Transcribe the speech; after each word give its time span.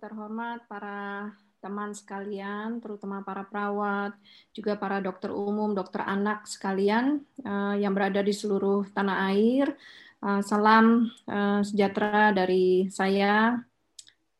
terhormat 0.00 0.64
para 0.64 1.28
teman 1.60 1.92
sekalian, 1.92 2.80
terutama 2.80 3.20
para 3.20 3.44
perawat, 3.44 4.16
juga 4.56 4.80
para 4.80 4.98
dokter 5.04 5.28
umum, 5.28 5.76
dokter 5.76 6.00
anak 6.00 6.48
sekalian 6.48 7.20
uh, 7.44 7.76
yang 7.76 7.92
berada 7.92 8.24
di 8.24 8.32
seluruh 8.32 8.88
tanah 8.96 9.28
air. 9.30 9.76
Uh, 10.20 10.40
salam 10.40 11.08
uh, 11.28 11.60
sejahtera 11.60 12.32
dari 12.32 12.88
saya, 12.88 13.60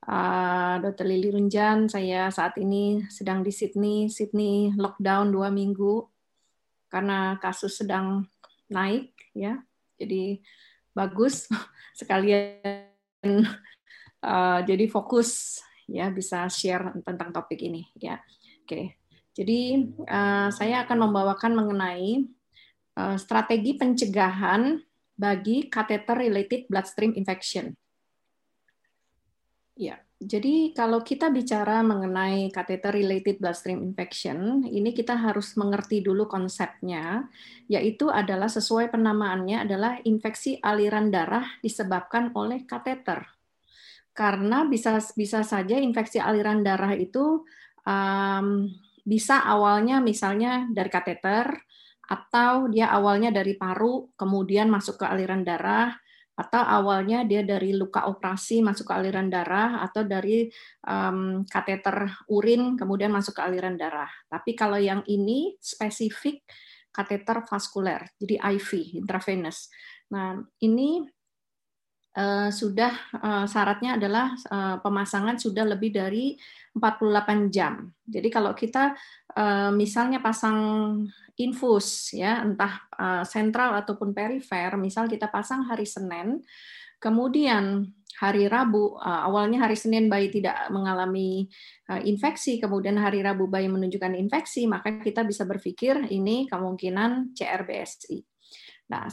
uh, 0.09 0.75
Dr. 0.81 1.05
Lili 1.05 1.29
Runjan. 1.29 1.93
Saya 1.93 2.33
saat 2.33 2.57
ini 2.57 3.05
sedang 3.13 3.45
di 3.45 3.53
Sydney. 3.53 4.09
Sydney 4.09 4.73
lockdown 4.73 5.29
dua 5.29 5.53
minggu 5.53 6.09
karena 6.89 7.37
kasus 7.37 7.85
sedang 7.85 8.25
naik, 8.73 9.13
ya. 9.37 9.61
Jadi 10.01 10.41
bagus 10.97 11.53
sekalian 12.01 13.45
uh, 14.25 14.61
jadi 14.65 14.85
fokus 14.89 15.61
ya 15.91 16.09
bisa 16.13 16.47
share 16.47 16.95
tentang 17.03 17.35
topik 17.35 17.61
ini 17.61 17.89
ya. 17.99 18.21
Oke. 18.65 19.01
Jadi 19.35 19.91
uh, 20.07 20.49
saya 20.53 20.85
akan 20.85 21.11
membawakan 21.11 21.53
mengenai 21.55 22.27
uh, 22.99 23.17
strategi 23.17 23.79
pencegahan 23.79 24.79
bagi 25.15 25.69
catheter 25.69 26.19
related 26.19 26.67
bloodstream 26.67 27.15
infection. 27.15 27.73
Ya, 29.81 29.97
jadi 30.21 30.77
kalau 30.77 31.01
kita 31.01 31.33
bicara 31.33 31.81
mengenai 31.81 32.53
catheter 32.53 32.93
related 32.93 33.41
bloodstream 33.41 33.81
infection, 33.81 34.69
ini 34.69 34.93
kita 34.93 35.17
harus 35.17 35.57
mengerti 35.57 36.05
dulu 36.05 36.29
konsepnya, 36.29 37.25
yaitu 37.65 38.13
adalah 38.13 38.53
sesuai 38.53 38.93
penamaannya 38.93 39.65
adalah 39.65 39.97
infeksi 40.05 40.61
aliran 40.61 41.09
darah 41.09 41.49
disebabkan 41.65 42.37
oleh 42.37 42.69
kateter 42.69 43.25
karena 44.13 44.67
bisa 44.67 44.99
bisa 45.15 45.41
saja 45.47 45.79
infeksi 45.79 46.19
aliran 46.19 46.67
darah 46.67 46.93
itu 46.95 47.47
um, 47.87 48.69
bisa 49.07 49.43
awalnya 49.43 50.03
misalnya 50.03 50.69
dari 50.69 50.91
kateter 50.93 51.47
atau 52.11 52.67
dia 52.67 52.91
awalnya 52.91 53.31
dari 53.31 53.55
paru 53.55 54.11
kemudian 54.19 54.67
masuk 54.67 54.99
ke 54.99 55.07
aliran 55.07 55.47
darah 55.47 55.95
atau 56.41 56.63
awalnya 56.65 57.29
dia 57.29 57.45
dari 57.45 57.77
luka 57.77 58.09
operasi 58.09 58.65
masuk 58.65 58.89
ke 58.89 58.95
aliran 58.97 59.29
darah 59.29 59.85
atau 59.85 60.09
dari 60.09 60.49
um, 60.89 61.45
kateter 61.45 62.09
urin 62.33 62.81
kemudian 62.81 63.13
masuk 63.13 63.37
ke 63.37 63.43
aliran 63.45 63.77
darah. 63.77 64.09
Tapi 64.25 64.57
kalau 64.57 64.81
yang 64.81 65.05
ini 65.05 65.61
spesifik 65.61 66.41
kateter 66.91 67.45
vaskuler, 67.45 68.09
jadi 68.17 68.41
IV 68.57 69.05
intravenous. 69.05 69.69
Nah, 70.11 70.41
ini 70.65 71.05
uh, 72.17 72.51
sudah 72.51 72.93
uh, 73.21 73.47
syaratnya 73.47 73.95
adalah 73.95 74.35
uh, 74.51 74.77
pemasangan 74.83 75.39
sudah 75.39 75.63
lebih 75.67 75.95
dari 75.95 76.35
48 76.75 77.51
jam. 77.51 77.91
Jadi 78.07 78.29
kalau 78.31 78.55
kita 78.55 78.95
misalnya 79.75 80.19
pasang 80.19 80.59
infus 81.39 82.15
ya 82.15 82.43
entah 82.43 82.83
sentral 83.27 83.75
ataupun 83.79 84.15
perifer, 84.15 84.75
misal 84.79 85.11
kita 85.11 85.27
pasang 85.31 85.67
hari 85.67 85.83
Senin, 85.83 86.39
kemudian 87.03 87.91
hari 88.23 88.47
Rabu 88.47 88.99
awalnya 89.03 89.67
hari 89.67 89.75
Senin 89.75 90.07
bayi 90.07 90.31
tidak 90.31 90.71
mengalami 90.71 91.51
infeksi, 92.07 92.63
kemudian 92.63 92.99
hari 93.03 93.23
Rabu 93.23 93.51
bayi 93.51 93.67
menunjukkan 93.67 94.15
infeksi, 94.15 94.71
maka 94.71 95.03
kita 95.03 95.27
bisa 95.27 95.43
berpikir 95.43 96.07
ini 96.11 96.47
kemungkinan 96.47 97.35
CRBSI. 97.35 98.19
Nah, 98.95 99.11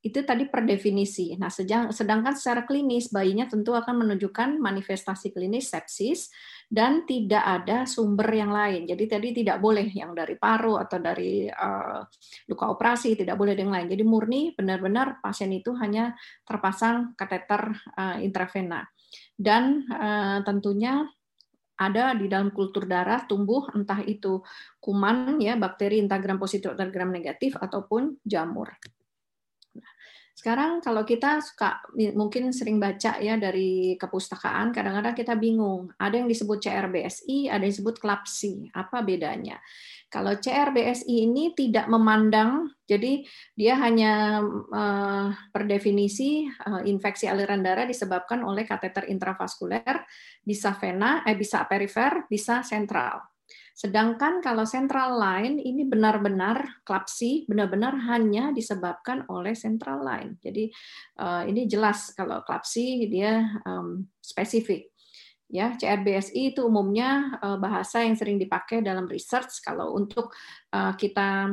itu 0.00 0.24
tadi 0.24 0.48
per 0.48 0.64
definisi. 0.64 1.36
Nah, 1.36 1.52
sedangkan 1.52 2.32
secara 2.32 2.64
klinis 2.64 3.12
bayinya 3.12 3.44
tentu 3.44 3.76
akan 3.76 4.00
menunjukkan 4.00 4.56
manifestasi 4.56 5.28
klinis 5.28 5.68
sepsis 5.68 6.32
dan 6.72 7.04
tidak 7.04 7.44
ada 7.44 7.84
sumber 7.84 8.32
yang 8.32 8.48
lain. 8.48 8.88
Jadi 8.88 9.04
tadi 9.04 9.28
tidak 9.36 9.60
boleh 9.60 9.84
yang 9.92 10.16
dari 10.16 10.40
paru 10.40 10.80
atau 10.80 10.96
dari 10.96 11.44
uh, 11.52 12.00
luka 12.48 12.64
operasi, 12.72 13.12
tidak 13.12 13.36
boleh 13.36 13.52
yang 13.52 13.68
lain. 13.68 13.92
Jadi 13.92 14.00
murni 14.00 14.56
benar-benar 14.56 15.20
pasien 15.20 15.52
itu 15.52 15.76
hanya 15.76 16.16
terpasang 16.48 17.12
kateter 17.12 17.68
uh, 18.00 18.16
intravena. 18.24 18.88
Dan 19.36 19.84
uh, 19.92 20.40
tentunya 20.48 21.04
ada 21.80 22.16
di 22.16 22.28
dalam 22.28 22.52
kultur 22.52 22.88
darah 22.88 23.24
tumbuh 23.24 23.68
entah 23.72 24.04
itu 24.04 24.44
kuman 24.80 25.40
ya 25.40 25.56
bakteri 25.56 26.00
entah 26.00 26.20
gram 26.20 26.36
positif 26.36 26.76
atau 26.76 26.88
gram 26.88 27.08
negatif 27.12 27.56
ataupun 27.56 28.20
jamur. 28.24 28.68
Sekarang 30.40 30.80
kalau 30.80 31.04
kita 31.04 31.44
suka 31.44 31.84
mungkin 32.16 32.48
sering 32.48 32.80
baca 32.80 33.20
ya 33.20 33.36
dari 33.36 34.00
kepustakaan, 34.00 34.72
kadang-kadang 34.72 35.12
kita 35.12 35.36
bingung. 35.36 35.92
Ada 36.00 36.24
yang 36.24 36.32
disebut 36.32 36.64
CRBSI, 36.64 37.52
ada 37.52 37.60
yang 37.60 37.68
disebut 37.76 38.00
KLAPSI. 38.00 38.72
Apa 38.72 39.04
bedanya? 39.04 39.60
Kalau 40.08 40.32
CRBSI 40.40 41.28
ini 41.28 41.52
tidak 41.52 41.92
memandang, 41.92 42.72
jadi 42.88 43.20
dia 43.52 43.76
hanya 43.84 44.40
uh, 44.72 45.28
per 45.52 45.68
definisi 45.68 46.48
uh, 46.48 46.88
infeksi 46.88 47.28
aliran 47.28 47.60
darah 47.60 47.84
disebabkan 47.84 48.40
oleh 48.40 48.64
kateter 48.64 49.12
intravaskuler, 49.12 50.08
bisa 50.40 50.72
vena, 50.72 51.20
eh 51.28 51.36
bisa 51.36 51.68
perifer, 51.68 52.24
bisa 52.32 52.64
sentral. 52.64 53.28
Sedangkan 53.74 54.44
kalau 54.44 54.68
central 54.68 55.16
line 55.16 55.56
ini 55.56 55.88
benar-benar 55.88 56.84
klapsi, 56.84 57.48
benar-benar 57.48 57.96
hanya 58.12 58.52
disebabkan 58.52 59.24
oleh 59.32 59.56
central 59.56 60.04
line. 60.04 60.36
Jadi 60.40 60.68
uh, 61.20 61.48
ini 61.48 61.64
jelas 61.64 62.12
kalau 62.12 62.44
klapsi 62.44 63.08
dia 63.08 63.40
spesifik. 64.20 64.92
Ya, 65.50 65.74
CRBSI 65.74 66.54
itu 66.54 66.62
umumnya 66.62 67.40
uh, 67.42 67.58
bahasa 67.58 68.06
yang 68.06 68.14
sering 68.14 68.38
dipakai 68.38 68.86
dalam 68.86 69.10
research 69.10 69.58
kalau 69.66 69.98
untuk 69.98 70.30
uh, 70.70 70.94
kita 70.94 71.50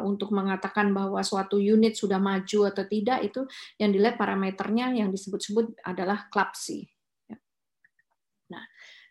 untuk 0.00 0.32
mengatakan 0.32 0.88
bahwa 0.94 1.20
suatu 1.20 1.60
unit 1.60 1.92
sudah 1.92 2.16
maju 2.16 2.70
atau 2.70 2.84
tidak 2.86 3.28
itu 3.28 3.44
yang 3.76 3.92
dilihat 3.92 4.16
parameternya 4.16 4.94
yang 4.94 5.12
disebut-sebut 5.12 5.84
adalah 5.84 6.32
klapsi. 6.32 6.88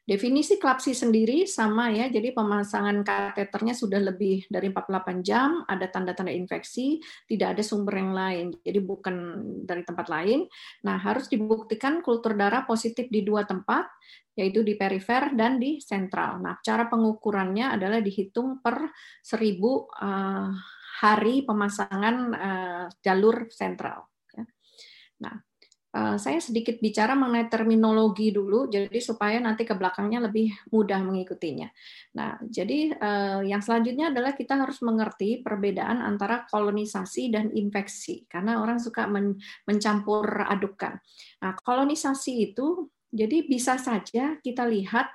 Definisi 0.09 0.57
klapsi 0.57 0.97
sendiri 0.97 1.45
sama 1.45 1.93
ya, 1.93 2.09
jadi 2.09 2.33
pemasangan 2.33 3.05
kateternya 3.05 3.77
sudah 3.77 4.01
lebih 4.01 4.41
dari 4.49 4.73
48 4.73 5.21
jam, 5.21 5.61
ada 5.69 5.85
tanda-tanda 5.85 6.33
infeksi, 6.33 6.97
tidak 7.29 7.53
ada 7.53 7.61
sumber 7.61 8.01
yang 8.01 8.17
lain, 8.17 8.57
jadi 8.65 8.81
bukan 8.81 9.15
dari 9.69 9.85
tempat 9.85 10.09
lain. 10.09 10.49
Nah, 10.81 10.97
harus 10.97 11.29
dibuktikan 11.29 12.01
kultur 12.01 12.33
darah 12.33 12.65
positif 12.65 13.05
di 13.13 13.21
dua 13.21 13.45
tempat, 13.45 13.85
yaitu 14.33 14.65
di 14.65 14.73
perifer 14.73 15.29
dan 15.37 15.61
di 15.61 15.77
sentral. 15.77 16.41
Nah, 16.41 16.57
cara 16.65 16.89
pengukurannya 16.89 17.77
adalah 17.77 18.01
dihitung 18.01 18.65
per 18.65 18.89
1000 19.21 19.61
uh, 19.61 20.49
hari 21.05 21.45
pemasangan 21.45 22.15
uh, 22.33 22.85
jalur 22.97 23.45
sentral. 23.53 24.09
Ya. 24.33 24.49
Nah, 25.21 25.37
Eh, 25.37 25.48
saya 25.89 26.37
sedikit 26.37 26.77
bicara 26.77 27.17
mengenai 27.17 27.49
terminologi 27.49 28.29
dulu, 28.29 28.69
jadi 28.69 28.93
supaya 29.01 29.41
nanti 29.41 29.65
ke 29.65 29.73
belakangnya 29.73 30.29
lebih 30.29 30.53
mudah 30.69 31.01
mengikutinya. 31.01 31.65
Nah, 32.13 32.37
jadi 32.45 32.93
eh, 32.93 33.41
yang 33.49 33.57
selanjutnya 33.65 34.13
adalah 34.13 34.37
kita 34.37 34.53
harus 34.53 34.85
mengerti 34.85 35.41
perbedaan 35.41 36.05
antara 36.05 36.45
kolonisasi 36.45 37.33
dan 37.33 37.49
infeksi, 37.57 38.29
karena 38.29 38.61
orang 38.61 38.77
suka 38.77 39.09
mencampur 39.65 40.45
adukan. 40.45 41.01
Nah, 41.41 41.57
kolonisasi 41.57 42.53
itu 42.53 42.85
jadi 43.09 43.49
bisa 43.49 43.81
saja 43.81 44.37
kita 44.45 44.69
lihat 44.69 45.09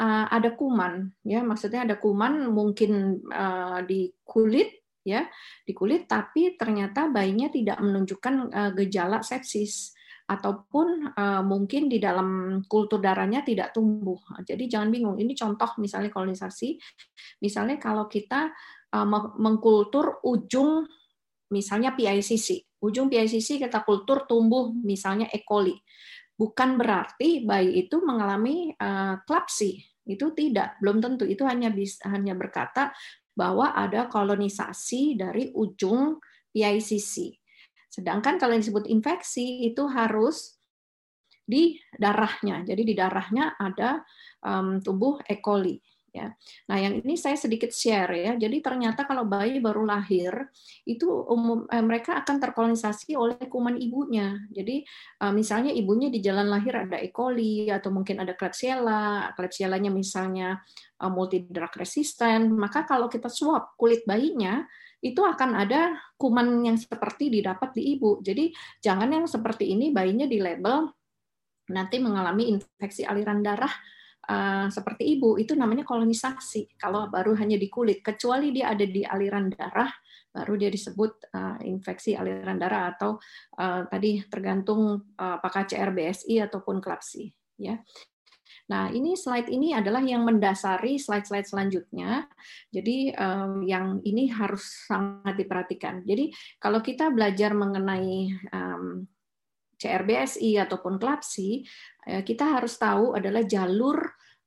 eh, 0.00 0.26
ada 0.32 0.56
kuman, 0.56 1.12
ya 1.20 1.44
maksudnya 1.44 1.84
ada 1.84 2.00
kuman 2.00 2.48
mungkin 2.48 3.20
di 3.84 4.08
kulit 4.24 4.80
ya 5.04 5.28
di 5.68 5.76
kulit 5.76 6.08
tapi 6.08 6.56
ternyata 6.56 7.12
bayinya 7.12 7.52
tidak 7.52 7.76
menunjukkan 7.76 8.48
gejala 8.72 9.20
sepsis 9.20 9.92
ataupun 10.24 11.12
uh, 11.12 11.44
mungkin 11.44 11.92
di 11.92 12.00
dalam 12.00 12.60
kultur 12.64 12.96
darahnya 12.96 13.44
tidak 13.44 13.76
tumbuh. 13.76 14.16
Jadi 14.40 14.64
jangan 14.64 14.88
bingung. 14.88 15.16
Ini 15.20 15.36
contoh 15.36 15.76
misalnya 15.76 16.08
kolonisasi. 16.08 16.80
Misalnya 17.44 17.76
kalau 17.76 18.08
kita 18.08 18.48
uh, 18.96 19.06
mengkultur 19.36 20.24
ujung 20.24 20.88
misalnya 21.52 21.92
PICC. 21.92 22.80
Ujung 22.80 23.12
PICC 23.12 23.68
kita 23.68 23.84
kultur 23.84 24.24
tumbuh 24.24 24.72
misalnya 24.72 25.28
E. 25.28 25.44
coli. 25.44 25.76
Bukan 26.34 26.80
berarti 26.80 27.44
bayi 27.44 27.84
itu 27.84 28.00
mengalami 28.00 28.72
uh, 28.80 29.20
klapsi. 29.28 29.78
Itu 30.04 30.32
tidak, 30.36 30.80
belum 30.80 31.00
tentu. 31.00 31.24
Itu 31.24 31.44
hanya 31.48 31.72
bisa, 31.72 32.04
hanya 32.12 32.36
berkata 32.36 32.92
bahwa 33.36 33.76
ada 33.76 34.08
kolonisasi 34.08 35.20
dari 35.20 35.52
ujung 35.52 36.16
PICC. 36.52 37.43
Sedangkan 37.94 38.42
kalau 38.42 38.58
yang 38.58 38.62
disebut 38.66 38.90
infeksi 38.90 39.70
itu 39.70 39.86
harus 39.86 40.58
di 41.46 41.78
darahnya. 41.94 42.66
Jadi 42.66 42.82
di 42.82 42.94
darahnya 42.98 43.54
ada 43.54 44.02
um, 44.42 44.82
tubuh 44.82 45.22
E. 45.22 45.38
coli. 45.38 45.78
ya. 46.14 46.30
Nah, 46.70 46.78
yang 46.78 47.02
ini 47.02 47.18
saya 47.18 47.34
sedikit 47.34 47.74
share 47.74 48.14
ya. 48.14 48.32
Jadi 48.38 48.62
ternyata 48.62 49.02
kalau 49.02 49.26
bayi 49.26 49.58
baru 49.58 49.82
lahir 49.82 50.30
itu 50.86 51.06
umum 51.06 51.66
eh, 51.70 51.82
mereka 51.82 52.22
akan 52.22 52.38
terkolonisasi 52.38 53.18
oleh 53.18 53.38
kuman 53.50 53.78
ibunya. 53.78 54.38
Jadi 54.50 54.82
eh, 55.22 55.32
misalnya 55.34 55.70
ibunya 55.70 56.10
di 56.10 56.18
jalan 56.18 56.50
lahir 56.50 56.86
ada 56.86 56.98
E. 56.98 57.14
coli 57.14 57.70
atau 57.70 57.94
mungkin 57.94 58.22
ada 58.22 58.34
Klebsiella, 58.34 59.34
Klebsiellanya 59.38 59.90
misalnya 59.90 60.58
eh, 60.98 61.10
multi 61.10 61.46
drug 61.46 61.74
resistant, 61.78 62.46
maka 62.50 62.86
kalau 62.86 63.06
kita 63.06 63.26
swab 63.30 63.74
kulit 63.78 64.02
bayinya 64.06 64.66
itu 65.04 65.20
akan 65.20 65.52
ada 65.52 66.00
kuman 66.16 66.64
yang 66.64 66.80
seperti 66.80 67.28
didapat 67.28 67.76
di 67.76 67.92
ibu. 67.92 68.24
Jadi 68.24 68.48
jangan 68.80 69.12
yang 69.12 69.28
seperti 69.28 69.76
ini 69.76 69.92
bayinya 69.92 70.24
di 70.24 70.40
label 70.40 70.88
nanti 71.68 72.00
mengalami 72.00 72.56
infeksi 72.56 73.04
aliran 73.04 73.44
darah 73.44 73.72
uh, 74.32 74.72
seperti 74.72 75.20
ibu. 75.20 75.36
Itu 75.36 75.52
namanya 75.52 75.84
kolonisasi. 75.84 76.80
Kalau 76.80 77.12
baru 77.12 77.36
hanya 77.36 77.60
di 77.60 77.68
kulit 77.68 78.00
kecuali 78.00 78.48
dia 78.48 78.72
ada 78.72 78.88
di 78.88 79.04
aliran 79.04 79.52
darah 79.52 79.92
baru 80.34 80.58
dia 80.58 80.66
disebut 80.66 81.30
uh, 81.30 81.62
infeksi 81.62 82.18
aliran 82.18 82.58
darah 82.58 82.90
atau 82.90 83.22
uh, 83.54 83.86
tadi 83.86 84.18
tergantung 84.26 85.14
uh, 85.14 85.38
apakah 85.38 85.62
CRBSI 85.62 86.42
ataupun 86.42 86.82
klapsi 86.82 87.30
ya 87.54 87.78
Nah, 88.70 88.88
ini 88.88 89.12
slide 89.12 89.52
ini 89.52 89.76
adalah 89.76 90.00
yang 90.00 90.24
mendasari 90.24 90.96
slide-slide 90.96 91.44
selanjutnya. 91.44 92.24
Jadi 92.72 93.12
um, 93.12 93.60
yang 93.64 94.00
ini 94.02 94.32
harus 94.32 94.88
sangat 94.88 95.36
diperhatikan. 95.36 96.00
Jadi 96.02 96.32
kalau 96.56 96.80
kita 96.80 97.12
belajar 97.12 97.52
mengenai 97.52 98.32
CRBSI 99.76 100.56
ataupun 100.64 100.96
klapsi, 100.96 101.66
eh, 102.08 102.24
kita 102.24 102.56
harus 102.56 102.80
tahu 102.80 103.12
adalah 103.12 103.44
jalur 103.44 104.00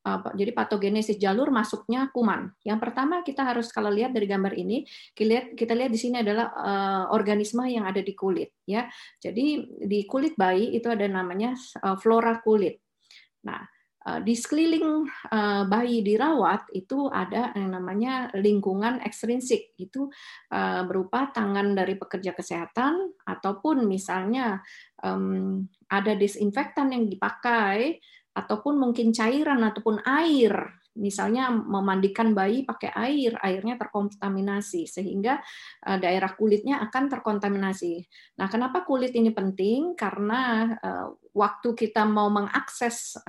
jadi 0.08 0.56
patogenesis 0.56 1.20
jalur 1.20 1.52
masuknya 1.52 2.08
kuman. 2.16 2.48
Yang 2.64 2.80
pertama 2.80 3.28
kita 3.28 3.44
harus 3.44 3.68
kalau 3.76 3.92
lihat 3.92 4.16
dari 4.16 4.24
gambar 4.24 4.56
ini, 4.56 4.88
kita 5.12 5.28
lihat 5.28 5.46
kita 5.60 5.74
lihat 5.76 5.92
di 5.92 6.00
sini 6.00 6.24
adalah 6.24 6.48
uh, 6.56 7.04
organisme 7.12 7.68
yang 7.68 7.84
ada 7.84 8.00
di 8.00 8.16
kulit 8.16 8.56
ya. 8.64 8.88
Jadi 9.20 9.68
di 9.84 10.08
kulit 10.08 10.40
bayi 10.40 10.72
itu 10.80 10.88
ada 10.88 11.04
namanya 11.12 11.60
uh, 11.84 12.00
flora 12.00 12.40
kulit. 12.40 12.80
Nah, 13.44 13.68
Eh, 13.68 13.77
di 14.24 14.34
sekeliling 14.34 15.04
eh, 15.28 15.64
bayi 15.68 16.00
dirawat 16.00 16.72
itu 16.72 17.12
ada 17.12 17.52
yang 17.52 17.76
namanya 17.76 18.32
lingkungan 18.40 19.04
ekstrinsik 19.04 19.76
itu 19.76 20.08
eh, 20.48 20.82
berupa 20.88 21.28
tangan 21.36 21.76
dari 21.76 22.00
pekerja 22.00 22.32
kesehatan 22.32 23.12
ataupun 23.28 23.84
misalnya 23.86 24.64
ada 25.88 26.14
disinfektan 26.18 26.90
yang 26.90 27.06
dipakai 27.06 28.02
ataupun 28.34 28.82
mungkin 28.82 29.14
cairan 29.14 29.62
ataupun 29.62 30.02
air 30.10 30.74
misalnya 30.98 31.54
memandikan 31.54 32.34
bayi 32.34 32.66
pakai 32.66 32.90
air, 32.98 33.38
airnya 33.46 33.78
terkontaminasi 33.78 34.90
sehingga 34.90 35.38
daerah 35.86 36.34
kulitnya 36.34 36.82
akan 36.90 37.14
terkontaminasi. 37.14 38.02
Nah, 38.42 38.50
kenapa 38.50 38.82
kulit 38.82 39.14
ini 39.14 39.30
penting? 39.30 39.94
Karena 39.94 40.74
waktu 41.30 41.78
kita 41.78 42.02
mau 42.10 42.34
mengakses 42.34 43.22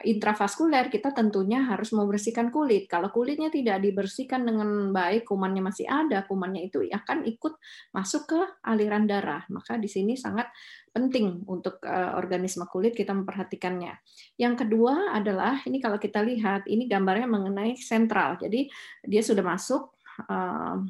intravaskuler 0.00 0.88
kita 0.88 1.12
tentunya 1.12 1.68
harus 1.68 1.92
membersihkan 1.92 2.48
kulit. 2.48 2.88
Kalau 2.88 3.12
kulitnya 3.12 3.52
tidak 3.52 3.84
dibersihkan 3.84 4.40
dengan 4.40 4.88
baik, 4.88 5.28
kumannya 5.28 5.60
masih 5.60 5.84
ada, 5.84 6.24
kumannya 6.24 6.72
itu 6.72 6.80
akan 6.88 7.28
ikut 7.28 7.60
masuk 7.92 8.32
ke 8.32 8.40
aliran 8.64 9.04
darah. 9.04 9.44
Maka 9.52 9.76
di 9.76 9.92
sini 9.92 10.16
sangat 10.16 10.48
penting 10.88 11.44
untuk 11.44 11.76
uh, 11.84 12.16
organisme 12.16 12.64
kulit 12.72 12.96
kita 12.96 13.12
memperhatikannya. 13.12 13.92
Yang 14.40 14.64
kedua 14.64 15.12
adalah 15.12 15.60
ini 15.68 15.76
kalau 15.76 16.00
kita 16.00 16.24
lihat 16.24 16.64
ini 16.64 16.88
gambarnya 16.88 17.28
mengenai 17.28 17.76
sentral. 17.76 18.40
Jadi 18.40 18.72
dia 19.04 19.20
sudah 19.20 19.44
masuk 19.44 19.92
uh, 20.32 20.80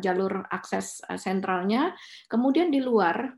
jalur 0.00 0.48
akses 0.48 1.04
sentralnya. 1.20 1.92
Kemudian 2.30 2.72
di 2.72 2.80
luar 2.80 3.36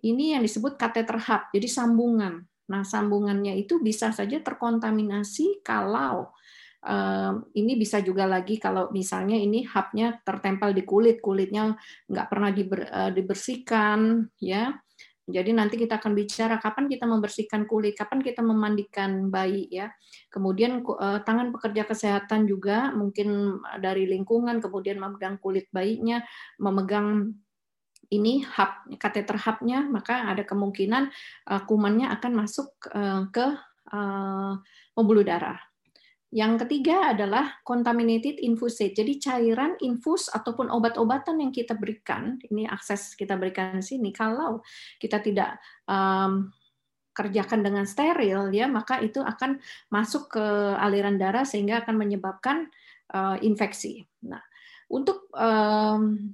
ini 0.00 0.32
yang 0.36 0.42
disebut 0.44 0.80
kateter 0.80 1.18
hub, 1.18 1.42
jadi 1.52 1.68
sambungan. 1.68 2.49
Nah, 2.70 2.86
sambungannya 2.86 3.58
itu 3.58 3.82
bisa 3.82 4.14
saja 4.14 4.38
terkontaminasi 4.38 5.66
kalau 5.66 6.30
ini 7.52 7.76
bisa 7.76 8.00
juga 8.00 8.24
lagi 8.24 8.56
kalau 8.56 8.88
misalnya 8.88 9.36
ini 9.36 9.68
hubnya 9.68 10.16
tertempel 10.24 10.72
di 10.72 10.80
kulit, 10.88 11.20
kulitnya 11.20 11.76
nggak 12.08 12.26
pernah 12.32 12.50
diber, 12.54 12.80
eh, 12.88 13.10
dibersihkan, 13.12 14.32
ya. 14.40 14.80
Jadi 15.30 15.54
nanti 15.54 15.78
kita 15.78 16.02
akan 16.02 16.16
bicara 16.16 16.58
kapan 16.58 16.90
kita 16.90 17.06
membersihkan 17.06 17.68
kulit, 17.70 17.94
kapan 17.94 18.18
kita 18.24 18.40
memandikan 18.40 19.28
bayi, 19.28 19.68
ya. 19.68 19.92
Kemudian 20.32 20.80
eh, 20.80 21.20
tangan 21.20 21.52
pekerja 21.52 21.84
kesehatan 21.84 22.48
juga 22.48 22.96
mungkin 22.96 23.60
dari 23.84 24.08
lingkungan, 24.08 24.64
kemudian 24.64 24.96
memegang 24.96 25.36
kulit 25.36 25.68
bayinya, 25.76 26.24
memegang 26.56 27.36
ini 28.10 28.42
hub 28.42 28.98
kateter 28.98 29.38
hubnya 29.38 29.86
maka 29.86 30.26
ada 30.26 30.42
kemungkinan 30.42 31.10
uh, 31.46 31.62
kumannya 31.64 32.10
akan 32.10 32.32
masuk 32.34 32.74
uh, 32.90 33.30
ke 33.30 33.46
uh, 33.94 34.54
pembuluh 34.94 35.22
darah. 35.22 35.58
Yang 36.30 36.62
ketiga 36.66 37.10
adalah 37.10 37.58
contaminated 37.66 38.38
infusate. 38.38 38.94
Jadi 38.94 39.18
cairan 39.18 39.74
infus 39.82 40.30
ataupun 40.30 40.70
obat-obatan 40.70 41.42
yang 41.42 41.50
kita 41.50 41.74
berikan, 41.74 42.38
ini 42.46 42.70
akses 42.70 43.18
kita 43.18 43.34
berikan 43.34 43.82
di 43.82 43.82
sini. 43.82 44.14
Kalau 44.14 44.62
kita 45.02 45.18
tidak 45.18 45.58
um, 45.90 46.54
kerjakan 47.10 47.66
dengan 47.66 47.82
steril, 47.82 48.46
ya 48.54 48.70
maka 48.70 49.02
itu 49.02 49.18
akan 49.18 49.58
masuk 49.90 50.38
ke 50.38 50.46
aliran 50.78 51.18
darah 51.18 51.42
sehingga 51.42 51.82
akan 51.82 51.98
menyebabkan 51.98 52.70
uh, 53.10 53.34
infeksi. 53.42 54.06
Nah, 54.22 54.42
untuk 54.86 55.26
um, 55.34 56.30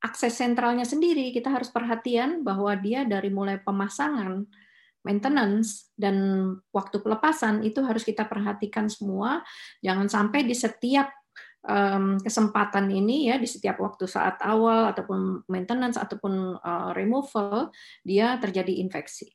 akses 0.00 0.36
sentralnya 0.36 0.88
sendiri 0.88 1.28
kita 1.30 1.52
harus 1.52 1.68
perhatian 1.68 2.40
bahwa 2.40 2.72
dia 2.76 3.04
dari 3.04 3.28
mulai 3.28 3.60
pemasangan, 3.60 4.44
maintenance 5.04 5.92
dan 5.96 6.16
waktu 6.72 7.00
pelepasan 7.00 7.64
itu 7.64 7.80
harus 7.84 8.04
kita 8.04 8.24
perhatikan 8.28 8.88
semua. 8.88 9.44
Jangan 9.84 10.08
sampai 10.08 10.44
di 10.44 10.56
setiap 10.56 11.08
kesempatan 12.24 12.88
ini 12.88 13.28
ya 13.28 13.36
di 13.36 13.44
setiap 13.44 13.84
waktu 13.84 14.08
saat 14.08 14.40
awal 14.40 14.96
ataupun 14.96 15.44
maintenance 15.44 16.00
ataupun 16.00 16.56
uh, 16.56 16.90
removal 16.96 17.68
dia 18.00 18.40
terjadi 18.40 18.80
infeksi. 18.80 19.28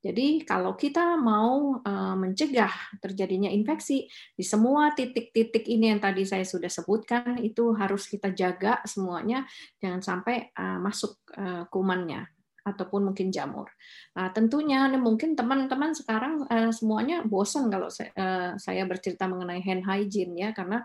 Jadi 0.00 0.48
kalau 0.48 0.72
kita 0.80 1.20
mau 1.20 1.76
eh, 1.84 2.16
mencegah 2.16 2.72
terjadinya 3.04 3.52
infeksi 3.52 4.08
di 4.32 4.44
semua 4.44 4.96
titik-titik 4.96 5.68
ini 5.68 5.92
yang 5.92 6.00
tadi 6.00 6.24
saya 6.24 6.44
sudah 6.48 6.72
sebutkan 6.72 7.36
itu 7.44 7.76
harus 7.76 8.08
kita 8.08 8.32
jaga 8.32 8.80
semuanya 8.88 9.44
jangan 9.76 10.00
sampai 10.00 10.48
eh, 10.56 10.78
masuk 10.80 11.20
eh, 11.36 11.68
kumannya 11.68 12.24
ataupun 12.60 13.08
mungkin 13.08 13.32
jamur. 13.32 13.72
Nah, 14.12 14.36
tentunya 14.36 14.84
mungkin 15.00 15.32
teman-teman 15.32 15.96
sekarang 15.96 16.44
semuanya 16.76 17.24
bosan 17.24 17.72
kalau 17.72 17.88
saya, 17.88 18.84
bercerita 18.84 19.24
mengenai 19.24 19.64
hand 19.64 19.80
hygiene 19.80 20.36
ya 20.36 20.52
karena 20.52 20.84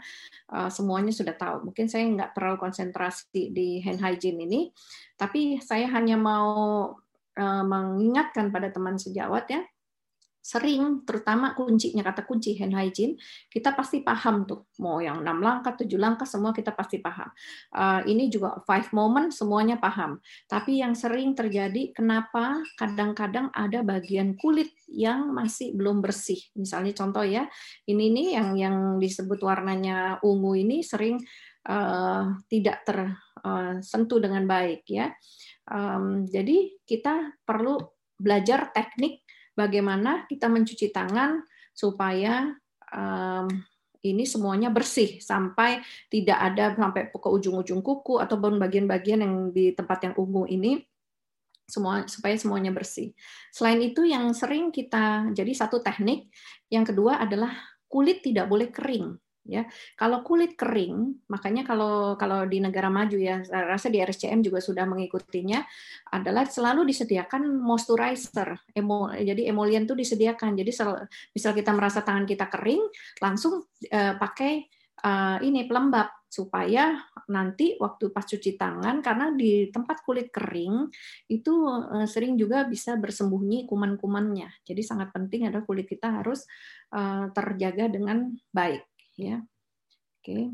semuanya 0.72 1.12
sudah 1.12 1.36
tahu. 1.36 1.68
Mungkin 1.68 1.92
saya 1.92 2.08
nggak 2.08 2.32
terlalu 2.32 2.58
konsentrasi 2.64 3.52
di 3.52 3.84
hand 3.84 4.00
hygiene 4.00 4.48
ini, 4.48 4.72
tapi 5.20 5.60
saya 5.60 5.92
hanya 5.92 6.16
mau 6.16 6.96
mengingatkan 7.44 8.50
pada 8.50 8.72
teman 8.72 8.96
sejawat 8.96 9.46
ya, 9.52 9.62
sering 10.46 11.02
terutama 11.10 11.58
kuncinya 11.58 12.06
kata 12.06 12.22
kunci 12.22 12.54
hand 12.54 12.78
hygiene 12.78 13.18
kita 13.50 13.74
pasti 13.74 14.06
paham 14.06 14.46
tuh 14.46 14.70
mau 14.78 15.02
yang 15.02 15.26
enam 15.26 15.42
langkah 15.42 15.74
tujuh 15.74 15.98
langkah 15.98 16.30
semua 16.30 16.54
kita 16.54 16.70
pasti 16.78 17.02
paham. 17.02 17.34
Uh, 17.74 18.06
ini 18.06 18.30
juga 18.30 18.62
five 18.70 18.94
moment 18.94 19.34
semuanya 19.34 19.82
paham. 19.82 20.22
Tapi 20.46 20.86
yang 20.86 20.94
sering 20.94 21.34
terjadi 21.34 21.90
kenapa 21.98 22.62
kadang-kadang 22.78 23.50
ada 23.58 23.82
bagian 23.82 24.38
kulit 24.38 24.70
yang 24.86 25.34
masih 25.34 25.74
belum 25.74 26.06
bersih? 26.06 26.38
Misalnya 26.54 26.94
contoh 26.94 27.26
ya 27.26 27.50
ini 27.90 28.14
nih 28.14 28.28
yang 28.38 28.50
yang 28.54 28.78
disebut 29.02 29.42
warnanya 29.42 30.22
ungu 30.22 30.54
ini 30.62 30.86
sering 30.86 31.18
uh, 31.70 32.38
tidak 32.50 32.86
tersentuh 32.86 34.20
dengan 34.22 34.46
baik 34.50 34.86
ya 34.90 35.14
jadi 36.30 36.58
kita 36.86 37.42
perlu 37.42 37.82
belajar 38.22 38.70
teknik 38.70 39.26
bagaimana 39.58 40.30
kita 40.30 40.46
mencuci 40.46 40.94
tangan 40.94 41.42
supaya 41.74 42.54
ini 44.06 44.24
semuanya 44.30 44.70
bersih 44.70 45.18
sampai 45.18 45.82
tidak 46.14 46.38
ada 46.38 46.78
sampai 46.78 47.10
ke 47.10 47.30
ujung-ujung 47.30 47.82
kuku 47.82 48.22
ataupun 48.22 48.62
bagian-bagian 48.62 49.26
yang 49.26 49.36
di 49.50 49.74
tempat 49.74 50.06
yang 50.06 50.14
ungu 50.22 50.46
ini 50.46 50.86
semua 51.66 52.06
supaya 52.06 52.38
semuanya 52.38 52.70
bersih. 52.70 53.12
Selain 53.50 53.82
itu 53.82 54.06
yang 54.06 54.30
sering 54.38 54.70
kita 54.70 55.34
jadi 55.34 55.50
satu 55.50 55.82
teknik, 55.82 56.30
yang 56.70 56.86
kedua 56.86 57.18
adalah 57.18 57.58
kulit 57.90 58.22
tidak 58.22 58.46
boleh 58.46 58.70
kering. 58.70 59.18
Ya. 59.46 59.64
Kalau 59.94 60.26
kulit 60.26 60.58
kering, 60.58 61.26
makanya 61.30 61.64
kalau 61.64 62.18
kalau 62.18 62.44
di 62.50 62.58
negara 62.60 62.90
maju 62.90 63.16
ya, 63.16 63.46
rasa 63.46 63.88
di 63.94 64.02
RSCM 64.02 64.42
juga 64.42 64.60
sudah 64.60 64.90
mengikutinya 64.90 65.62
adalah 66.12 66.50
selalu 66.50 66.90
disediakan 66.90 67.46
moisturizer. 67.62 68.58
Emo, 68.74 69.14
jadi 69.14 69.48
emollient 69.54 69.86
itu 69.86 69.96
disediakan. 69.96 70.58
Jadi 70.58 70.72
misal 71.32 71.52
kita 71.54 71.72
merasa 71.72 72.02
tangan 72.02 72.26
kita 72.26 72.50
kering, 72.50 72.82
langsung 73.22 73.64
uh, 73.94 74.14
pakai 74.18 74.66
uh, 75.06 75.38
ini 75.46 75.70
pelembab 75.70 76.10
supaya 76.26 77.00
nanti 77.32 77.80
waktu 77.80 78.12
pas 78.12 78.28
cuci 78.28 78.60
tangan 78.60 79.00
karena 79.00 79.32
di 79.32 79.72
tempat 79.72 80.04
kulit 80.04 80.36
kering 80.36 80.92
itu 81.32 81.54
uh, 81.64 82.04
sering 82.04 82.36
juga 82.36 82.68
bisa 82.68 82.98
bersembunyi 82.98 83.70
kuman-kumannya. 83.70 84.66
Jadi 84.66 84.82
sangat 84.84 85.14
penting 85.14 85.48
adalah 85.48 85.64
kulit 85.64 85.86
kita 85.86 86.22
harus 86.22 86.44
terjaga 87.36 87.92
dengan 87.92 88.32
baik 88.56 88.95
ya. 89.18 89.44
Oke. 90.20 90.52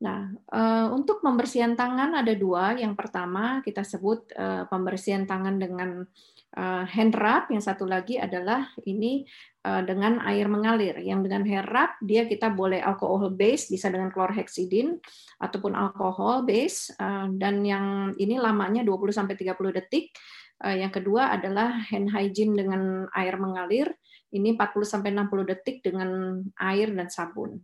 Nah, 0.00 0.32
uh, 0.48 0.88
untuk 0.96 1.20
pembersihan 1.20 1.76
tangan 1.76 2.16
ada 2.16 2.32
dua. 2.32 2.72
Yang 2.72 2.96
pertama 2.96 3.60
kita 3.60 3.84
sebut 3.84 4.32
uh, 4.32 4.64
pembersihan 4.64 5.28
tangan 5.28 5.60
dengan 5.60 6.08
uh, 6.56 6.84
hand 6.88 7.12
rub. 7.12 7.52
Yang 7.52 7.68
satu 7.68 7.84
lagi 7.84 8.16
adalah 8.16 8.72
ini 8.88 9.28
dengan 9.60 10.24
air 10.24 10.48
mengalir. 10.48 10.96
Yang 11.04 11.28
dengan 11.28 11.44
hand 11.44 11.68
rub 11.68 11.92
dia 12.00 12.24
kita 12.24 12.48
boleh 12.48 12.80
alkohol 12.80 13.28
base, 13.36 13.68
bisa 13.68 13.92
dengan 13.92 14.08
chlorhexidine 14.08 14.96
ataupun 15.36 15.76
alkohol 15.76 16.48
base. 16.48 16.96
Dan 17.36 17.60
yang 17.60 18.16
ini 18.16 18.40
lamanya 18.40 18.80
20 18.80 19.12
sampai 19.12 19.36
30 19.36 19.76
detik. 19.76 20.16
Yang 20.64 21.04
kedua 21.04 21.36
adalah 21.36 21.76
hand 21.76 22.08
hygiene 22.08 22.56
dengan 22.56 23.04
air 23.12 23.36
mengalir. 23.36 23.92
Ini 24.32 24.56
40 24.56 24.80
sampai 24.88 25.12
60 25.12 25.52
detik 25.52 25.84
dengan 25.84 26.40
air 26.56 26.88
dan 26.96 27.12
sabun 27.12 27.60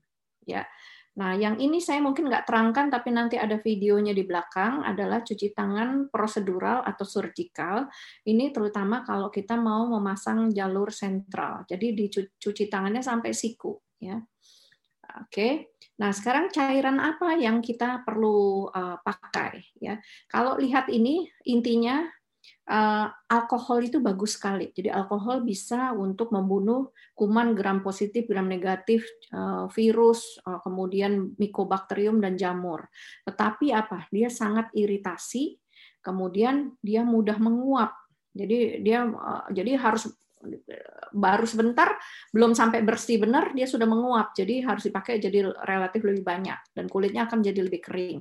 ya. 0.46 0.64
Nah, 1.16 1.32
yang 1.32 1.56
ini 1.56 1.80
saya 1.80 2.04
mungkin 2.04 2.28
nggak 2.28 2.44
terangkan, 2.44 2.92
tapi 2.92 3.08
nanti 3.08 3.40
ada 3.40 3.56
videonya 3.56 4.12
di 4.12 4.20
belakang 4.28 4.84
adalah 4.84 5.24
cuci 5.24 5.56
tangan 5.56 6.12
prosedural 6.12 6.84
atau 6.84 7.08
surgical. 7.08 7.88
Ini 8.20 8.52
terutama 8.52 9.00
kalau 9.00 9.32
kita 9.32 9.56
mau 9.56 9.88
memasang 9.88 10.52
jalur 10.52 10.92
sentral. 10.92 11.64
Jadi 11.64 11.96
dicuci 11.96 12.68
tangannya 12.68 13.00
sampai 13.00 13.32
siku, 13.32 13.80
ya. 13.96 14.20
Oke. 15.24 15.72
Nah, 15.96 16.12
sekarang 16.12 16.52
cairan 16.52 17.00
apa 17.00 17.40
yang 17.40 17.64
kita 17.64 18.04
perlu 18.04 18.68
uh, 18.68 19.00
pakai, 19.00 19.64
ya? 19.80 19.96
Kalau 20.28 20.60
lihat 20.60 20.92
ini 20.92 21.24
intinya 21.48 22.04
uh, 22.68 23.06
alkohol 23.30 23.86
itu 23.86 24.02
bagus 24.02 24.36
sekali. 24.36 24.70
Jadi 24.74 24.90
alkohol 24.90 25.46
bisa 25.46 25.94
untuk 25.94 26.34
membunuh 26.34 26.90
kuman 27.14 27.54
gram 27.54 27.80
positif, 27.80 28.26
gram 28.26 28.50
negatif, 28.50 29.06
uh, 29.32 29.70
virus, 29.70 30.38
uh, 30.44 30.58
kemudian 30.60 31.34
mikobakterium 31.38 32.18
dan 32.18 32.34
jamur. 32.34 32.90
Tetapi 33.24 33.70
apa? 33.70 34.10
Dia 34.10 34.28
sangat 34.28 34.70
iritasi, 34.74 35.56
kemudian 36.02 36.74
dia 36.82 37.06
mudah 37.06 37.38
menguap. 37.38 37.94
Jadi 38.36 38.84
dia 38.84 39.08
jadi 39.48 39.80
harus 39.80 40.12
baru 41.16 41.46
sebentar 41.48 41.96
belum 42.30 42.52
sampai 42.52 42.84
bersih 42.84 43.18
benar 43.18 43.56
dia 43.56 43.64
sudah 43.64 43.88
menguap 43.88 44.36
jadi 44.36 44.62
harus 44.68 44.84
dipakai 44.84 45.16
jadi 45.18 45.48
relatif 45.64 46.04
lebih 46.04 46.22
banyak 46.22 46.58
dan 46.76 46.86
kulitnya 46.92 47.24
akan 47.26 47.40
jadi 47.40 47.60
lebih 47.64 47.80
kering. 47.82 48.20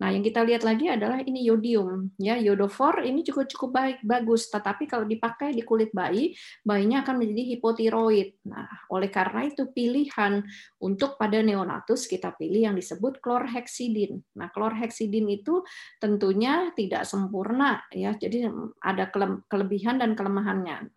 Nah 0.00 0.12
yang 0.12 0.22
kita 0.22 0.44
lihat 0.46 0.62
lagi 0.62 0.86
adalah 0.92 1.20
ini 1.24 1.42
yodium 1.42 2.14
ya 2.20 2.38
yodofor 2.38 3.02
ini 3.02 3.26
cukup 3.26 3.50
cukup 3.50 3.70
baik 3.74 3.98
bagus 4.06 4.46
tetapi 4.48 4.86
kalau 4.86 5.04
dipakai 5.08 5.52
di 5.52 5.66
kulit 5.66 5.90
bayi 5.90 6.36
bayinya 6.62 7.02
akan 7.02 7.14
menjadi 7.18 7.42
hipotiroid. 7.56 8.46
Nah 8.46 8.68
oleh 8.92 9.10
karena 9.10 9.48
itu 9.48 9.68
pilihan 9.72 10.44
untuk 10.80 11.18
pada 11.18 11.42
neonatus 11.42 12.06
kita 12.06 12.36
pilih 12.38 12.72
yang 12.72 12.76
disebut 12.78 13.18
chlorhexidin. 13.18 14.22
Nah 14.38 14.48
chlorhexidin 14.54 15.26
itu 15.32 15.66
tentunya 15.98 16.70
tidak 16.78 17.08
sempurna 17.08 17.82
ya 17.90 18.14
jadi 18.14 18.48
ada 18.80 19.10
kelebihan 19.50 19.98
dan 19.98 20.14
kelemahannya. 20.14 20.92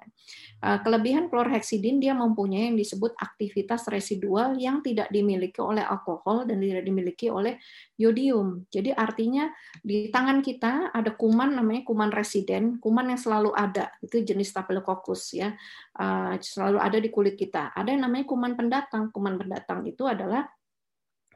Eh, 0.70 0.80
kelebihan 0.86 1.34
chlorhexidin 1.34 1.98
dia 1.98 2.14
mempunyai 2.14 2.70
yang 2.70 2.78
disebut 2.78 3.18
aktivitas 3.18 3.90
residual 3.90 4.54
yang 4.54 4.86
tidak 4.86 5.10
dimiliki 5.10 5.58
oleh 5.58 5.82
alkohol 5.82 6.46
dan 6.46 6.62
tidak 6.62 6.86
dimiliki 6.86 7.26
oleh 7.26 7.58
yodium. 7.98 8.70
Jadi 8.70 8.94
artinya 8.94 9.50
di 9.82 10.14
tangan 10.14 10.46
kita 10.46 10.94
ada 10.94 11.18
kuman 11.18 11.58
namanya 11.58 11.82
kuman 11.82 12.14
residen, 12.14 12.78
kuman 12.78 13.10
yang 13.10 13.18
selalu 13.18 13.50
ada 13.58 13.90
itu 14.06 14.22
jenis 14.22 14.54
Staphylococcus 14.54 15.42
ya, 15.42 15.50
eh, 15.98 16.34
selalu 16.38 16.78
ada 16.78 16.98
di 17.02 17.10
kulit 17.10 17.34
kita. 17.34 17.74
Ada 17.74 17.90
yang 17.90 18.06
namanya 18.06 18.30
kuman 18.30 18.54
pendatang. 18.54 19.10
Kuman 19.10 19.42
pendatang 19.42 19.82
itu 19.90 20.06
adalah 20.06 20.46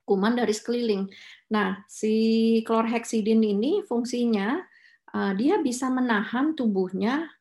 kuman 0.06 0.38
dari 0.38 0.54
sekeliling. 0.54 1.10
Nah, 1.50 1.82
si 1.90 2.62
chlorhexidin 2.70 3.42
ini 3.42 3.82
fungsinya 3.82 4.62
eh, 5.10 5.34
dia 5.42 5.58
bisa 5.58 5.90
menahan 5.90 6.54
tubuhnya 6.54 7.34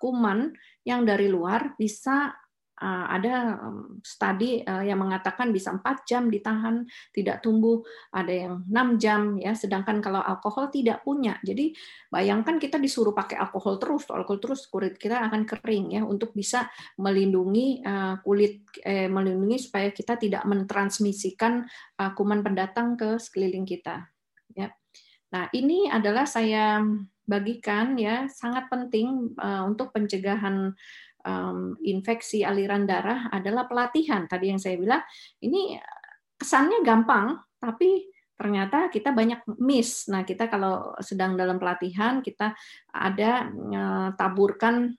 kuman 0.00 0.56
yang 0.86 1.02
dari 1.02 1.26
luar 1.26 1.74
bisa 1.74 2.30
uh, 2.78 3.06
ada 3.08 3.56
studi 4.04 4.60
uh, 4.64 4.84
yang 4.84 5.00
mengatakan 5.00 5.50
bisa 5.50 5.72
4 5.72 5.82
jam 6.08 6.28
ditahan 6.28 6.84
tidak 7.12 7.40
tumbuh, 7.40 7.80
ada 8.12 8.32
yang 8.32 8.54
6 8.68 9.02
jam 9.02 9.20
ya, 9.40 9.56
sedangkan 9.56 10.00
kalau 10.04 10.20
alkohol 10.20 10.68
tidak 10.68 11.00
punya. 11.02 11.40
Jadi 11.40 11.72
bayangkan 12.12 12.60
kita 12.60 12.76
disuruh 12.76 13.16
pakai 13.16 13.40
alkohol 13.40 13.80
terus, 13.80 14.08
alkohol 14.12 14.40
terus 14.40 14.68
kulit 14.68 14.94
kita 15.00 15.24
akan 15.26 15.48
kering 15.48 15.96
ya 15.96 16.02
untuk 16.04 16.36
bisa 16.36 16.68
melindungi 17.00 17.80
uh, 17.82 18.20
kulit 18.20 18.62
eh, 18.84 19.08
melindungi 19.08 19.58
supaya 19.60 19.90
kita 19.90 20.16
tidak 20.20 20.44
mentransmisikan 20.46 21.64
kuman 21.96 22.44
pendatang 22.44 22.94
ke 22.94 23.16
sekeliling 23.16 23.64
kita 23.64 24.04
ya. 24.52 24.68
Nah, 25.32 25.50
ini 25.50 25.90
adalah 25.90 26.28
saya 26.28 26.80
bagikan 27.26 27.98
ya 27.98 28.30
sangat 28.30 28.70
penting 28.70 29.34
uh, 29.36 29.66
untuk 29.66 29.90
pencegahan 29.90 30.72
um, 31.26 31.74
infeksi 31.82 32.46
aliran 32.46 32.86
darah 32.86 33.26
adalah 33.34 33.66
pelatihan. 33.66 34.30
Tadi 34.30 34.54
yang 34.54 34.62
saya 34.62 34.78
bilang 34.78 35.02
ini 35.42 35.76
kesannya 36.38 36.86
gampang, 36.86 37.36
tapi 37.58 38.06
ternyata 38.36 38.92
kita 38.92 39.10
banyak 39.10 39.42
miss. 39.58 40.06
Nah, 40.12 40.22
kita 40.22 40.46
kalau 40.46 40.94
sedang 41.02 41.34
dalam 41.34 41.58
pelatihan 41.58 42.22
kita 42.22 42.54
ada 42.92 43.48
uh, 43.50 44.08
taburkan 44.14 44.92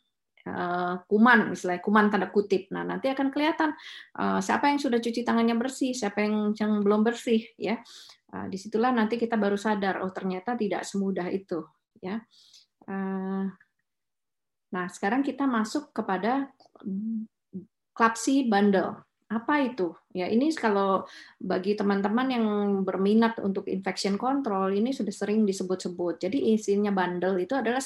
uh, 0.50 0.96
kuman, 1.06 1.54
misalnya 1.54 1.80
kuman 1.80 2.10
tanda 2.12 2.28
kutip. 2.34 2.68
Nah, 2.74 2.84
nanti 2.84 3.08
akan 3.08 3.30
kelihatan 3.30 3.72
uh, 4.20 4.42
siapa 4.44 4.68
yang 4.68 4.82
sudah 4.82 5.00
cuci 5.00 5.22
tangannya 5.22 5.56
bersih, 5.56 5.94
siapa 5.94 6.26
yang 6.26 6.52
yang 6.58 6.84
belum 6.84 7.06
bersih, 7.06 7.46
ya. 7.56 7.80
Uh, 8.28 8.50
di 8.52 8.60
situlah 8.60 8.92
nanti 8.92 9.16
kita 9.16 9.40
baru 9.40 9.56
sadar, 9.56 10.04
oh 10.04 10.12
ternyata 10.12 10.58
tidak 10.60 10.84
semudah 10.84 11.32
itu 11.32 11.64
ya. 12.02 12.24
Eh, 12.88 13.46
nah, 14.72 14.86
sekarang 14.88 15.22
kita 15.24 15.44
masuk 15.44 15.92
kepada 15.92 16.52
klapsi 17.92 18.46
bundle. 18.46 19.08
Apa 19.28 19.60
itu? 19.60 19.92
Ya, 20.16 20.32
ini 20.32 20.48
kalau 20.56 21.04
bagi 21.36 21.76
teman-teman 21.76 22.32
yang 22.32 22.46
berminat 22.88 23.44
untuk 23.44 23.68
infection 23.68 24.16
control 24.16 24.72
ini 24.72 24.96
sudah 24.96 25.12
sering 25.12 25.44
disebut-sebut. 25.44 26.24
Jadi 26.24 26.56
isinya 26.56 26.96
bundle 26.96 27.36
itu 27.36 27.52
adalah 27.52 27.84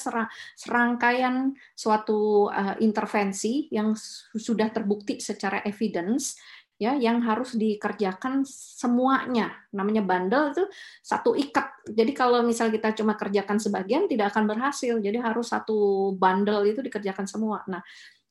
serangkaian 0.54 1.50
suatu 1.74 2.46
uh, 2.46 2.78
intervensi 2.78 3.66
yang 3.74 3.90
sudah 4.38 4.70
terbukti 4.70 5.18
secara 5.18 5.66
evidence 5.66 6.38
ya 6.80 6.96
yang 6.98 7.22
harus 7.22 7.54
dikerjakan 7.54 8.42
semuanya. 8.48 9.52
Namanya 9.72 10.02
bundle 10.02 10.52
itu 10.52 10.64
satu 11.02 11.36
ikat. 11.36 11.86
Jadi 11.88 12.12
kalau 12.14 12.42
misal 12.42 12.70
kita 12.70 12.94
cuma 12.94 13.14
kerjakan 13.14 13.58
sebagian 13.58 14.06
tidak 14.10 14.34
akan 14.34 14.50
berhasil. 14.50 14.98
Jadi 14.98 15.18
harus 15.18 15.50
satu 15.50 16.12
bundle 16.16 16.66
itu 16.66 16.80
dikerjakan 16.82 17.26
semua. 17.28 17.62
Nah, 17.70 17.82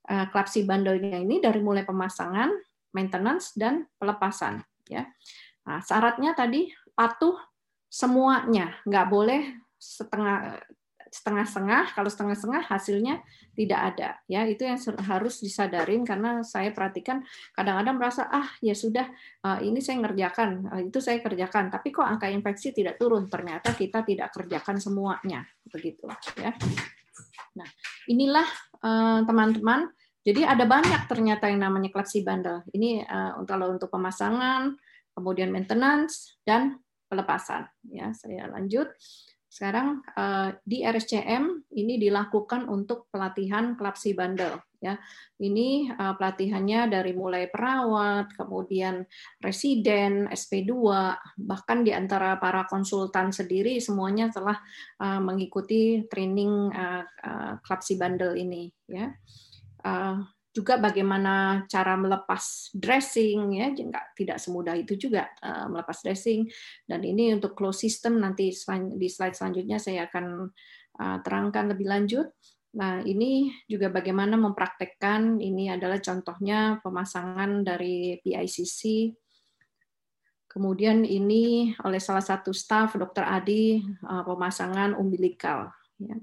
eh, 0.08 0.26
klapsi 0.30 0.68
bundle-nya 0.68 1.22
ini 1.22 1.40
dari 1.40 1.60
mulai 1.64 1.88
pemasangan, 1.88 2.52
maintenance 2.92 3.56
dan 3.56 3.88
pelepasan 3.96 4.60
ya. 4.92 5.08
Nah, 5.68 5.80
syaratnya 5.80 6.36
tadi 6.36 6.68
patuh 6.92 7.40
semuanya, 7.92 8.76
nggak 8.88 9.08
boleh 9.08 9.42
setengah 9.80 10.60
setengah-setengah, 11.12 11.92
kalau 11.92 12.08
setengah-setengah 12.08 12.72
hasilnya 12.72 13.20
tidak 13.52 13.80
ada. 13.94 14.10
Ya, 14.32 14.48
itu 14.48 14.64
yang 14.64 14.80
harus 15.04 15.44
disadarin 15.44 16.08
karena 16.08 16.40
saya 16.40 16.72
perhatikan 16.72 17.20
kadang-kadang 17.52 18.00
merasa 18.00 18.32
ah 18.32 18.48
ya 18.64 18.72
sudah 18.72 19.12
eh, 19.44 19.60
ini 19.68 19.84
saya 19.84 20.00
ngerjakan, 20.08 20.72
eh, 20.72 20.82
itu 20.88 21.04
saya 21.04 21.20
kerjakan, 21.20 21.68
tapi 21.68 21.92
kok 21.92 22.08
angka 22.08 22.32
infeksi 22.32 22.72
tidak 22.72 22.96
turun. 22.96 23.28
Ternyata 23.28 23.76
kita 23.76 24.08
tidak 24.08 24.32
kerjakan 24.32 24.80
semuanya, 24.80 25.44
begitu 25.68 26.08
ya. 26.40 26.56
Nah, 27.60 27.68
inilah 28.08 28.48
eh, 28.80 29.20
teman-teman. 29.28 29.92
Jadi 30.22 30.46
ada 30.46 30.64
banyak 30.70 31.12
ternyata 31.12 31.50
yang 31.50 31.66
namanya 31.66 31.90
klapsi 31.90 32.22
bundle. 32.22 32.62
Ini 32.78 33.10
kalau 33.50 33.74
untuk 33.74 33.90
pemasangan, 33.90 34.70
kemudian 35.18 35.50
maintenance 35.50 36.38
dan 36.46 36.78
pelepasan. 37.10 37.66
Ya, 37.90 38.14
saya 38.14 38.46
lanjut. 38.54 38.94
Sekarang 39.52 40.00
eh, 40.16 40.56
di 40.64 40.88
RSCM 40.88 41.76
ini 41.76 42.00
dilakukan 42.00 42.72
untuk 42.72 43.12
pelatihan 43.12 43.76
klapsi 43.76 44.16
bundle 44.16 44.72
ya. 44.82 44.98
Ini 45.38 45.94
uh, 45.94 46.14
pelatihannya 46.18 46.90
dari 46.90 47.14
mulai 47.14 47.48
perawat, 47.48 48.34
kemudian 48.34 49.06
residen, 49.42 50.26
SP2, 50.30 50.74
bahkan 51.38 51.86
di 51.86 51.94
antara 51.94 52.36
para 52.42 52.66
konsultan 52.66 53.30
sendiri 53.30 53.78
semuanya 53.78 54.34
telah 54.34 54.58
uh, 55.02 55.22
mengikuti 55.22 56.06
training 56.10 56.74
uh, 56.74 57.06
Klapsi 57.62 57.98
Bundle 57.98 58.38
ini 58.38 58.70
ya. 58.90 59.14
Juga 60.52 60.76
bagaimana 60.76 61.64
cara 61.72 61.96
melepas 61.96 62.76
dressing 62.76 63.56
ya 63.56 63.72
tidak 64.16 64.36
semudah 64.36 64.76
itu 64.76 65.00
juga 65.00 65.32
uh, 65.40 65.72
melepas 65.72 66.04
dressing 66.04 66.44
dan 66.84 67.00
ini 67.08 67.32
untuk 67.32 67.56
close 67.56 67.88
system 67.88 68.20
nanti 68.20 68.52
di 69.00 69.08
slide 69.08 69.36
selanjutnya 69.36 69.80
saya 69.80 70.12
akan 70.12 70.52
uh, 71.00 71.18
terangkan 71.24 71.72
lebih 71.72 71.88
lanjut 71.88 72.28
Nah, 72.72 73.04
ini 73.04 73.52
juga 73.68 73.92
bagaimana 73.92 74.40
mempraktekkan, 74.40 75.44
ini 75.44 75.68
adalah 75.68 76.00
contohnya 76.00 76.80
pemasangan 76.80 77.68
dari 77.68 78.16
PICC. 78.24 79.12
Kemudian 80.48 81.04
ini 81.04 81.76
oleh 81.84 82.00
salah 82.00 82.24
satu 82.24 82.56
staf, 82.56 82.96
Dr. 82.96 83.28
Adi, 83.28 83.80
eh, 83.84 84.24
pemasangan 84.24 84.96
umbilikal. 84.96 85.68
Ya. 86.00 86.16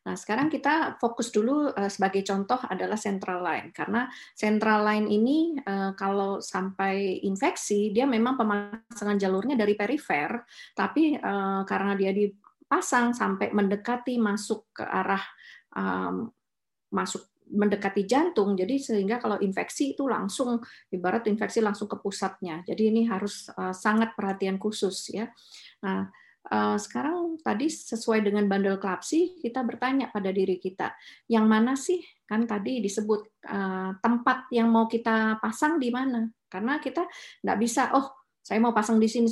Nah, 0.00 0.16
sekarang 0.16 0.48
kita 0.48 0.96
fokus 0.96 1.28
dulu 1.28 1.76
eh, 1.76 1.92
sebagai 1.92 2.24
contoh 2.24 2.56
adalah 2.64 2.96
central 2.96 3.44
line. 3.44 3.68
Karena 3.68 4.08
central 4.32 4.80
line 4.88 5.06
ini 5.12 5.60
eh, 5.60 5.92
kalau 5.92 6.40
sampai 6.40 7.20
infeksi, 7.20 7.92
dia 7.92 8.08
memang 8.08 8.40
pemasangan 8.40 9.20
jalurnya 9.20 9.60
dari 9.60 9.76
perifer, 9.76 10.40
tapi 10.72 11.12
karena 11.66 11.92
dia 11.98 12.12
di 12.14 12.30
pasang 12.64 13.12
sampai 13.12 13.50
mendekati 13.50 14.16
masuk 14.16 14.70
ke 14.72 14.84
arah 14.86 15.22
masuk 16.90 17.22
mendekati 17.50 18.06
jantung 18.06 18.54
jadi 18.54 18.78
sehingga 18.78 19.18
kalau 19.18 19.38
infeksi 19.42 19.98
itu 19.98 20.06
langsung 20.06 20.62
ibarat 20.94 21.26
infeksi 21.26 21.58
langsung 21.58 21.90
ke 21.90 21.98
pusatnya 21.98 22.62
jadi 22.62 22.94
ini 22.94 23.10
harus 23.10 23.50
sangat 23.74 24.14
perhatian 24.14 24.54
khusus 24.54 25.10
ya 25.10 25.26
nah 25.82 26.06
sekarang 26.80 27.36
tadi 27.44 27.68
sesuai 27.68 28.24
dengan 28.24 28.48
bandel 28.48 28.80
klapsi 28.80 29.38
kita 29.44 29.60
bertanya 29.60 30.08
pada 30.08 30.32
diri 30.32 30.56
kita 30.56 30.96
yang 31.28 31.44
mana 31.44 31.76
sih 31.76 32.00
kan 32.24 32.48
tadi 32.48 32.80
disebut 32.80 33.44
uh, 33.50 33.92
tempat 34.00 34.48
yang 34.54 34.72
mau 34.72 34.88
kita 34.88 35.36
pasang 35.42 35.76
di 35.76 35.92
mana 35.92 36.24
karena 36.48 36.80
kita 36.80 37.04
nggak 37.44 37.58
bisa 37.60 37.92
oh 37.92 38.20
saya 38.40 38.56
mau 38.56 38.72
pasang 38.72 38.96
di 38.96 39.06
sini 39.06 39.30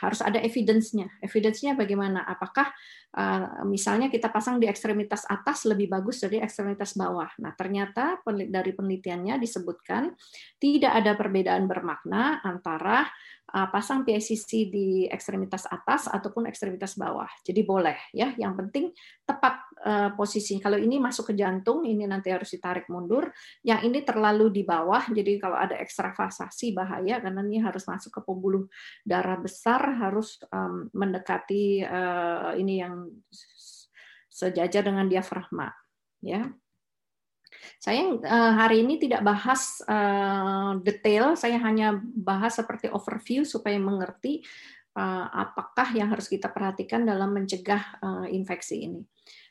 harus 0.00 0.22
ada 0.22 0.38
evidence-nya. 0.38 1.18
Evidence-nya 1.20 1.74
bagaimana? 1.74 2.22
Apakah 2.24 2.70
uh, 3.18 3.66
misalnya 3.66 4.06
kita 4.06 4.30
pasang 4.30 4.62
di 4.62 4.70
ekstremitas 4.70 5.26
atas 5.26 5.66
lebih 5.66 5.90
bagus 5.90 6.22
dari 6.22 6.38
ekstremitas 6.38 6.94
bawah? 6.94 7.28
Nah, 7.42 7.52
ternyata 7.52 8.22
dari 8.24 8.72
penelitiannya 8.72 9.36
disebutkan 9.42 10.14
tidak 10.62 10.92
ada 10.94 11.12
perbedaan 11.18 11.66
bermakna 11.66 12.40
antara 12.46 13.04
pasang 13.46 14.02
PICC 14.02 14.50
di 14.68 14.86
ekstremitas 15.06 15.70
atas 15.70 16.10
ataupun 16.10 16.50
ekstremitas 16.50 16.98
bawah. 16.98 17.30
Jadi 17.46 17.62
boleh 17.62 17.96
ya. 18.10 18.34
Yang 18.34 18.54
penting 18.58 18.84
tepat 19.22 19.62
uh, 19.86 20.10
posisi. 20.18 20.58
Kalau 20.58 20.76
ini 20.76 20.98
masuk 20.98 21.30
ke 21.30 21.34
jantung, 21.38 21.86
ini 21.86 22.04
nanti 22.10 22.34
harus 22.34 22.50
ditarik 22.50 22.90
mundur. 22.90 23.30
Yang 23.62 23.80
ini 23.86 23.98
terlalu 24.02 24.50
di 24.50 24.62
bawah. 24.66 25.06
Jadi 25.08 25.38
kalau 25.38 25.56
ada 25.56 25.78
ekstravasasi 25.78 26.74
bahaya 26.74 27.22
karena 27.22 27.40
ini 27.46 27.62
harus 27.62 27.86
masuk 27.86 28.18
ke 28.18 28.20
pembuluh 28.26 28.66
darah 29.06 29.38
besar 29.38 29.80
harus 30.02 30.42
mendekati 30.92 31.86
uh, 31.86 32.52
ini 32.58 32.82
yang 32.82 33.06
sejajar 34.36 34.84
dengan 34.84 35.08
diafragma 35.08 35.72
ya 36.20 36.44
saya 37.80 38.16
uh, 38.16 38.52
hari 38.54 38.82
ini 38.86 38.98
tidak 39.00 39.22
bahas 39.22 39.82
uh, 39.86 40.78
detail, 40.82 41.34
saya 41.34 41.58
hanya 41.60 41.98
bahas 42.02 42.56
seperti 42.56 42.90
overview 42.90 43.42
supaya 43.42 43.76
mengerti 43.76 44.44
uh, 44.96 45.26
apakah 45.30 45.92
yang 45.94 46.10
harus 46.10 46.26
kita 46.30 46.50
perhatikan 46.52 47.04
dalam 47.04 47.32
mencegah 47.34 48.00
infeksi 48.30 48.90
ini. 48.90 49.02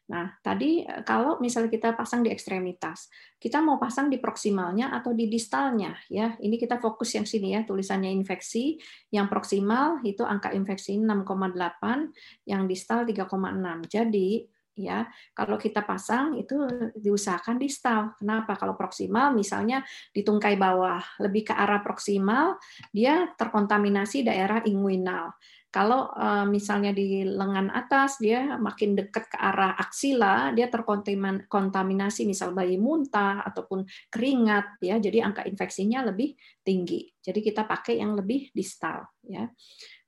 Nah, 0.05 0.37
tadi 0.45 0.85
kalau 1.01 1.41
misalnya 1.41 1.73
kita 1.73 1.97
pasang 1.97 2.21
di 2.21 2.29
ekstremitas, 2.29 3.09
kita 3.41 3.57
mau 3.57 3.81
pasang 3.81 4.05
di 4.05 4.21
proksimalnya 4.21 4.93
atau 4.93 5.17
di 5.17 5.25
distalnya 5.25 5.97
ya. 6.13 6.37
Ini 6.37 6.61
kita 6.61 6.77
fokus 6.77 7.17
yang 7.17 7.25
sini 7.25 7.57
ya, 7.57 7.65
tulisannya 7.65 8.13
infeksi. 8.13 8.77
Yang 9.09 9.27
proksimal 9.33 10.05
itu 10.05 10.21
angka 10.21 10.53
infeksi 10.53 11.01
6,8, 11.01 12.13
yang 12.45 12.69
distal 12.69 13.01
3,6. 13.09 13.89
Jadi 13.89 14.45
ya 14.75 15.07
kalau 15.31 15.55
kita 15.55 15.87
pasang 15.87 16.35
itu 16.35 16.67
diusahakan 16.99 17.55
distal 17.55 18.11
kenapa? 18.19 18.59
Kalau 18.59 18.75
proksimal 18.75 19.31
misalnya 19.31 19.81
di 20.11 20.21
tungkai 20.21 20.59
bawah 20.59 20.99
lebih 21.23 21.49
ke 21.49 21.53
arah 21.55 21.79
proksimal 21.79 22.59
dia 22.91 23.31
terkontaminasi 23.39 24.27
daerah 24.27 24.61
inguinal. 24.67 25.31
Kalau 25.75 26.07
uh, 26.07 26.47
misalnya 26.47 26.95
di 26.95 27.27
lengan 27.27 27.67
atas 27.67 28.15
dia 28.23 28.55
makin 28.55 28.95
dekat 28.95 29.27
ke 29.27 29.35
arah 29.35 29.75
aksila 29.75 30.55
dia 30.55 30.71
terkontaminasi 30.71 32.23
misal 32.23 32.55
bayi 32.55 32.79
muntah 32.79 33.43
ataupun 33.43 33.83
keringat 34.07 34.79
ya. 34.79 34.95
Jadi 35.03 35.19
angka 35.19 35.43
infeksinya 35.43 35.99
lebih 36.07 36.31
tinggi. 36.63 37.11
Jadi 37.19 37.43
kita 37.43 37.67
pakai 37.67 37.99
yang 37.99 38.15
lebih 38.15 38.55
distal 38.55 39.03
ya. 39.27 39.51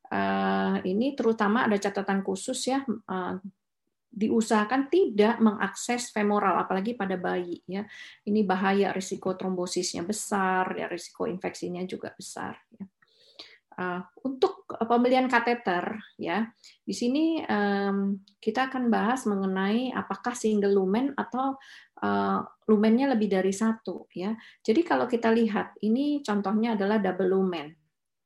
Uh, 0.08 0.80
ini 0.88 1.20
terutama 1.20 1.68
ada 1.68 1.76
catatan 1.76 2.24
khusus 2.24 2.72
ya 2.72 2.80
uh, 2.88 3.36
diusahakan 4.18 4.90
tidak 4.90 5.38
mengakses 5.38 6.10
femoral 6.10 6.58
apalagi 6.58 6.98
pada 6.98 7.22
bayi 7.22 7.62
ya. 7.70 7.86
Ini 8.26 8.42
bahaya 8.50 8.90
risiko 8.90 9.38
trombosisnya 9.38 10.02
besar 10.02 10.74
ya 10.74 10.90
risiko 10.90 11.30
infeksinya 11.30 11.86
juga 11.86 12.10
besar 12.18 12.58
ya. 12.74 12.86
Uh, 13.78 14.02
untuk 14.26 14.66
pembelian 14.90 15.30
kateter 15.30 16.02
ya 16.18 16.50
di 16.82 16.98
sini 16.98 17.46
um, 17.46 18.26
kita 18.42 18.74
akan 18.74 18.90
bahas 18.90 19.30
mengenai 19.30 19.94
apakah 19.94 20.34
single 20.34 20.74
lumen 20.74 21.14
atau 21.14 21.54
uh, 22.02 22.42
lumennya 22.66 23.14
lebih 23.14 23.30
dari 23.30 23.54
satu 23.54 24.10
ya. 24.18 24.34
Jadi 24.66 24.82
kalau 24.82 25.06
kita 25.06 25.30
lihat 25.30 25.78
ini 25.86 26.26
contohnya 26.26 26.74
adalah 26.74 26.98
double 26.98 27.38
lumen. 27.38 27.70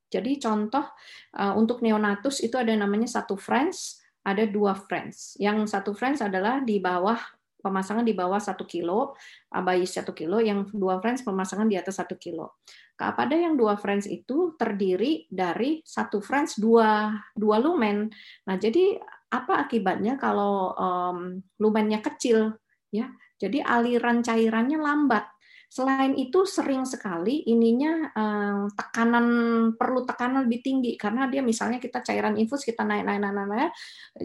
Jadi 0.08 0.40
contoh 0.40 0.88
uh, 1.36 1.52
untuk 1.52 1.84
neonatus 1.84 2.40
itu 2.40 2.56
ada 2.56 2.72
namanya 2.72 3.12
satu 3.12 3.36
French 3.36 4.01
ada 4.22 4.46
dua 4.46 4.74
friends. 4.74 5.34
Yang 5.38 5.70
satu 5.74 5.92
friends 5.94 6.22
adalah 6.22 6.62
di 6.62 6.78
bawah 6.78 7.18
pemasangan 7.62 8.02
di 8.02 8.10
bawah 8.10 8.42
satu 8.42 8.66
kilo, 8.66 9.14
bayi 9.48 9.86
satu 9.86 10.10
kilo, 10.10 10.42
yang 10.42 10.66
dua 10.74 10.98
friends 10.98 11.22
pemasangan 11.22 11.70
di 11.70 11.78
atas 11.78 12.02
satu 12.02 12.18
kilo. 12.18 12.58
Pada 12.98 13.34
yang 13.34 13.54
dua 13.54 13.78
friends 13.78 14.10
itu 14.10 14.58
terdiri 14.58 15.30
dari 15.30 15.82
satu 15.86 16.18
friends 16.18 16.58
dua 16.58 17.14
dua 17.34 17.62
lumen. 17.62 18.10
Nah, 18.46 18.58
jadi 18.58 18.98
apa 19.32 19.62
akibatnya 19.64 20.18
kalau 20.18 20.74
um, 20.74 21.40
lumennya 21.62 22.02
kecil? 22.02 22.58
Ya, 22.92 23.14
jadi 23.38 23.62
aliran 23.64 24.20
cairannya 24.20 24.76
lambat. 24.76 25.24
Selain 25.72 26.12
itu 26.20 26.44
sering 26.44 26.84
sekali 26.84 27.48
ininya 27.48 28.12
eh, 28.12 28.64
tekanan 28.76 29.26
perlu 29.72 30.04
tekanan 30.04 30.44
lebih 30.44 30.60
tinggi. 30.60 31.00
Karena 31.00 31.24
dia 31.32 31.40
misalnya 31.40 31.80
kita 31.80 32.04
cairan 32.04 32.36
infus 32.36 32.60
kita 32.60 32.84
naik 32.84 33.08
naik 33.08 33.24
naik 33.24 33.32
naik, 33.32 33.48
naik 33.48 33.72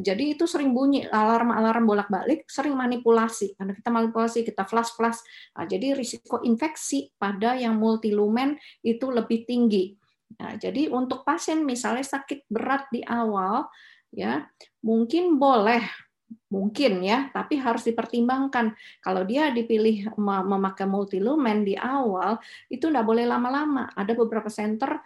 jadi 0.04 0.24
itu 0.36 0.44
sering 0.44 0.76
bunyi. 0.76 1.08
Alarm 1.08 1.56
alarm 1.56 1.88
bolak 1.88 2.12
balik 2.12 2.44
sering 2.52 2.76
manipulasi. 2.76 3.56
Karena 3.56 3.72
kita 3.72 3.88
manipulasi 3.88 4.44
kita 4.44 4.68
flash 4.68 4.92
flash 4.92 5.24
nah, 5.56 5.64
jadi 5.64 5.96
risiko 5.96 6.44
infeksi 6.44 7.16
pada 7.16 7.56
yang 7.56 7.80
multilumen 7.80 8.60
itu 8.84 9.08
lebih 9.08 9.48
tinggi. 9.48 9.96
Nah, 10.36 10.60
jadi 10.60 10.92
untuk 10.92 11.24
pasien 11.24 11.64
misalnya 11.64 12.04
sakit 12.04 12.52
berat 12.52 12.92
di 12.92 13.00
awal 13.08 13.72
ya 14.12 14.44
mungkin 14.84 15.40
boleh 15.40 16.07
mungkin 16.48 17.04
ya, 17.04 17.28
tapi 17.32 17.60
harus 17.60 17.84
dipertimbangkan. 17.84 18.72
Kalau 19.04 19.28
dia 19.28 19.52
dipilih 19.52 20.16
memakai 20.20 20.88
multilumen 20.88 21.68
di 21.68 21.76
awal, 21.76 22.40
itu 22.72 22.88
tidak 22.88 23.04
boleh 23.04 23.28
lama-lama. 23.28 23.92
Ada 23.92 24.16
beberapa 24.16 24.48
center, 24.48 25.00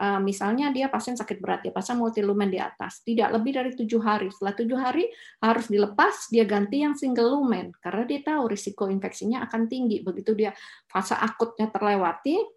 eh, 0.00 0.20
misalnya 0.20 0.72
dia 0.72 0.88
pasien 0.88 1.16
sakit 1.16 1.36
berat, 1.40 1.60
dia 1.68 1.72
pasang 1.72 2.00
multilumen 2.00 2.48
di 2.48 2.56
atas, 2.56 3.04
tidak 3.04 3.28
lebih 3.36 3.60
dari 3.60 3.70
tujuh 3.76 4.00
hari. 4.00 4.32
Setelah 4.32 4.54
tujuh 4.56 4.78
hari 4.80 5.04
harus 5.44 5.66
dilepas, 5.68 6.32
dia 6.32 6.48
ganti 6.48 6.80
yang 6.84 6.96
single 6.96 7.28
lumen, 7.28 7.76
karena 7.84 8.02
dia 8.08 8.20
tahu 8.24 8.48
risiko 8.48 8.88
infeksinya 8.88 9.44
akan 9.44 9.68
tinggi. 9.68 10.00
Begitu 10.00 10.32
dia 10.32 10.50
fase 10.88 11.12
akutnya 11.12 11.68
terlewati, 11.68 12.55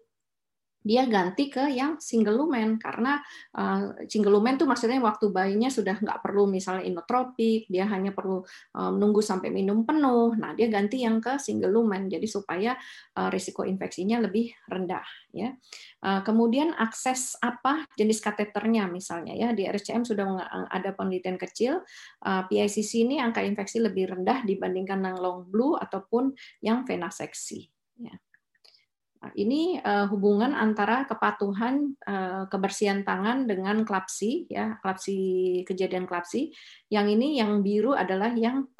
dia 0.80 1.04
ganti 1.04 1.52
ke 1.52 1.68
yang 1.68 2.00
single 2.00 2.40
lumen. 2.40 2.80
Karena 2.80 3.20
uh, 3.56 3.92
single 4.08 4.40
lumen 4.40 4.56
itu 4.56 4.64
maksudnya 4.64 4.96
waktu 5.04 5.28
bayinya 5.28 5.68
sudah 5.68 6.00
nggak 6.00 6.24
perlu 6.24 6.48
misalnya 6.48 6.88
inotropik 6.88 7.68
dia 7.68 7.84
hanya 7.84 8.16
perlu 8.16 8.40
uh, 8.76 8.90
menunggu 8.92 9.20
sampai 9.20 9.52
minum 9.52 9.84
penuh. 9.84 10.32
Nah 10.40 10.56
dia 10.56 10.72
ganti 10.72 11.04
yang 11.04 11.20
ke 11.20 11.36
single 11.36 11.72
lumen. 11.72 12.08
Jadi 12.08 12.24
supaya 12.24 12.72
uh, 13.20 13.28
risiko 13.28 13.64
infeksinya 13.64 14.24
lebih 14.24 14.52
rendah 14.68 15.04
ya. 15.30 15.52
Kemudian 16.00 16.72
akses 16.72 17.36
apa 17.44 17.84
jenis 17.92 18.24
kateternya 18.24 18.88
misalnya 18.88 19.36
ya. 19.36 19.52
Di 19.52 19.68
RSCM 19.68 20.08
sudah 20.08 20.48
ada 20.72 20.96
penelitian 20.96 21.36
kecil 21.36 21.84
PICC 22.24 23.04
ini 23.04 23.20
angka 23.20 23.44
infeksi 23.44 23.84
lebih 23.84 24.16
rendah 24.16 24.40
dibandingkan 24.48 25.04
yang 25.04 25.20
long 25.20 25.44
blue 25.44 25.76
ataupun 25.76 26.32
yang 26.64 26.88
venaseksi 26.88 27.68
ya 28.00 28.16
ini 29.36 29.76
uh, 29.76 30.08
hubungan 30.08 30.56
antara 30.56 31.04
kepatuhan 31.04 31.92
uh, 32.08 32.48
kebersihan 32.48 33.04
tangan 33.04 33.44
dengan 33.44 33.84
klapsi 33.84 34.48
ya 34.48 34.80
klapsi 34.80 35.16
kejadian 35.68 36.08
klapsi. 36.08 36.56
Yang 36.88 37.20
ini 37.20 37.28
yang 37.36 37.60
biru 37.60 37.92
adalah 37.92 38.32
yang 38.32 38.72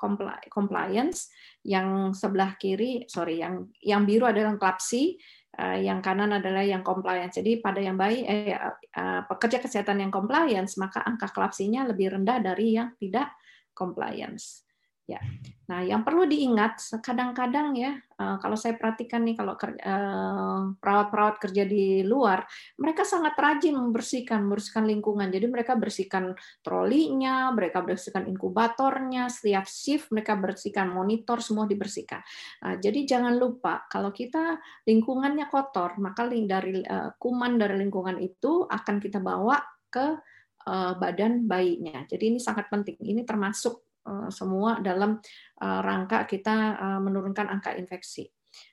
compliance 0.48 1.28
yang 1.60 2.16
sebelah 2.16 2.56
kiri 2.56 3.04
sorry 3.04 3.44
yang 3.44 3.68
yang 3.84 4.08
biru 4.08 4.32
adalah 4.32 4.56
klapsi 4.56 5.20
uh, 5.60 5.76
yang 5.76 6.00
kanan 6.00 6.32
adalah 6.32 6.64
yang 6.64 6.80
compliance. 6.80 7.36
Jadi 7.36 7.60
pada 7.60 7.84
yang 7.84 8.00
baik 8.00 8.24
eh, 8.24 8.56
uh, 8.96 9.28
pekerja 9.28 9.60
kesehatan 9.60 10.08
yang 10.08 10.12
compliance 10.12 10.80
maka 10.80 11.04
angka 11.04 11.28
klapsinya 11.36 11.84
lebih 11.84 12.16
rendah 12.16 12.40
dari 12.40 12.80
yang 12.80 12.96
tidak 12.96 13.28
compliance 13.76 14.69
Ya. 15.10 15.18
Nah, 15.66 15.82
yang 15.82 16.06
perlu 16.06 16.22
diingat 16.26 17.02
kadang-kadang 17.02 17.74
ya 17.74 17.98
eh, 17.98 18.36
kalau 18.38 18.54
saya 18.54 18.78
perhatikan 18.78 19.26
nih 19.26 19.34
kalau 19.34 19.58
eh, 19.58 20.62
perawat-perawat 20.78 21.42
kerja 21.42 21.66
di 21.66 22.06
luar, 22.06 22.46
mereka 22.78 23.02
sangat 23.02 23.34
rajin 23.34 23.74
membersihkan, 23.74 24.46
membersihkan 24.46 24.86
lingkungan. 24.86 25.30
Jadi 25.34 25.46
mereka 25.50 25.74
bersihkan 25.74 26.34
trolinya, 26.62 27.50
mereka 27.50 27.82
bersihkan 27.82 28.30
inkubatornya, 28.30 29.26
setiap 29.30 29.66
shift 29.66 30.14
mereka 30.14 30.38
bersihkan 30.38 30.94
monitor 30.94 31.42
semua 31.42 31.66
dibersihkan. 31.66 32.22
Nah, 32.62 32.78
jadi 32.78 33.02
jangan 33.02 33.34
lupa 33.34 33.86
kalau 33.90 34.14
kita 34.14 34.62
lingkungannya 34.86 35.50
kotor, 35.50 35.98
maka 35.98 36.30
dari 36.30 36.86
eh, 36.86 37.10
kuman 37.18 37.58
dari 37.58 37.82
lingkungan 37.82 38.18
itu 38.22 38.62
akan 38.66 39.02
kita 39.02 39.18
bawa 39.18 39.58
ke 39.90 40.22
badan 40.70 41.48
bayinya. 41.48 42.04
Jadi 42.04 42.36
ini 42.36 42.38
sangat 42.38 42.68
penting. 42.68 43.00
Ini 43.00 43.24
termasuk 43.24 43.89
semua 44.32 44.82
dalam 44.82 45.18
eh, 45.60 45.80
rangka 45.84 46.26
kita 46.26 46.56
eh, 46.76 47.00
menurunkan 47.00 47.46
angka 47.50 47.74
infeksi. 47.76 48.26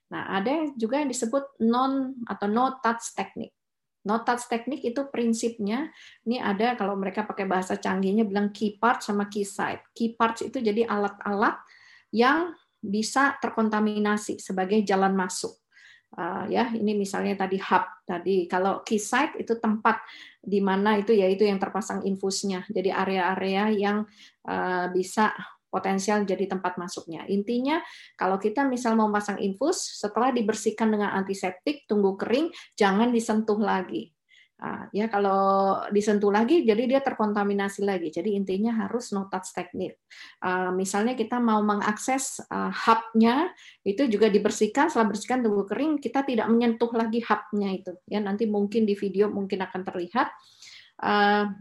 Nah, 0.07 0.39
ada 0.39 0.71
juga 0.79 1.03
yang 1.03 1.11
disebut 1.11 1.59
non 1.67 2.15
atau 2.25 2.47
no 2.47 2.79
touch 2.79 3.13
technique. 3.13 3.53
No 4.07 4.23
touch 4.23 4.47
technique 4.47 4.87
itu 4.87 5.03
prinsipnya 5.11 5.91
ini 6.23 6.39
ada 6.39 6.79
kalau 6.79 6.95
mereka 6.95 7.27
pakai 7.27 7.43
bahasa 7.43 7.75
canggihnya 7.75 8.23
bilang 8.23 8.55
key 8.55 8.79
part 8.79 9.03
sama 9.03 9.27
key 9.27 9.43
site. 9.43 9.83
Key 9.91 10.15
parts 10.15 10.47
itu 10.47 10.63
jadi 10.63 10.87
alat-alat 10.87 11.59
yang 12.15 12.55
bisa 12.79 13.35
terkontaminasi 13.43 14.39
sebagai 14.39 14.79
jalan 14.87 15.11
masuk. 15.11 15.59
Uh, 16.17 16.49
ya 16.49 16.73
ini 16.73 16.97
misalnya 16.97 17.37
tadi 17.37 17.61
hub 17.61 17.85
tadi. 18.01 18.49
Kalau 18.49 18.81
key 18.81 18.97
site 18.97 19.37
itu 19.37 19.53
tempat 19.61 20.01
di 20.41 20.57
mana 20.57 20.97
itu 20.97 21.13
yaitu 21.13 21.45
yang 21.45 21.61
terpasang 21.61 22.01
infusnya. 22.09 22.65
Jadi 22.73 22.89
area-area 22.89 23.69
yang 23.69 23.97
uh, 24.49 24.89
bisa 24.89 25.29
potensial 25.69 26.25
jadi 26.25 26.49
tempat 26.49 26.81
masuknya. 26.81 27.29
Intinya 27.29 27.77
kalau 28.17 28.41
kita 28.41 28.65
misal 28.65 28.97
mau 28.97 29.13
pasang 29.13 29.37
infus 29.37 30.01
setelah 30.01 30.33
dibersihkan 30.33 30.89
dengan 30.89 31.13
antiseptik 31.13 31.85
tunggu 31.85 32.17
kering 32.17 32.49
jangan 32.73 33.13
disentuh 33.13 33.61
lagi 33.61 34.16
Nah, 34.57 34.89
ya 34.89 35.05
kalau 35.05 35.77
disentuh 35.93 36.33
lagi, 36.33 36.65
jadi 36.65 36.89
dia 36.89 37.01
terkontaminasi 37.05 37.85
lagi. 37.85 38.09
Jadi 38.09 38.33
intinya 38.33 38.73
harus 38.73 39.13
no 39.13 39.29
touch 39.29 39.53
teknik. 39.53 40.01
Uh, 40.41 40.73
misalnya 40.73 41.13
kita 41.13 41.37
mau 41.37 41.61
mengakses 41.61 42.41
uh, 42.49 42.73
hubnya, 42.73 43.53
itu 43.85 44.09
juga 44.09 44.33
dibersihkan. 44.33 44.89
Setelah 44.89 45.13
bersihkan 45.13 45.45
tunggu 45.45 45.69
kering, 45.69 46.01
kita 46.01 46.25
tidak 46.25 46.49
menyentuh 46.49 46.89
lagi 46.89 47.21
hubnya 47.21 47.69
itu. 47.69 47.93
Ya 48.09 48.17
nanti 48.17 48.49
mungkin 48.49 48.89
di 48.89 48.97
video 48.97 49.29
mungkin 49.29 49.61
akan 49.61 49.81
terlihat. 49.85 50.33
Uh, 50.97 51.53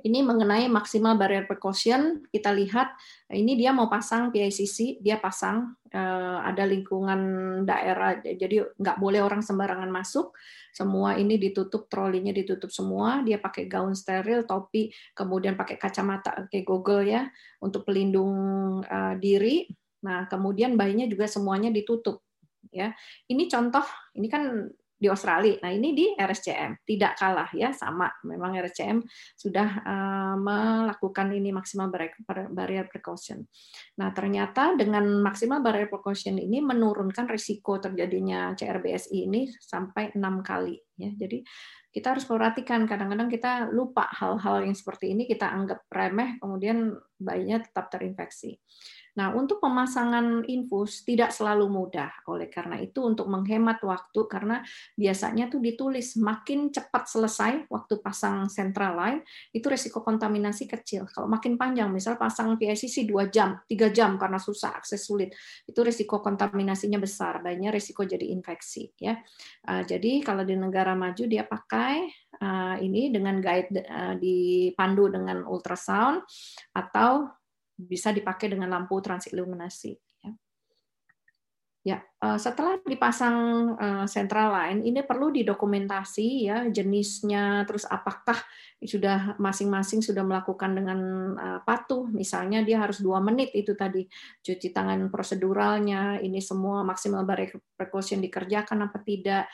ini 0.00 0.24
mengenai 0.24 0.72
maksimal 0.72 1.20
barrier 1.20 1.44
precaution, 1.44 2.24
kita 2.32 2.48
lihat 2.56 2.96
ini 3.28 3.60
dia 3.60 3.76
mau 3.76 3.92
pasang 3.92 4.32
PICC, 4.32 5.04
dia 5.04 5.20
pasang 5.20 5.76
eh, 5.92 6.38
ada 6.40 6.64
lingkungan 6.64 7.20
daerah, 7.68 8.16
jadi 8.24 8.72
nggak 8.72 8.96
boleh 8.96 9.20
orang 9.20 9.44
sembarangan 9.44 9.92
masuk. 9.92 10.32
Semua 10.72 11.20
ini 11.20 11.36
ditutup, 11.36 11.92
trolinya 11.92 12.32
ditutup 12.32 12.72
semua. 12.72 13.20
Dia 13.20 13.36
pakai 13.36 13.68
gaun 13.68 13.92
steril, 13.92 14.48
topi, 14.48 14.88
kemudian 15.12 15.60
pakai 15.60 15.76
kacamata 15.76 16.48
kayak 16.48 16.64
goggle 16.64 17.04
ya 17.04 17.28
untuk 17.60 17.84
pelindung 17.84 18.32
eh, 18.80 19.14
diri. 19.20 19.68
Nah, 20.08 20.24
kemudian 20.26 20.74
bayinya 20.74 21.04
juga 21.04 21.28
semuanya 21.28 21.68
ditutup 21.68 22.24
ya. 22.72 22.96
Ini 23.28 23.44
contoh, 23.46 23.84
ini 24.16 24.26
kan 24.32 24.72
di 25.02 25.10
Australia. 25.10 25.58
Nah, 25.66 25.74
ini 25.74 25.90
di 25.90 26.06
RSCM 26.14 26.86
tidak 26.86 27.18
kalah 27.18 27.50
ya 27.50 27.74
sama. 27.74 28.06
Memang 28.22 28.54
RSCM 28.62 29.02
sudah 29.34 29.82
uh, 29.82 30.36
melakukan 30.38 31.34
ini 31.34 31.50
maksimal 31.50 31.90
barrier 32.54 32.86
precaution. 32.86 33.42
Nah, 33.98 34.14
ternyata 34.14 34.78
dengan 34.78 35.02
maksimal 35.18 35.58
barrier 35.58 35.90
precaution 35.90 36.38
ini 36.38 36.62
menurunkan 36.62 37.26
risiko 37.26 37.82
terjadinya 37.82 38.54
CRBSI 38.54 39.26
ini 39.26 39.50
sampai 39.58 40.14
enam 40.14 40.38
kali 40.46 40.78
ya. 40.94 41.10
Jadi 41.10 41.42
kita 41.92 42.14
harus 42.16 42.24
perhatikan 42.24 42.86
kadang-kadang 42.86 43.28
kita 43.28 43.68
lupa 43.68 44.08
hal-hal 44.16 44.64
yang 44.64 44.72
seperti 44.72 45.12
ini 45.12 45.28
kita 45.28 45.44
anggap 45.44 45.84
remeh 45.92 46.40
kemudian 46.40 46.94
bayinya 47.18 47.58
tetap 47.58 47.90
terinfeksi. 47.90 48.56
Nah, 49.12 49.36
untuk 49.36 49.60
pemasangan 49.60 50.48
infus 50.48 51.04
tidak 51.04 51.36
selalu 51.36 51.68
mudah. 51.68 52.08
Oleh 52.32 52.48
karena 52.48 52.80
itu 52.80 53.04
untuk 53.04 53.28
menghemat 53.28 53.84
waktu 53.84 54.20
karena 54.24 54.64
biasanya 54.96 55.52
tuh 55.52 55.60
ditulis 55.60 56.16
makin 56.16 56.72
cepat 56.72 57.04
selesai 57.04 57.68
waktu 57.68 58.00
pasang 58.00 58.48
central 58.48 58.96
line 58.96 59.20
itu 59.52 59.68
risiko 59.68 60.00
kontaminasi 60.00 60.64
kecil. 60.64 61.04
Kalau 61.12 61.28
makin 61.28 61.60
panjang 61.60 61.92
misal 61.92 62.16
pasang 62.16 62.56
PICC 62.56 63.04
2 63.04 63.28
jam, 63.28 63.60
3 63.68 63.92
jam 63.92 64.16
karena 64.16 64.40
susah 64.40 64.80
akses 64.80 65.04
sulit, 65.04 65.36
itu 65.68 65.80
risiko 65.84 66.24
kontaminasinya 66.24 66.96
besar, 66.96 67.44
banyak 67.44 67.68
risiko 67.68 68.08
jadi 68.08 68.32
infeksi 68.32 68.96
ya. 68.96 69.20
Ah, 69.68 69.84
jadi 69.84 70.24
kalau 70.24 70.48
di 70.48 70.56
negara 70.56 70.96
maju 70.96 71.24
dia 71.28 71.44
pakai 71.44 72.08
ah, 72.40 72.80
ini 72.80 73.12
dengan 73.12 73.44
guide 73.44 73.84
ah, 73.84 74.16
dipandu 74.16 75.12
dengan 75.12 75.44
ultrasound 75.44 76.24
atau 76.72 77.41
bisa 77.86 78.14
dipakai 78.14 78.52
dengan 78.52 78.70
lampu 78.70 79.02
transiluminasi. 79.02 79.92
Ya, 80.22 80.30
ya 81.82 81.98
eh, 81.98 82.38
setelah 82.38 82.78
dipasang 82.82 83.36
eh, 83.74 84.06
central 84.06 84.54
line, 84.54 84.80
ini 84.86 85.02
perlu 85.02 85.34
didokumentasi 85.34 86.28
ya 86.46 86.70
jenisnya, 86.70 87.66
terus 87.66 87.82
apakah 87.90 88.38
sudah 88.82 89.38
masing-masing 89.38 90.02
sudah 90.02 90.22
melakukan 90.22 90.78
dengan 90.78 91.00
eh, 91.34 91.60
patuh, 91.66 92.06
misalnya 92.08 92.62
dia 92.62 92.78
harus 92.78 93.02
dua 93.02 93.18
menit 93.18 93.50
itu 93.52 93.74
tadi 93.74 94.06
cuci 94.46 94.70
tangan 94.70 95.10
proseduralnya, 95.10 96.22
ini 96.22 96.38
semua 96.38 96.86
maksimal 96.86 97.26
barrier 97.26 97.58
precaution 97.74 98.22
dikerjakan 98.22 98.86
apa 98.86 98.98
tidak, 99.02 99.50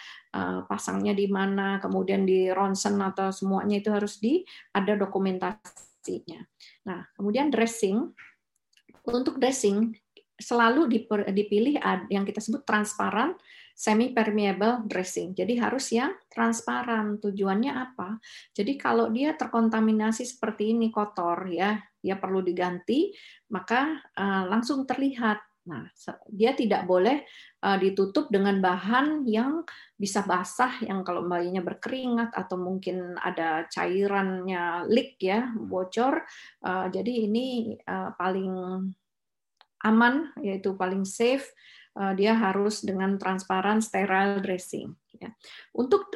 pasangnya 0.69 1.17
di 1.17 1.25
mana, 1.27 1.81
kemudian 1.81 2.29
di 2.29 2.53
ronsen 2.53 3.01
atau 3.01 3.33
semuanya 3.33 3.81
itu 3.81 3.89
harus 3.89 4.21
di 4.21 4.45
ada 4.77 4.93
dokumentasi 4.95 5.88
Nah, 6.87 7.05
kemudian 7.17 7.51
dressing. 7.53 8.13
Untuk 9.09 9.41
dressing 9.41 9.97
selalu 10.39 10.87
dipilih 11.35 11.83
yang 12.13 12.23
kita 12.23 12.39
sebut 12.39 12.63
transparan 12.63 13.35
semi 13.79 14.11
permeable 14.11 14.87
dressing. 14.91 15.39
Jadi 15.39 15.55
harus 15.59 15.95
yang 15.95 16.11
transparan. 16.27 17.23
Tujuannya 17.23 17.73
apa? 17.75 18.19
Jadi 18.51 18.75
kalau 18.75 19.07
dia 19.11 19.39
terkontaminasi 19.39 20.27
seperti 20.27 20.75
ini 20.75 20.91
kotor 20.91 21.47
ya, 21.47 21.79
dia 21.99 22.19
perlu 22.19 22.43
diganti, 22.43 23.15
maka 23.55 24.03
uh, 24.19 24.51
langsung 24.51 24.83
terlihat 24.83 25.48
Nah, 25.69 25.85
dia 26.33 26.57
tidak 26.57 26.89
boleh 26.89 27.29
uh, 27.61 27.77
ditutup 27.77 28.33
dengan 28.33 28.57
bahan 28.65 29.29
yang 29.29 29.69
bisa 30.01 30.25
basah, 30.25 30.81
yang 30.81 31.05
kalau 31.05 31.29
bayinya 31.29 31.61
berkeringat 31.61 32.33
atau 32.33 32.57
mungkin 32.57 33.21
ada 33.21 33.69
cairannya 33.69 34.89
leak 34.89 35.21
ya, 35.21 35.53
bocor. 35.53 36.25
Uh, 36.65 36.89
jadi 36.89 37.29
ini 37.29 37.77
uh, 37.85 38.17
paling 38.17 38.49
aman, 39.85 40.33
yaitu 40.41 40.73
paling 40.75 41.05
safe. 41.05 41.53
Dia 41.99 42.31
harus 42.31 42.87
dengan 42.87 43.19
transparan 43.19 43.83
sterile 43.83 44.39
dressing. 44.39 44.95
Ya. 45.19 45.35
Untuk 45.75 46.15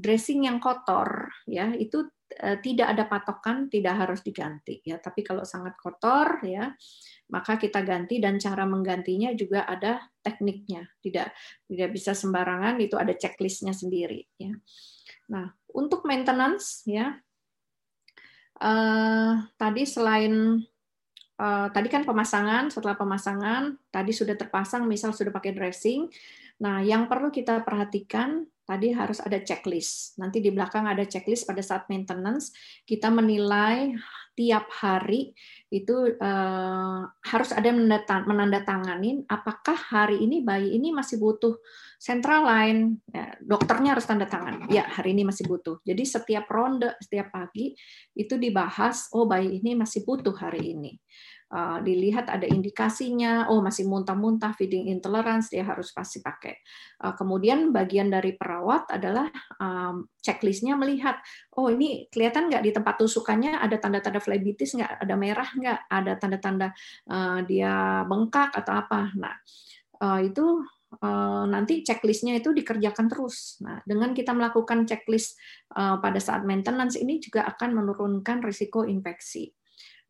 dressing 0.00 0.48
yang 0.48 0.56
kotor, 0.56 1.28
ya 1.44 1.76
itu 1.76 2.08
tidak 2.36 2.92
ada 2.92 3.04
patokan 3.08 3.72
tidak 3.72 3.96
harus 3.96 4.20
diganti 4.20 4.84
ya. 4.84 5.00
Tapi 5.00 5.24
kalau 5.24 5.42
sangat 5.42 5.76
kotor 5.80 6.44
ya 6.44 6.68
maka 7.26 7.58
kita 7.58 7.82
ganti 7.82 8.22
dan 8.22 8.38
cara 8.38 8.68
menggantinya 8.68 9.32
juga 9.32 9.64
ada 9.64 10.04
tekniknya. 10.20 10.84
Tidak 11.00 11.28
tidak 11.72 11.88
bisa 11.90 12.12
sembarangan 12.12 12.76
itu 12.78 12.94
ada 12.94 13.16
checklistnya 13.16 13.72
sendiri 13.72 14.22
ya. 14.36 14.52
Nah 15.32 15.48
untuk 15.72 16.04
maintenance 16.04 16.84
ya 16.84 17.16
uh, 18.60 19.32
tadi 19.56 19.82
selain 19.84 20.60
uh, 21.40 21.68
tadi 21.72 21.88
kan 21.88 22.04
pemasangan 22.04 22.72
setelah 22.72 22.96
pemasangan 22.96 23.76
tadi 23.92 24.12
sudah 24.12 24.36
terpasang 24.36 24.84
misal 24.88 25.12
sudah 25.12 25.32
pakai 25.32 25.52
dressing. 25.56 26.08
Nah 26.62 26.80
yang 26.80 27.08
perlu 27.08 27.28
kita 27.28 27.64
perhatikan 27.64 28.44
tadi 28.66 28.90
harus 28.90 29.22
ada 29.22 29.38
checklist. 29.38 30.18
Nanti 30.18 30.42
di 30.42 30.50
belakang 30.50 30.90
ada 30.90 31.06
checklist 31.06 31.46
pada 31.46 31.62
saat 31.62 31.86
maintenance. 31.86 32.50
Kita 32.82 33.08
menilai 33.14 33.94
tiap 34.36 34.68
hari 34.68 35.32
itu 35.72 36.12
uh, 36.20 37.00
harus 37.08 37.50
ada 37.56 37.72
menandatangani 37.72 39.24
apakah 39.24 39.78
hari 39.78 40.20
ini 40.20 40.44
bayi 40.44 40.76
ini 40.76 40.92
masih 40.92 41.16
butuh 41.16 41.56
central 41.96 42.44
line. 42.44 43.00
Ya, 43.08 43.32
dokternya 43.40 43.96
harus 43.96 44.04
tanda 44.04 44.28
tangan. 44.28 44.68
Ya, 44.68 44.84
hari 44.84 45.16
ini 45.16 45.24
masih 45.24 45.48
butuh. 45.48 45.80
Jadi 45.86 46.04
setiap 46.04 46.50
ronde, 46.52 46.92
setiap 47.00 47.32
pagi 47.32 47.72
itu 48.12 48.36
dibahas, 48.36 49.08
oh 49.16 49.24
bayi 49.24 49.62
ini 49.62 49.72
masih 49.72 50.04
butuh 50.04 50.36
hari 50.36 50.76
ini. 50.76 50.92
Uh, 51.46 51.78
dilihat 51.78 52.26
ada 52.26 52.42
indikasinya, 52.42 53.46
oh 53.46 53.62
masih 53.62 53.86
muntah-muntah, 53.86 54.50
feeding 54.58 54.90
intolerance, 54.90 55.46
dia 55.46 55.62
harus 55.62 55.94
pasti 55.94 56.18
pakai. 56.18 56.58
Uh, 56.98 57.14
kemudian 57.14 57.70
bagian 57.70 58.10
dari 58.10 58.34
perawat 58.34 58.90
adalah 58.90 59.30
um, 59.62 60.10
checklistnya 60.18 60.74
melihat, 60.74 61.22
oh 61.54 61.70
ini 61.70 62.10
kelihatan 62.10 62.50
nggak 62.50 62.66
di 62.66 62.74
tempat 62.74 62.98
tusukannya 62.98 63.62
ada 63.62 63.78
tanda-tanda 63.78 64.18
flebitis 64.18 64.74
nggak, 64.74 65.06
ada 65.06 65.14
merah 65.14 65.46
nggak, 65.46 65.78
ada 65.86 66.12
tanda-tanda 66.18 66.68
dia 67.46 68.02
bengkak 68.10 68.50
atau 68.50 68.72
apa. 68.82 69.14
Nah 69.14 69.38
itu 70.26 70.66
nanti 71.46 71.86
checklistnya 71.86 72.42
itu 72.42 72.50
dikerjakan 72.50 73.06
terus. 73.06 73.62
Nah, 73.62 73.78
dengan 73.86 74.10
kita 74.10 74.34
melakukan 74.34 74.82
checklist 74.82 75.38
pada 75.70 76.18
saat 76.18 76.42
maintenance 76.42 76.98
ini 76.98 77.22
juga 77.22 77.46
akan 77.46 77.70
menurunkan 77.70 78.42
risiko 78.42 78.82
infeksi. 78.82 79.50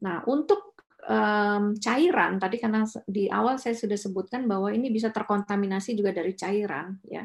Nah, 0.05 0.25
untuk 0.29 0.76
um, 1.07 1.75
cairan 1.79 2.39
tadi 2.39 2.57
karena 2.59 2.83
di 3.07 3.31
awal 3.31 3.57
saya 3.57 3.75
sudah 3.79 3.97
sebutkan 3.97 4.45
bahwa 4.45 4.71
ini 4.75 4.91
bisa 4.91 5.11
terkontaminasi 5.15 5.95
juga 5.95 6.13
dari 6.13 6.35
cairan 6.35 6.99
ya 7.07 7.25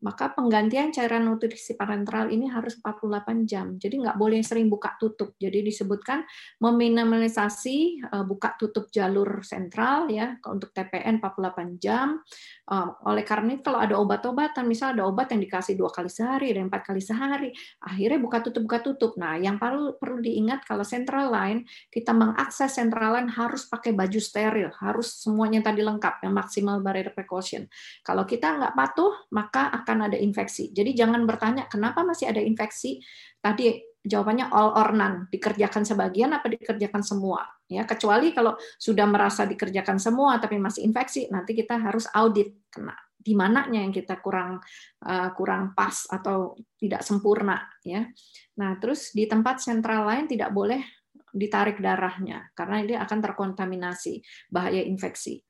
maka 0.00 0.32
penggantian 0.32 0.90
cairan 0.90 1.28
nutrisi 1.28 1.76
parenteral 1.76 2.32
ini 2.32 2.48
harus 2.48 2.80
48 2.80 3.44
jam. 3.44 3.76
Jadi 3.76 4.00
nggak 4.00 4.16
boleh 4.16 4.40
sering 4.40 4.72
buka 4.72 4.96
tutup. 4.96 5.36
Jadi 5.36 5.60
disebutkan 5.60 6.24
meminimalisasi 6.60 7.76
eh, 8.08 8.24
buka 8.24 8.56
tutup 8.56 8.88
jalur 8.88 9.44
sentral 9.44 10.08
ya 10.08 10.40
untuk 10.48 10.72
TPN 10.72 11.20
48 11.20 11.76
jam. 11.76 12.20
Eh, 12.70 12.88
oleh 13.04 13.24
karena 13.26 13.58
itu 13.58 13.66
kalau 13.66 13.80
ada 13.82 13.96
obat-obatan, 13.98 14.64
misal 14.64 14.94
ada 14.94 15.04
obat 15.04 15.34
yang 15.34 15.42
dikasih 15.42 15.74
dua 15.74 15.90
kali 15.90 16.06
sehari, 16.06 16.54
dan 16.54 16.70
empat 16.70 16.82
kali 16.86 17.02
sehari, 17.02 17.50
akhirnya 17.82 18.18
buka 18.22 18.38
tutup 18.46 18.62
buka 18.64 18.78
tutup. 18.80 19.12
Nah, 19.18 19.34
yang 19.36 19.58
perlu 19.58 19.98
perlu 19.98 20.22
diingat 20.22 20.62
kalau 20.64 20.86
central 20.86 21.34
line 21.34 21.66
kita 21.90 22.14
mengakses 22.14 22.70
central 22.70 23.18
line 23.18 23.26
harus 23.26 23.66
pakai 23.66 23.90
baju 23.92 24.20
steril, 24.22 24.70
harus 24.78 25.18
semuanya 25.18 25.60
tadi 25.66 25.82
lengkap, 25.82 26.22
yang 26.22 26.32
maksimal 26.32 26.78
barrier 26.78 27.10
precaution. 27.10 27.66
Kalau 28.06 28.22
kita 28.22 28.54
nggak 28.54 28.74
patuh, 28.78 29.12
maka 29.34 29.68
akan 29.82 29.89
akan 29.90 30.06
ada 30.06 30.14
infeksi. 30.14 30.70
Jadi 30.70 30.94
jangan 30.94 31.26
bertanya 31.26 31.66
kenapa 31.66 32.06
masih 32.06 32.30
ada 32.30 32.38
infeksi. 32.38 33.02
Tadi 33.42 33.74
jawabannya 34.06 34.46
all 34.54 34.70
or 34.78 34.94
none, 34.94 35.26
dikerjakan 35.34 35.82
sebagian 35.82 36.30
apa 36.30 36.46
dikerjakan 36.46 37.02
semua. 37.02 37.42
Ya, 37.66 37.82
kecuali 37.82 38.30
kalau 38.30 38.54
sudah 38.78 39.04
merasa 39.10 39.42
dikerjakan 39.50 39.98
semua 39.98 40.38
tapi 40.38 40.62
masih 40.62 40.86
infeksi, 40.86 41.26
nanti 41.28 41.58
kita 41.58 41.74
harus 41.82 42.06
audit 42.14 42.70
kena 42.70 42.94
di 43.20 43.36
mananya 43.36 43.84
yang 43.84 43.92
kita 43.92 44.16
kurang 44.24 44.56
uh, 45.04 45.28
kurang 45.36 45.76
pas 45.76 46.08
atau 46.08 46.56
tidak 46.80 47.04
sempurna 47.04 47.68
ya. 47.84 48.08
Nah, 48.56 48.80
terus 48.80 49.12
di 49.12 49.28
tempat 49.28 49.60
sentral 49.60 50.08
lain 50.08 50.24
tidak 50.24 50.54
boleh 50.56 50.80
ditarik 51.30 51.78
darahnya 51.78 52.48
karena 52.56 52.80
ini 52.80 52.94
akan 52.96 53.18
terkontaminasi 53.20 54.24
bahaya 54.48 54.80
infeksi. 54.80 55.42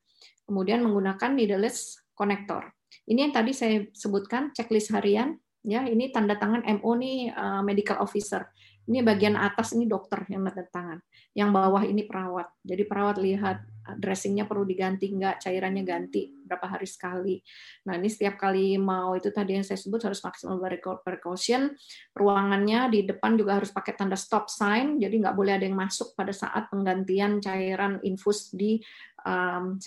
Kemudian 0.43 0.83
menggunakan 0.83 1.31
needleless 1.31 1.95
connector. 2.11 2.80
Ini 3.07 3.29
yang 3.29 3.33
tadi 3.33 3.51
saya 3.55 3.85
sebutkan 3.95 4.51
checklist 4.55 4.91
harian, 4.91 5.39
ya 5.61 5.85
ini 5.85 6.09
tanda 6.09 6.37
tangan 6.37 6.65
MO 6.81 6.91
nih 6.97 7.29
uh, 7.33 7.61
medical 7.61 8.01
officer. 8.01 8.49
Ini 8.81 9.05
bagian 9.05 9.37
atas 9.37 9.77
ini 9.77 9.85
dokter 9.85 10.25
yang 10.27 10.41
tanda 10.49 10.65
tangan. 10.73 10.99
Yang 11.37 11.49
bawah 11.53 11.83
ini 11.85 12.03
perawat. 12.09 12.49
Jadi 12.65 12.83
perawat 12.89 13.21
lihat 13.21 13.61
uh, 13.61 13.95
dressingnya 13.95 14.49
perlu 14.49 14.65
diganti 14.65 15.13
nggak, 15.13 15.37
cairannya 15.45 15.85
ganti 15.85 16.33
berapa 16.51 16.65
hari 16.65 16.89
sekali. 16.89 17.39
Nah 17.87 17.95
ini 17.95 18.09
setiap 18.09 18.41
kali 18.41 18.75
mau 18.81 19.13
itu 19.13 19.29
tadi 19.29 19.55
yang 19.55 19.63
saya 19.63 19.77
sebut 19.77 20.01
harus 20.01 20.19
maksimal 20.25 20.57
precaution. 21.05 21.71
Ruangannya 22.17 22.89
di 22.89 22.99
depan 23.05 23.37
juga 23.37 23.61
harus 23.61 23.69
pakai 23.69 23.93
tanda 23.93 24.17
stop 24.17 24.49
sign. 24.49 24.97
Jadi 24.97 25.21
nggak 25.21 25.37
boleh 25.37 25.61
ada 25.61 25.65
yang 25.69 25.77
masuk 25.77 26.17
pada 26.17 26.33
saat 26.33 26.67
penggantian 26.73 27.37
cairan 27.37 28.01
infus 28.01 28.49
di 28.51 28.81
um, 29.23 29.77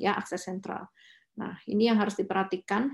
ya 0.00 0.16
akses 0.16 0.48
sentral. 0.48 0.88
Nah, 1.38 1.56
ini 1.68 1.88
yang 1.88 2.00
harus 2.00 2.18
diperhatikan. 2.18 2.92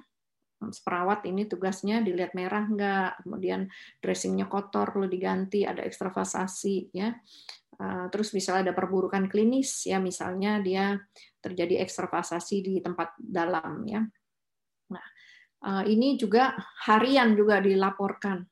Perawat 0.58 1.22
ini 1.30 1.46
tugasnya 1.46 2.02
dilihat 2.02 2.34
merah 2.34 2.66
enggak, 2.66 3.22
kemudian 3.22 3.70
dressingnya 4.02 4.50
kotor 4.50 4.90
perlu 4.90 5.06
diganti, 5.06 5.62
ada 5.62 5.86
ekstravasasi 5.86 6.90
ya. 6.90 7.14
Eh, 7.78 8.06
terus 8.10 8.34
misalnya 8.34 8.70
ada 8.70 8.74
perburukan 8.74 9.30
klinis 9.30 9.86
ya, 9.86 10.02
misalnya 10.02 10.58
dia 10.58 10.98
terjadi 11.38 11.78
ekstravasasi 11.86 12.56
di 12.58 12.74
tempat 12.82 13.14
dalam 13.22 13.86
ya. 13.86 14.02
Nah, 14.90 15.06
eh, 15.62 15.84
ini 15.94 16.18
juga 16.18 16.58
harian 16.90 17.38
juga 17.38 17.62
dilaporkan 17.62 18.42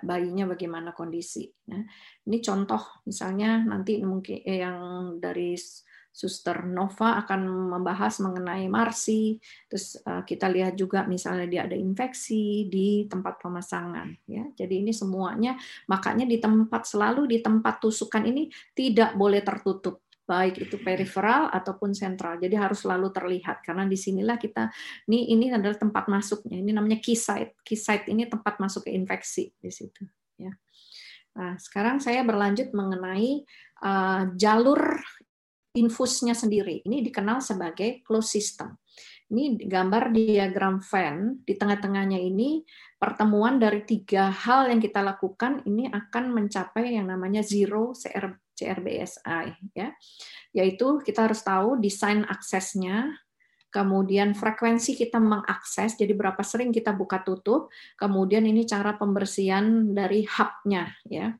bayinya 0.00 0.48
bagaimana 0.48 0.96
kondisi. 0.96 1.44
Nah, 1.68 1.84
ini 2.24 2.40
contoh 2.40 3.04
misalnya 3.04 3.60
nanti 3.60 4.00
mungkin 4.00 4.40
eh, 4.40 4.64
yang 4.64 4.80
dari 5.20 5.52
Suster 6.16 6.64
Nova 6.64 7.20
akan 7.20 7.44
membahas 7.76 8.24
mengenai 8.24 8.64
Marsi. 8.72 9.36
Terus 9.68 10.00
uh, 10.00 10.24
kita 10.24 10.48
lihat 10.48 10.72
juga 10.72 11.04
misalnya 11.04 11.44
dia 11.44 11.68
ada 11.68 11.76
infeksi 11.76 12.64
di 12.72 13.04
tempat 13.04 13.36
pemasangan. 13.36 14.08
Ya, 14.24 14.48
jadi 14.56 14.80
ini 14.80 14.96
semuanya 14.96 15.60
makanya 15.84 16.24
di 16.24 16.40
tempat 16.40 16.88
selalu 16.88 17.28
di 17.28 17.44
tempat 17.44 17.84
tusukan 17.84 18.24
ini 18.24 18.48
tidak 18.72 19.12
boleh 19.12 19.44
tertutup 19.44 20.00
baik 20.26 20.58
itu 20.58 20.80
periferal 20.80 21.52
ataupun 21.52 21.92
sentral. 21.92 22.40
Jadi 22.40 22.56
harus 22.56 22.80
selalu 22.82 23.12
terlihat 23.12 23.60
karena 23.60 23.84
di 23.84 23.94
sinilah 23.94 24.40
kita 24.40 24.72
ini 25.12 25.30
ini 25.36 25.52
adalah 25.52 25.76
tempat 25.76 26.08
masuknya. 26.08 26.56
Ini 26.64 26.72
namanya 26.72 26.96
key 26.96 27.14
site. 27.14 27.60
Key 27.60 27.76
site 27.76 28.08
ini 28.08 28.24
tempat 28.24 28.56
masuk 28.56 28.88
ke 28.88 28.90
infeksi 28.96 29.52
di 29.60 29.68
situ. 29.68 30.02
Ya. 30.40 30.56
Nah, 31.36 31.60
sekarang 31.60 32.00
saya 32.00 32.24
berlanjut 32.24 32.72
mengenai 32.72 33.44
uh, 33.84 34.32
jalur 34.40 34.80
infusnya 35.76 36.32
sendiri. 36.32 36.82
Ini 36.82 37.04
dikenal 37.04 37.44
sebagai 37.44 38.02
closed 38.02 38.32
system. 38.32 38.74
Ini 39.26 39.58
gambar 39.66 40.14
diagram 40.14 40.78
Venn 40.78 41.42
di 41.42 41.58
tengah-tengahnya 41.58 42.22
ini 42.22 42.62
pertemuan 42.94 43.58
dari 43.58 43.82
tiga 43.82 44.30
hal 44.30 44.70
yang 44.70 44.78
kita 44.78 45.02
lakukan 45.02 45.66
ini 45.66 45.90
akan 45.90 46.30
mencapai 46.30 46.94
yang 46.94 47.10
namanya 47.10 47.42
zero 47.42 47.90
CR, 47.90 48.38
CRBSI 48.54 49.74
ya. 49.74 49.90
Yaitu 50.54 51.02
kita 51.02 51.26
harus 51.26 51.42
tahu 51.42 51.76
desain 51.82 52.22
aksesnya, 52.22 53.18
kemudian 53.74 54.32
frekuensi 54.32 54.96
kita 54.96 55.20
mengakses, 55.20 55.98
jadi 55.98 56.16
berapa 56.16 56.40
sering 56.40 56.72
kita 56.72 56.96
buka 56.96 57.20
tutup, 57.20 57.68
kemudian 58.00 58.46
ini 58.46 58.64
cara 58.64 58.96
pembersihan 58.96 59.92
dari 59.92 60.24
hubnya 60.24 60.94
ya. 61.10 61.34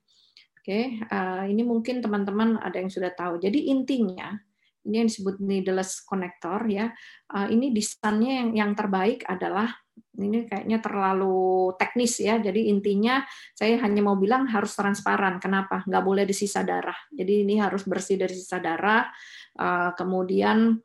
Oke, 0.66 0.98
uh, 0.98 1.46
ini 1.46 1.62
mungkin 1.62 2.02
teman-teman 2.02 2.59
ada 2.59 2.83
yang 2.83 2.90
sudah 2.90 3.14
tahu. 3.14 3.38
Jadi 3.38 3.70
intinya 3.70 4.35
ini 4.83 4.98
yang 4.98 5.07
disebut 5.07 5.38
needleless 5.38 6.02
connector 6.02 6.59
ya. 6.66 6.90
Uh, 7.31 7.46
ini 7.55 7.70
desainnya 7.70 8.42
yang 8.42 8.50
yang 8.50 8.70
terbaik 8.74 9.22
adalah 9.31 9.70
ini 10.18 10.42
kayaknya 10.42 10.83
terlalu 10.83 11.70
teknis 11.79 12.18
ya. 12.18 12.42
Jadi 12.42 12.66
intinya 12.66 13.22
saya 13.55 13.79
hanya 13.79 14.02
mau 14.02 14.18
bilang 14.18 14.50
harus 14.50 14.74
transparan. 14.74 15.38
Kenapa? 15.38 15.87
Nggak 15.87 16.02
boleh 16.02 16.26
disisa 16.26 16.66
darah. 16.66 16.98
Jadi 17.14 17.46
ini 17.46 17.62
harus 17.62 17.87
bersih 17.87 18.18
dari 18.18 18.35
sisa 18.35 18.59
darah. 18.59 19.07
Uh, 19.55 19.94
kemudian 19.94 20.83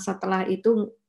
setelah 0.00 0.48
itu 0.48 0.99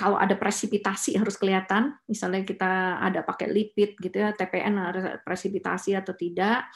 kalau 0.00 0.16
ada 0.16 0.32
presipitasi 0.32 1.20
harus 1.20 1.36
kelihatan, 1.36 1.92
misalnya 2.08 2.40
kita 2.40 2.96
ada 3.04 3.20
pakai 3.20 3.52
lipid 3.52 4.00
gitu 4.00 4.16
ya, 4.16 4.32
TPN 4.32 4.80
harus 4.80 5.04
presipitasi 5.20 5.92
atau 5.92 6.16
tidak. 6.16 6.72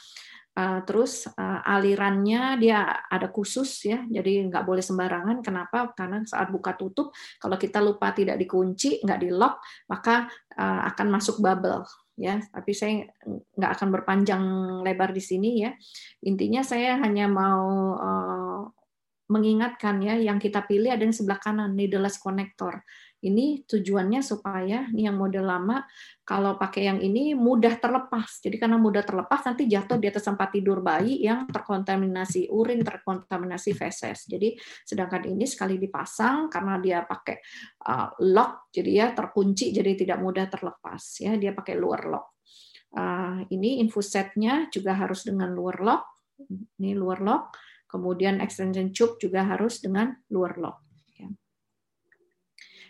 Eh, 0.55 0.79
terus 0.85 1.25
eh, 1.27 1.61
alirannya 1.67 2.61
dia 2.61 2.85
ada 3.09 3.27
khusus 3.33 3.89
ya, 3.89 4.05
jadi 4.05 4.45
nggak 4.45 4.61
boleh 4.61 4.85
sembarangan. 4.85 5.41
Kenapa? 5.41 5.89
Karena 5.97 6.21
saat 6.21 6.53
buka 6.53 6.77
tutup, 6.77 7.09
kalau 7.41 7.57
kita 7.57 7.81
lupa 7.81 8.13
tidak 8.13 8.37
dikunci, 8.37 9.01
nggak 9.01 9.19
di 9.25 9.33
lock, 9.33 9.57
maka 9.89 10.29
eh, 10.53 10.81
akan 10.93 11.07
masuk 11.09 11.41
bubble 11.41 11.81
ya 12.15 12.39
tapi 12.39 12.71
saya 12.71 13.03
nggak 13.27 13.71
akan 13.75 13.89
berpanjang 13.91 14.43
lebar 14.87 15.11
di 15.11 15.19
sini 15.19 15.67
ya 15.67 15.75
intinya 16.23 16.63
saya 16.63 16.95
hanya 17.03 17.27
mau 17.27 17.91
mengingatkan 19.27 19.99
ya 19.99 20.15
yang 20.15 20.37
kita 20.37 20.63
pilih 20.63 20.95
ada 20.95 21.01
yang 21.01 21.11
sebelah 21.11 21.41
kanan 21.41 21.73
needleless 21.73 22.21
connector 22.21 22.85
ini 23.23 23.65
tujuannya 23.65 24.19
supaya 24.19 24.85
nih 24.91 25.07
yang 25.07 25.17
model 25.17 25.47
lama 25.47 25.81
kalau 26.21 26.59
pakai 26.59 26.91
yang 26.91 26.99
ini 26.99 27.33
mudah 27.33 27.79
terlepas. 27.79 28.43
Jadi 28.43 28.59
karena 28.59 28.75
mudah 28.75 29.01
terlepas 29.01 29.41
nanti 29.47 29.65
jatuh 29.65 29.97
di 29.97 30.11
atas 30.11 30.27
tempat 30.27 30.53
tidur 30.53 30.83
bayi 30.83 31.23
yang 31.23 31.49
terkontaminasi 31.49 32.51
urin, 32.51 32.85
terkontaminasi 32.85 33.71
feses. 33.73 34.29
Jadi 34.29 34.53
sedangkan 34.85 35.25
ini 35.25 35.47
sekali 35.49 35.81
dipasang 35.81 36.51
karena 36.51 36.77
dia 36.77 36.99
pakai 37.01 37.37
uh, 37.89 38.09
lock 38.29 38.69
jadi 38.69 38.91
ya 38.91 39.07
terkunci 39.17 39.73
jadi 39.73 39.91
tidak 39.97 40.19
mudah 40.21 40.45
terlepas 40.45 41.01
ya. 41.23 41.33
Dia 41.39 41.55
pakai 41.55 41.75
luar 41.79 42.05
lock. 42.05 42.37
Uh, 42.95 43.43
ini 43.51 43.83
infus 43.83 44.13
setnya 44.13 44.69
juga 44.69 44.95
harus 44.95 45.25
dengan 45.25 45.49
luar 45.49 45.81
lock. 45.81 46.03
Ini 46.77 46.93
luar 46.93 47.25
lock. 47.25 47.57
Kemudian 47.89 48.43
extension 48.43 48.91
tube 48.91 49.17
juga 49.17 49.47
harus 49.47 49.81
dengan 49.81 50.13
luar 50.29 50.59
lock. 50.61 50.84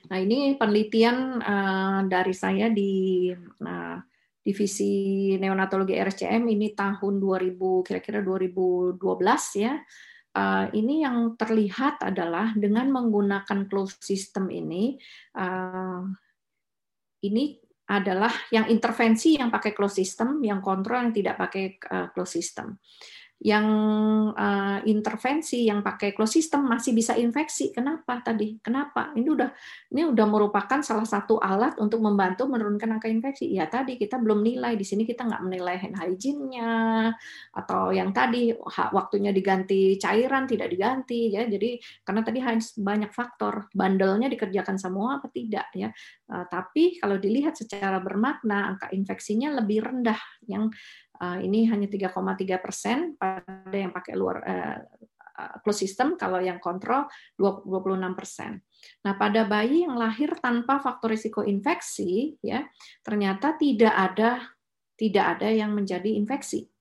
Nah, 0.05 0.17
ini 0.21 0.53
penelitian 0.53 1.41
uh, 1.41 1.99
dari 2.05 2.33
saya 2.35 2.69
di 2.69 3.29
uh, 3.35 3.97
divisi 4.45 5.33
neonatologi 5.41 5.97
RSCM 5.97 6.45
ini 6.45 6.77
tahun 6.77 7.17
2000 7.17 7.85
kira-kira 7.85 8.21
2012 8.21 9.01
ya. 9.57 9.73
Uh, 10.35 10.67
ini 10.75 11.07
yang 11.07 11.39
terlihat 11.39 12.03
adalah 12.03 12.51
dengan 12.59 12.91
menggunakan 12.91 13.71
closed 13.71 14.03
system 14.03 14.51
ini 14.51 14.99
uh, 15.39 16.03
ini 17.23 17.55
adalah 17.87 18.33
yang 18.51 18.67
intervensi 18.67 19.39
yang 19.39 19.47
pakai 19.47 19.71
closed 19.71 19.95
system, 19.95 20.43
yang 20.43 20.59
kontrol 20.59 21.07
yang 21.07 21.15
tidak 21.15 21.39
pakai 21.39 21.79
uh, 21.87 22.11
closed 22.11 22.35
system 22.35 22.75
yang 23.43 23.67
uh, 24.31 24.79
intervensi 24.87 25.67
yang 25.67 25.83
pakai 25.83 26.15
closed 26.15 26.39
system 26.39 26.71
masih 26.71 26.95
bisa 26.95 27.19
infeksi. 27.19 27.75
Kenapa 27.75 28.23
tadi? 28.23 28.55
Kenapa? 28.63 29.11
Ini 29.11 29.27
udah 29.27 29.49
ini 29.91 30.01
udah 30.07 30.25
merupakan 30.25 30.79
salah 30.79 31.03
satu 31.03 31.37
alat 31.43 31.75
untuk 31.77 31.99
membantu 31.99 32.47
menurunkan 32.47 32.95
angka 32.95 33.11
infeksi. 33.11 33.51
Ya 33.51 33.67
tadi 33.67 33.99
kita 33.99 34.17
belum 34.23 34.39
nilai 34.39 34.79
di 34.79 34.87
sini 34.87 35.03
kita 35.03 35.27
nggak 35.27 35.43
menilai 35.43 35.75
hand 35.77 35.99
hygiene-nya 35.99 36.71
atau 37.51 37.91
yang 37.91 38.15
tadi 38.15 38.55
waktunya 38.95 39.35
diganti 39.35 39.99
cairan 39.99 40.47
tidak 40.47 40.71
diganti 40.71 41.35
ya. 41.35 41.43
Jadi 41.43 41.75
karena 42.07 42.21
tadi 42.23 42.39
banyak 42.79 43.11
faktor 43.11 43.67
bandelnya 43.75 44.31
dikerjakan 44.31 44.79
semua 44.79 45.19
apa 45.19 45.27
tidak 45.27 45.67
ya. 45.75 45.91
Uh, 46.31 46.47
tapi 46.47 46.97
kalau 47.03 47.19
dilihat 47.19 47.59
secara 47.59 47.99
bermakna 47.99 48.73
angka 48.73 48.89
infeksinya 48.95 49.51
lebih 49.59 49.83
rendah 49.83 50.17
yang 50.47 50.71
ini 51.41 51.67
hanya 51.69 51.87
3,3 51.87 52.63
persen 52.63 52.97
pada 53.15 53.75
yang 53.75 53.91
pakai 53.91 54.13
luar 54.15 54.37
uh, 54.43 54.79
closed 55.61 55.83
system, 55.83 56.15
kalau 56.15 56.39
yang 56.39 56.63
kontrol 56.63 57.07
26 57.35 58.15
persen. 58.15 58.63
Nah, 59.03 59.19
pada 59.19 59.43
bayi 59.43 59.83
yang 59.83 59.99
lahir 59.99 60.31
tanpa 60.39 60.79
faktor 60.79 61.11
risiko 61.11 61.43
infeksi, 61.43 62.39
ya 62.39 62.63
ternyata 63.03 63.59
tidak 63.59 63.91
ada 63.91 64.55
tidak 64.95 65.39
ada 65.39 65.51
yang 65.51 65.75
menjadi 65.75 66.07
infeksi. 66.15 66.71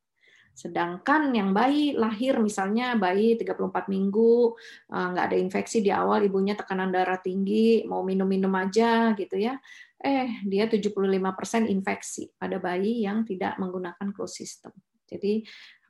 Sedangkan 0.55 1.35
yang 1.35 1.51
bayi 1.51 1.99
lahir 1.99 2.39
misalnya 2.39 2.95
bayi 2.95 3.35
34 3.35 3.91
minggu 3.91 4.55
nggak 4.87 5.25
ada 5.35 5.35
infeksi 5.35 5.83
di 5.83 5.91
awal 5.91 6.23
ibunya 6.23 6.55
tekanan 6.55 6.95
darah 6.95 7.19
tinggi 7.19 7.83
mau 7.91 8.07
minum-minum 8.07 8.55
aja 8.55 9.19
gitu 9.19 9.35
ya 9.35 9.59
eh 10.05 10.45
dia 10.45 10.69
75% 10.69 11.65
infeksi 11.73 12.29
pada 12.37 12.61
bayi 12.61 13.09
yang 13.09 13.25
tidak 13.25 13.57
menggunakan 13.57 14.13
closed 14.13 14.37
system. 14.37 14.77
Jadi 15.09 15.41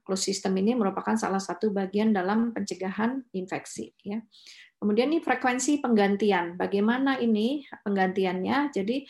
closed 0.07 0.31
system 0.31 0.55
ini 0.63 0.79
merupakan 0.79 1.19
salah 1.19 1.43
satu 1.43 1.75
bagian 1.75 2.15
dalam 2.15 2.55
pencegahan 2.55 3.27
infeksi 3.35 3.91
ya. 4.07 4.23
Kemudian 4.79 5.11
ini 5.11 5.19
frekuensi 5.19 5.83
penggantian. 5.83 6.55
Bagaimana 6.55 7.19
ini 7.19 7.67
penggantiannya? 7.83 8.71
Jadi 8.71 9.03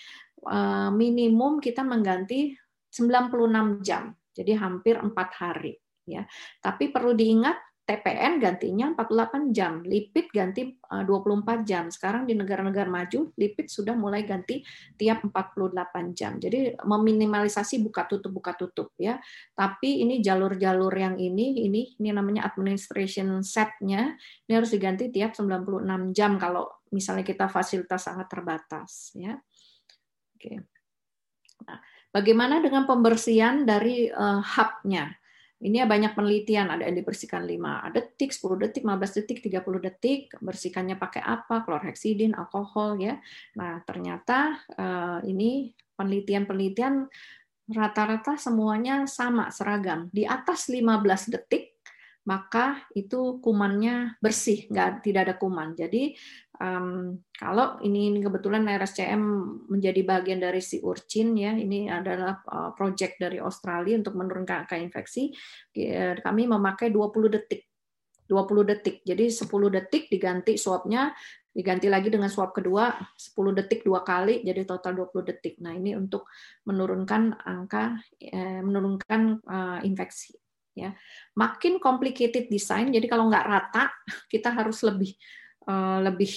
eh, 0.49 0.91
minimum 0.95 1.61
kita 1.61 1.85
mengganti 1.85 2.57
96 2.89 3.85
jam. 3.85 4.15
Jadi 4.33 4.53
hampir 4.57 4.97
empat 5.03 5.29
hari 5.37 5.75
ya. 6.09 6.25
Tapi 6.63 6.89
perlu 6.95 7.13
diingat 7.13 7.59
TPN 7.85 8.41
gantinya 8.41 8.97
48 8.97 9.53
jam, 9.53 9.85
lipid 9.85 10.33
ganti 10.33 10.73
24 10.89 11.05
eh, 11.05 11.59
jam. 11.69 11.85
Sekarang 11.93 12.25
di 12.25 12.33
negara-negara 12.33 12.89
maju, 12.89 13.29
lipid 13.37 13.69
sudah 13.69 13.93
mulai 13.93 14.25
ganti 14.25 14.65
tiap 14.97 15.21
48 15.21 16.17
jam. 16.17 16.41
Jadi 16.41 16.81
meminimalisasi 16.81 17.85
buka 17.85 18.09
tutup 18.09 18.33
buka 18.33 18.57
tutup 18.57 18.97
ya. 18.97 19.21
Tapi 19.53 20.01
ini 20.01 20.25
jalur-jalur 20.25 20.97
yang 20.97 21.21
ini 21.21 21.61
ini 21.69 21.93
ini 22.01 22.09
namanya 22.09 22.49
administration 22.49 23.45
setnya 23.45 24.17
ini 24.49 24.53
harus 24.57 24.73
diganti 24.73 25.13
tiap 25.13 25.37
96 25.37 25.85
jam 26.17 26.41
kalau 26.41 26.65
misalnya 26.89 27.29
kita 27.29 27.53
fasilitas 27.53 28.09
sangat 28.09 28.33
terbatas 28.33 29.13
ya. 29.13 29.37
Oke. 30.41 30.57
Nah, 31.69 31.79
bagaimana 32.17 32.65
dengan 32.65 32.89
pembersihan 32.89 33.69
dari 33.69 34.09
uh, 34.09 34.41
hubnya? 34.41 35.21
Ini 35.65 35.81
ya 35.81 35.87
banyak 35.89 36.13
penelitian, 36.13 36.69
ada 36.69 36.85
yang 36.85 37.01
dibersihkan 37.01 37.49
5 37.49 37.97
detik, 37.97 38.37
10 38.37 38.61
detik, 38.61 38.83
15 38.85 39.17
detik, 39.17 39.39
30 39.41 39.81
detik, 39.81 40.21
bersihkannya 40.45 41.01
pakai 41.01 41.25
apa, 41.25 41.65
klorheksidin, 41.65 42.37
alkohol 42.37 43.01
ya. 43.01 43.17
Nah, 43.57 43.81
ternyata 43.89 44.61
eh, 44.77 45.19
ini 45.33 45.73
penelitian-penelitian 45.97 47.09
rata-rata 47.73 48.37
semuanya 48.37 49.09
sama, 49.09 49.49
seragam. 49.49 50.13
Di 50.13 50.29
atas 50.29 50.69
15 50.69 51.33
detik 51.33 51.74
maka 52.25 52.89
itu 52.97 53.39
kumannya 53.45 54.17
bersih, 54.17 54.65
nggak 54.73 55.05
tidak 55.05 55.21
ada 55.29 55.35
kuman. 55.37 55.77
Jadi 55.77 56.17
um, 56.57 57.21
kalau 57.37 57.77
ini, 57.85 58.17
kebetulan 58.25 58.65
RSCM 58.65 59.23
menjadi 59.69 60.01
bagian 60.09 60.41
dari 60.41 60.65
si 60.65 60.81
Urchin 60.81 61.37
ya, 61.37 61.53
ini 61.53 61.93
adalah 61.93 62.41
uh, 62.49 62.71
project 62.73 63.21
dari 63.21 63.37
Australia 63.45 64.01
untuk 64.01 64.17
menurunkan 64.17 64.65
angka 64.65 64.81
infeksi. 64.81 65.37
Kami 66.25 66.43
memakai 66.49 66.89
20 66.89 67.29
detik. 67.29 67.69
20 68.25 68.73
detik. 68.73 69.05
Jadi 69.05 69.29
10 69.29 69.45
detik 69.69 70.09
diganti 70.09 70.57
swabnya, 70.57 71.13
diganti 71.53 71.93
lagi 71.93 72.09
dengan 72.09 72.33
swab 72.33 72.51
kedua 72.51 72.91
10 73.15 73.55
detik 73.55 73.87
dua 73.87 74.03
kali 74.03 74.43
jadi 74.43 74.65
total 74.65 75.07
20 75.07 75.29
detik. 75.29 75.55
Nah, 75.61 75.77
ini 75.77 75.93
untuk 75.93 76.27
menurunkan 76.65 77.37
angka 77.47 78.01
eh, 78.17 78.65
menurunkan 78.65 79.45
infeksi 79.85 80.35
ya. 80.75 80.93
Makin 81.39 81.79
complicated 81.79 82.51
design 82.51 82.91
jadi 82.91 83.07
kalau 83.07 83.31
nggak 83.31 83.47
rata 83.47 83.91
kita 84.33 84.51
harus 84.53 84.83
lebih 84.83 85.15
uh, 85.71 86.03
lebih 86.03 86.31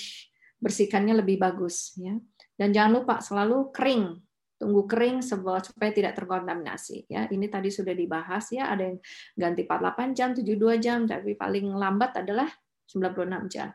bersihkannya 0.58 1.18
lebih 1.20 1.42
bagus 1.42 1.98
ya. 1.98 2.16
Dan 2.58 2.74
jangan 2.74 3.04
lupa 3.04 3.22
selalu 3.22 3.70
kering. 3.70 4.18
Tunggu 4.58 4.90
kering 4.90 5.22
supaya 5.22 5.94
tidak 5.94 6.18
terkontaminasi 6.18 7.06
ya. 7.06 7.30
Ini 7.30 7.46
tadi 7.46 7.70
sudah 7.70 7.94
dibahas 7.94 8.50
ya. 8.50 8.74
Ada 8.74 8.90
yang 8.90 8.98
ganti 9.38 9.62
48 9.70 10.18
jam 10.18 10.30
72 10.34 10.82
jam 10.82 11.06
tapi 11.06 11.38
paling 11.38 11.70
lambat 11.78 12.26
adalah 12.26 12.50
96 12.90 13.54
jam. 13.54 13.70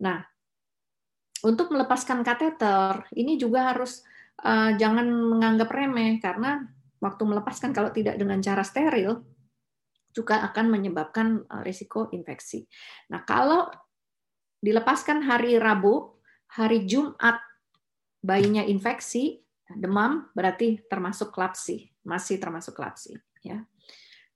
Nah 0.00 0.24
untuk 1.44 1.68
melepaskan 1.76 2.24
kateter 2.24 3.04
ini 3.12 3.36
juga 3.36 3.76
harus 3.76 4.00
uh, 4.40 4.72
jangan 4.80 5.04
menganggap 5.04 5.68
remeh 5.68 6.16
karena 6.24 6.64
waktu 7.04 7.22
melepaskan 7.28 7.76
kalau 7.76 7.92
tidak 7.92 8.16
dengan 8.16 8.40
cara 8.40 8.64
steril 8.64 9.20
juga 10.14 10.46
akan 10.46 10.70
menyebabkan 10.70 11.42
eh, 11.42 11.62
risiko 11.66 12.08
infeksi. 12.14 12.62
Nah, 13.10 13.26
kalau 13.26 13.66
dilepaskan 14.62 15.26
hari 15.26 15.58
Rabu, 15.58 16.16
hari 16.54 16.86
Jumat 16.86 17.42
bayinya 18.24 18.64
infeksi, 18.64 19.44
demam 19.68 20.30
berarti 20.32 20.80
termasuk 20.88 21.34
klapsi, 21.34 21.90
masih 22.06 22.40
termasuk 22.40 22.72
klapsi 22.72 23.18
ya. 23.44 23.60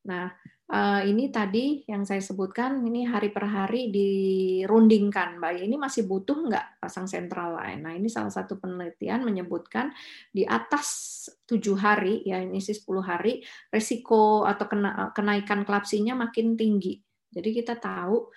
Nah, 0.08 0.32
Eh, 0.68 1.02
ini 1.08 1.32
tadi 1.32 1.80
yang 1.88 2.04
saya 2.04 2.20
sebutkan 2.20 2.84
ini 2.84 3.08
hari 3.08 3.32
per 3.32 3.48
hari 3.48 3.88
dirundingkan 3.88 5.40
bayi 5.40 5.64
ini 5.64 5.80
masih 5.80 6.04
butuh 6.04 6.44
nggak 6.44 6.76
pasang 6.76 7.08
sentral 7.08 7.56
lain. 7.56 7.88
Nah 7.88 7.96
ini 7.96 8.12
salah 8.12 8.28
satu 8.28 8.60
penelitian 8.60 9.24
menyebutkan 9.24 9.88
di 10.28 10.44
atas 10.44 11.24
tujuh 11.48 11.72
hari 11.72 12.20
ya 12.28 12.44
ini 12.44 12.60
sih 12.60 12.76
10 12.76 13.00
hari 13.00 13.40
resiko 13.72 14.44
atau 14.44 14.68
kena, 14.68 15.08
kenaikan 15.16 15.64
klapsinya 15.64 16.12
makin 16.12 16.52
tinggi. 16.52 17.00
Jadi 17.32 17.48
kita 17.48 17.80
tahu 17.80 18.28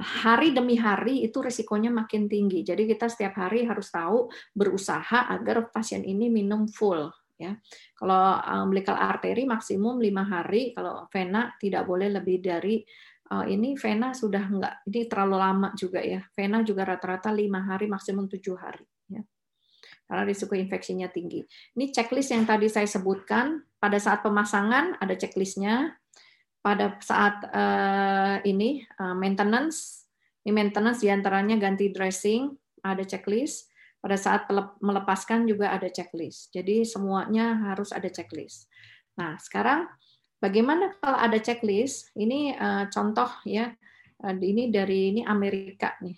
hari 0.00 0.56
demi 0.56 0.80
hari 0.80 1.28
itu 1.28 1.44
resikonya 1.44 1.92
makin 1.92 2.24
tinggi. 2.24 2.64
Jadi 2.64 2.88
kita 2.88 3.12
setiap 3.12 3.36
hari 3.36 3.68
harus 3.68 3.92
tahu 3.92 4.32
berusaha 4.56 5.28
agar 5.28 5.68
pasien 5.68 6.08
ini 6.08 6.32
minum 6.32 6.64
full 6.72 7.12
ya. 7.40 7.56
Kalau 7.96 8.36
umbilical 8.68 9.00
arteri 9.00 9.48
maksimum 9.48 9.96
lima 9.96 10.28
hari, 10.28 10.76
kalau 10.76 11.08
vena 11.08 11.56
tidak 11.56 11.88
boleh 11.88 12.12
lebih 12.12 12.44
dari 12.44 12.84
uh, 13.32 13.46
ini 13.46 13.78
vena 13.78 14.12
sudah 14.12 14.44
enggak, 14.44 14.74
ini 14.90 15.08
terlalu 15.08 15.36
lama 15.38 15.68
juga 15.72 16.04
ya. 16.04 16.20
Vena 16.36 16.60
juga 16.66 16.84
rata-rata 16.84 17.32
lima 17.32 17.64
hari 17.64 17.88
maksimum 17.88 18.28
tujuh 18.28 18.56
hari. 18.58 18.84
Ya. 19.10 19.22
karena 20.10 20.26
risiko 20.26 20.58
infeksinya 20.58 21.06
tinggi. 21.06 21.38
Ini 21.78 21.94
checklist 21.94 22.34
yang 22.34 22.42
tadi 22.42 22.66
saya 22.66 22.86
sebutkan. 22.86 23.62
Pada 23.78 23.94
saat 23.96 24.26
pemasangan 24.26 24.98
ada 24.98 25.14
checklistnya. 25.14 25.94
Pada 26.60 26.98
saat 27.00 27.46
uh, 27.46 28.42
ini 28.42 28.84
uh, 28.98 29.14
maintenance, 29.14 30.04
ini 30.44 30.50
maintenance 30.52 31.00
di 31.00 31.08
antaranya 31.08 31.56
ganti 31.56 31.94
dressing, 31.94 32.52
ada 32.82 33.00
checklist. 33.06 33.69
Pada 34.00 34.16
saat 34.16 34.48
melepaskan 34.80 35.44
juga 35.44 35.76
ada 35.76 35.86
checklist. 35.92 36.48
Jadi 36.56 36.88
semuanya 36.88 37.72
harus 37.72 37.92
ada 37.92 38.08
checklist. 38.08 38.66
Nah 39.20 39.36
sekarang 39.36 39.86
bagaimana 40.40 40.96
kalau 40.98 41.20
ada 41.20 41.36
checklist? 41.36 42.08
Ini 42.16 42.56
uh, 42.56 42.84
contoh 42.88 43.28
ya. 43.44 43.76
Ini 44.20 44.68
dari 44.68 45.16
ini 45.16 45.24
Amerika 45.24 45.96
nih 46.04 46.12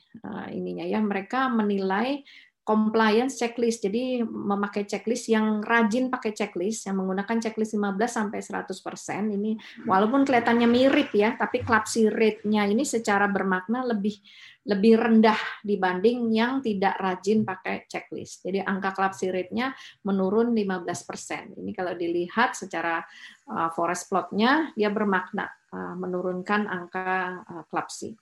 ininya 0.50 0.82
ya. 0.82 0.98
Mereka 0.98 1.46
menilai 1.54 2.26
compliance 2.62 3.42
checklist. 3.42 3.82
Jadi 3.82 4.22
memakai 4.22 4.86
checklist 4.86 5.26
yang 5.26 5.58
rajin 5.66 6.06
pakai 6.06 6.30
checklist 6.30 6.86
yang 6.86 7.02
menggunakan 7.02 7.42
checklist 7.42 7.74
15 7.74 7.98
sampai 8.06 8.38
100%. 8.38 9.34
Ini 9.34 9.52
walaupun 9.82 10.22
kelihatannya 10.22 10.70
mirip 10.70 11.10
ya, 11.10 11.34
tapi 11.34 11.66
clumsy 11.66 12.06
rate-nya 12.06 12.70
ini 12.70 12.86
secara 12.86 13.26
bermakna 13.26 13.82
lebih 13.82 14.14
lebih 14.62 14.94
rendah 14.94 15.38
dibanding 15.66 16.30
yang 16.30 16.62
tidak 16.62 16.94
rajin 17.02 17.42
pakai 17.42 17.90
checklist. 17.90 18.46
Jadi 18.46 18.62
angka 18.62 18.94
clumsy 18.94 19.34
rate-nya 19.34 19.74
menurun 20.06 20.54
15%. 20.54 21.58
Ini 21.58 21.70
kalau 21.74 21.98
dilihat 21.98 22.54
secara 22.54 23.02
uh, 23.50 23.74
forest 23.74 24.06
plot-nya 24.06 24.70
dia 24.78 24.94
bermakna 24.94 25.50
uh, 25.74 25.98
menurunkan 25.98 26.70
angka 26.70 27.42
uh, 27.42 27.64
clumsy. 27.66 28.14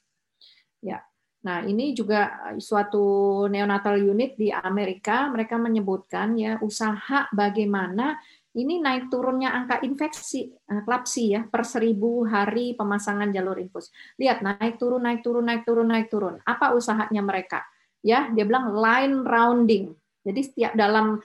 Ya. 0.81 1.10
Nah, 1.41 1.65
ini 1.65 1.97
juga 1.97 2.53
eh, 2.53 2.61
suatu 2.61 3.45
neonatal 3.49 3.97
unit 3.97 4.37
di 4.37 4.53
Amerika, 4.53 5.29
mereka 5.33 5.57
menyebutkan 5.57 6.37
ya 6.37 6.61
usaha 6.61 7.33
bagaimana 7.33 8.21
ini 8.51 8.83
naik 8.83 9.09
turunnya 9.09 9.55
angka 9.55 9.81
infeksi 9.81 10.53
eh, 10.53 10.83
klapsi 10.85 11.33
ya 11.33 11.47
per 11.47 11.65
seribu 11.65 12.29
hari 12.29 12.77
pemasangan 12.77 13.33
jalur 13.33 13.57
infus. 13.57 13.89
Lihat 14.21 14.45
naik 14.45 14.77
turun 14.77 15.01
naik 15.01 15.25
turun 15.25 15.45
naik 15.49 15.63
turun 15.65 15.89
naik 15.89 16.09
turun. 16.13 16.35
Apa 16.45 16.77
usahanya 16.77 17.25
mereka? 17.25 17.65
Ya, 18.05 18.29
dia 18.33 18.45
bilang 18.45 18.77
line 18.77 19.25
rounding. 19.25 19.93
Jadi 20.21 20.41
setiap 20.45 20.73
dalam 20.77 21.21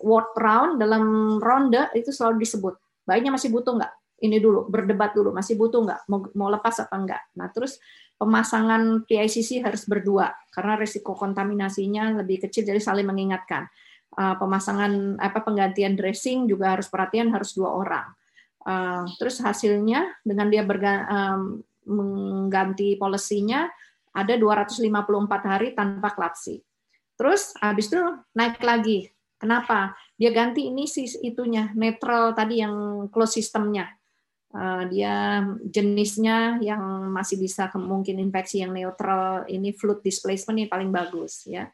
word 0.00 0.32
round, 0.38 0.80
dalam 0.80 1.36
ronde 1.42 1.92
itu 1.92 2.08
selalu 2.08 2.40
disebut. 2.40 2.74
Bayinya 3.04 3.36
masih 3.36 3.52
butuh 3.52 3.76
nggak? 3.76 3.92
Ini 4.18 4.36
dulu, 4.42 4.66
berdebat 4.66 5.14
dulu, 5.14 5.30
masih 5.30 5.54
butuh 5.54 5.84
nggak? 5.84 6.00
Mau, 6.10 6.26
mau 6.34 6.48
lepas 6.50 6.74
apa 6.82 6.94
enggak? 6.98 7.22
Nah, 7.38 7.48
terus 7.54 7.78
pemasangan 8.18 9.06
PICC 9.06 9.62
harus 9.62 9.86
berdua 9.86 10.34
karena 10.50 10.74
risiko 10.74 11.14
kontaminasinya 11.14 12.18
lebih 12.20 12.44
kecil 12.46 12.66
jadi 12.66 12.82
saling 12.82 13.06
mengingatkan. 13.06 13.70
Uh, 14.18 14.34
pemasangan 14.34 15.20
apa 15.22 15.46
penggantian 15.46 15.94
dressing 15.94 16.50
juga 16.50 16.74
harus 16.74 16.90
perhatian 16.90 17.30
harus 17.30 17.54
dua 17.54 17.70
orang. 17.70 18.06
Uh, 18.66 19.06
terus 19.22 19.38
hasilnya 19.38 20.18
dengan 20.26 20.50
dia 20.50 20.66
mengganti 21.88 22.98
polisinya 22.98 23.70
ada 24.12 24.34
254 24.34 24.82
hari 25.46 25.68
tanpa 25.78 26.10
klapsi. 26.10 26.58
Terus 27.14 27.54
habis 27.62 27.86
itu 27.86 28.02
naik 28.34 28.58
lagi. 28.66 29.08
Kenapa? 29.38 29.94
Dia 30.18 30.34
ganti 30.34 30.66
ini 30.66 30.90
sih 30.90 31.06
itunya 31.22 31.70
netral 31.78 32.34
tadi 32.34 32.58
yang 32.58 33.06
close 33.14 33.38
sistemnya 33.38 33.97
dia 34.88 35.44
jenisnya 35.68 36.56
yang 36.64 37.12
masih 37.12 37.36
bisa 37.36 37.68
mungkin 37.76 38.16
infeksi 38.16 38.64
yang 38.64 38.72
neutral 38.72 39.44
ini 39.44 39.76
fluid 39.76 40.00
displacement 40.00 40.56
ini 40.56 40.66
paling 40.72 40.88
bagus 40.88 41.44
ya. 41.44 41.68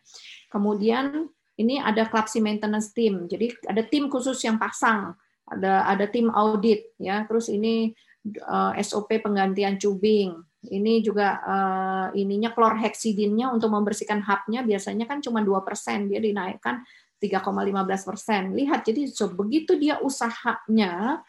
Kemudian 0.51 1.31
ini 1.55 1.79
ada 1.79 2.11
klapsi 2.11 2.43
maintenance 2.43 2.91
team. 2.91 3.31
Jadi 3.31 3.55
ada 3.71 3.83
tim 3.87 4.11
khusus 4.11 4.43
yang 4.43 4.59
pasang, 4.59 5.15
ada 5.47 5.87
ada 5.87 6.11
tim 6.11 6.27
audit 6.35 6.91
ya. 6.99 7.23
Terus 7.31 7.47
ini 7.47 7.95
uh, 8.43 8.75
eh, 8.75 8.83
SOP 8.83 9.23
penggantian 9.23 9.79
tubing. 9.79 10.35
Ini 10.65 11.05
juga 11.05 11.45
uh, 11.45 12.07
ininya 12.17 12.51
chlorhexidinnya 12.57 13.53
untuk 13.53 13.69
membersihkan 13.69 14.25
hubnya 14.25 14.65
biasanya 14.65 15.05
kan 15.05 15.21
cuma 15.21 15.45
2%, 15.45 16.09
dia 16.09 16.21
dinaikkan 16.25 16.81
3,15%. 17.21 18.57
Lihat 18.57 18.81
jadi 18.89 19.03
begitu 19.37 19.77
dia 19.77 20.01
usahanya 20.01 21.21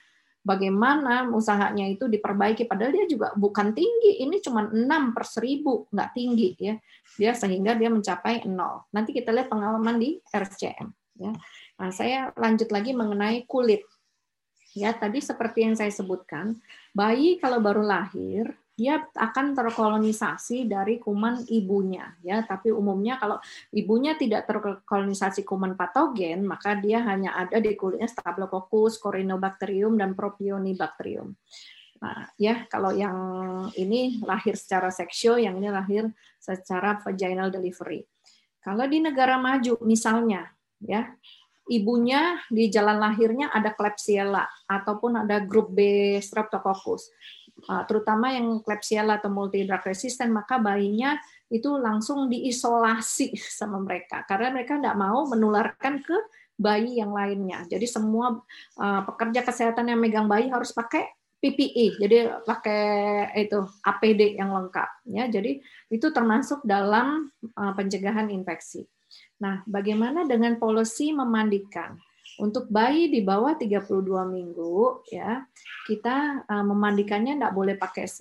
bagaimana 0.46 1.26
usahanya 1.34 1.90
itu 1.90 2.06
diperbaiki? 2.06 2.70
Padahal 2.70 2.94
dia 2.94 3.06
juga 3.10 3.34
bukan 3.34 3.74
tinggi. 3.74 4.22
Ini 4.22 4.38
cuma 4.46 4.70
6 4.70 5.18
per 5.18 5.26
seribu 5.26 5.90
nggak 5.90 6.10
tinggi 6.14 6.50
ya. 6.62 6.78
Dia 7.18 7.34
sehingga 7.34 7.74
dia 7.74 7.90
mencapai 7.90 8.46
nol. 8.46 8.86
Nanti 8.94 9.12
kita 9.12 9.34
lihat 9.34 9.50
pengalaman 9.50 9.98
di 9.98 10.22
RCM 10.22 10.88
ya. 11.18 11.34
Nah 11.82 11.90
saya 11.90 12.30
lanjut 12.38 12.70
lagi 12.70 12.94
mengenai 12.94 13.44
kulit. 13.50 13.82
Ya 14.78 14.94
tadi 14.94 15.24
seperti 15.24 15.66
yang 15.66 15.74
saya 15.74 15.90
sebutkan 15.90 16.60
bayi 16.94 17.42
kalau 17.42 17.64
baru 17.64 17.82
lahir 17.82 18.54
dia 18.76 19.08
akan 19.16 19.56
terkolonisasi 19.56 20.68
dari 20.68 21.00
kuman 21.00 21.48
ibunya 21.48 22.12
ya 22.20 22.44
tapi 22.44 22.76
umumnya 22.76 23.16
kalau 23.16 23.40
ibunya 23.72 24.20
tidak 24.20 24.44
terkolonisasi 24.52 25.48
kuman 25.48 25.80
patogen 25.80 26.44
maka 26.44 26.76
dia 26.76 27.00
hanya 27.08 27.40
ada 27.40 27.56
di 27.64 27.72
kulitnya 27.80 28.12
Staphylococcus, 28.12 29.00
Corynebacterium 29.00 29.96
dan 29.96 30.12
Propionibacterium. 30.12 31.32
Nah, 32.04 32.28
ya 32.36 32.68
kalau 32.68 32.92
yang 32.92 33.18
ini 33.80 34.20
lahir 34.20 34.60
secara 34.60 34.92
seksual, 34.92 35.40
yang 35.40 35.56
ini 35.56 35.72
lahir 35.72 36.12
secara 36.38 37.00
vaginal 37.00 37.48
delivery. 37.48 38.04
Kalau 38.60 38.84
di 38.86 39.00
negara 39.00 39.40
maju 39.40 39.80
misalnya 39.88 40.52
ya 40.84 41.08
ibunya 41.72 42.44
di 42.52 42.68
jalan 42.70 43.00
lahirnya 43.00 43.50
ada 43.50 43.74
Klebsiella 43.74 44.46
ataupun 44.68 45.26
ada 45.26 45.42
grup 45.42 45.72
B 45.74 45.80
Streptococcus 46.20 47.10
terutama 47.90 48.34
yang 48.34 48.62
Klebsiella 48.62 49.18
atau 49.18 49.34
multi 49.34 49.66
drug 49.66 49.82
resistant, 49.86 50.30
maka 50.30 50.62
bayinya 50.62 51.18
itu 51.50 51.78
langsung 51.78 52.26
diisolasi 52.30 53.38
sama 53.62 53.78
mereka 53.78 54.26
karena 54.26 54.50
mereka 54.50 54.82
tidak 54.82 54.98
mau 54.98 55.30
menularkan 55.30 56.02
ke 56.02 56.18
bayi 56.56 56.98
yang 57.04 57.12
lainnya. 57.12 57.68
Jadi 57.68 57.86
semua 57.86 58.42
ah, 58.80 59.04
pekerja 59.04 59.44
kesehatan 59.44 59.92
yang 59.92 60.00
megang 60.00 60.26
bayi 60.26 60.48
harus 60.50 60.72
pakai 60.72 61.06
PPE, 61.36 62.02
jadi 62.02 62.42
pakai 62.42 62.82
itu 63.38 63.60
APD 63.86 64.40
yang 64.40 64.56
lengkap 64.56 64.90
ya. 65.12 65.30
Jadi 65.30 65.62
itu 65.92 66.08
termasuk 66.10 66.64
dalam 66.66 67.30
ah, 67.54 67.76
pencegahan 67.76 68.32
infeksi. 68.32 68.88
Nah, 69.44 69.62
bagaimana 69.68 70.24
dengan 70.24 70.56
polisi 70.56 71.12
memandikan? 71.12 72.00
Untuk 72.36 72.68
bayi 72.68 73.08
di 73.08 73.24
bawah 73.24 73.56
32 73.56 74.04
minggu 74.28 75.08
ya, 75.08 75.48
kita 75.88 76.44
uh, 76.44 76.66
memandikannya 76.68 77.40
tidak 77.40 77.56
boleh 77.56 77.80
pakai 77.80 78.12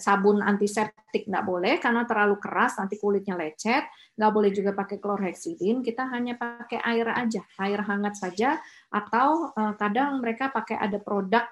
sabun 0.00 0.40
antiseptik 0.40 1.28
tidak 1.28 1.44
boleh 1.44 1.76
karena 1.76 2.08
terlalu 2.08 2.40
keras 2.40 2.80
nanti 2.80 2.96
kulitnya 2.96 3.36
lecet, 3.36 3.84
nggak 4.16 4.32
boleh 4.32 4.50
juga 4.52 4.72
pakai 4.72 4.96
chlorhexidin, 4.96 5.84
kita 5.84 6.08
hanya 6.08 6.40
pakai 6.40 6.80
air 6.80 7.08
aja, 7.12 7.44
air 7.60 7.80
hangat 7.84 8.16
saja 8.16 8.56
atau 8.88 9.52
uh, 9.52 9.76
kadang 9.76 10.24
mereka 10.24 10.48
pakai 10.48 10.80
ada 10.80 10.96
produk 10.96 11.44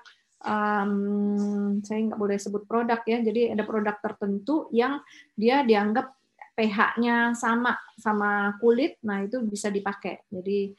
um, 0.44 1.80
saya 1.84 1.98
nggak 2.08 2.20
boleh 2.20 2.36
sebut 2.40 2.64
produk 2.64 3.00
ya, 3.04 3.20
jadi 3.20 3.52
ada 3.52 3.64
produk 3.68 3.96
tertentu 4.00 4.72
yang 4.72 5.00
dia 5.36 5.60
dianggap 5.60 6.16
pH-nya 6.56 7.36
sama 7.36 7.76
sama 8.00 8.56
kulit, 8.64 8.96
nah 9.04 9.20
itu 9.20 9.44
bisa 9.44 9.68
dipakai. 9.68 10.24
Jadi 10.32 10.72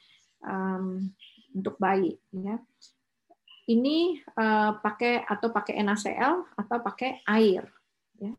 um, 0.44 1.08
untuk 1.54 1.74
bayi 1.80 2.18
ya. 2.30 2.58
Ini 3.68 4.24
uh, 4.32 4.80
pakai 4.80 5.28
atau 5.28 5.52
pakai 5.52 5.76
NaCl 5.84 6.56
atau 6.56 6.78
pakai 6.80 7.20
air 7.28 7.68
ya. 8.16 8.32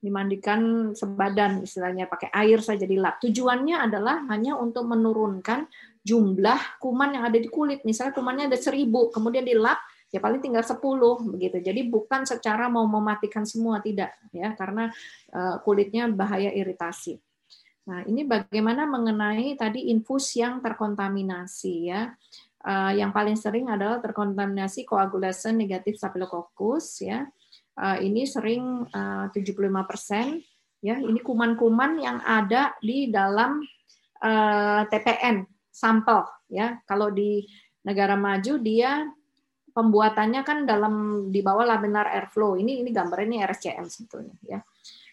Dimandikan 0.00 0.92
sebadan 0.96 1.60
istilahnya 1.60 2.08
pakai 2.08 2.32
air 2.32 2.58
saja 2.64 2.88
di 2.88 2.96
lap. 2.96 3.20
Tujuannya 3.20 3.76
adalah 3.84 4.24
hanya 4.32 4.56
untuk 4.56 4.88
menurunkan 4.88 5.68
jumlah 6.00 6.80
kuman 6.80 7.20
yang 7.20 7.24
ada 7.28 7.36
di 7.36 7.46
kulit. 7.52 7.84
Misalnya 7.84 8.16
kumannya 8.16 8.48
ada 8.48 8.58
seribu 8.58 9.12
kemudian 9.12 9.44
di 9.44 9.52
lap 9.52 9.78
ya 10.10 10.18
paling 10.18 10.42
tinggal 10.42 10.64
10 10.66 10.82
begitu. 11.30 11.62
Jadi 11.62 11.80
bukan 11.86 12.26
secara 12.26 12.66
mau 12.66 12.88
mematikan 12.88 13.46
semua 13.46 13.78
tidak 13.78 14.10
ya. 14.34 14.56
Karena 14.58 14.90
uh, 15.30 15.62
kulitnya 15.62 16.10
bahaya 16.10 16.50
iritasi. 16.50 17.20
Nah, 17.90 18.06
ini 18.06 18.22
bagaimana 18.22 18.86
mengenai 18.86 19.58
tadi 19.58 19.90
infus 19.90 20.38
yang 20.38 20.62
terkontaminasi 20.62 21.90
ya. 21.90 22.14
Uh, 22.60 22.92
yang 22.94 23.10
paling 23.10 23.34
sering 23.34 23.66
adalah 23.66 23.98
terkontaminasi 23.98 24.86
koagulasi 24.86 25.50
negatif 25.50 25.98
Staphylococcus 25.98 27.02
ya. 27.02 27.26
Uh, 27.74 27.98
ini 27.98 28.30
sering 28.30 28.86
uh, 28.94 29.26
75% 29.34 30.38
ya. 30.86 31.02
Ini 31.02 31.18
kuman-kuman 31.18 31.98
yang 31.98 32.22
ada 32.22 32.78
di 32.78 33.10
dalam 33.10 33.58
uh, 34.22 34.82
TPN 34.86 35.42
sampel 35.66 36.22
ya. 36.46 36.78
Kalau 36.86 37.10
di 37.10 37.42
negara 37.82 38.14
maju 38.14 38.54
dia 38.62 39.02
pembuatannya 39.74 40.42
kan 40.46 40.62
dalam 40.62 41.26
di 41.34 41.42
bawah 41.42 41.66
laminar 41.66 42.06
airflow. 42.06 42.54
Ini 42.54 42.86
ini 42.86 42.90
gambarnya 42.94 43.26
ini 43.26 43.38
RCM 43.42 43.86
sebetulnya 43.90 44.36
ya. 44.46 44.62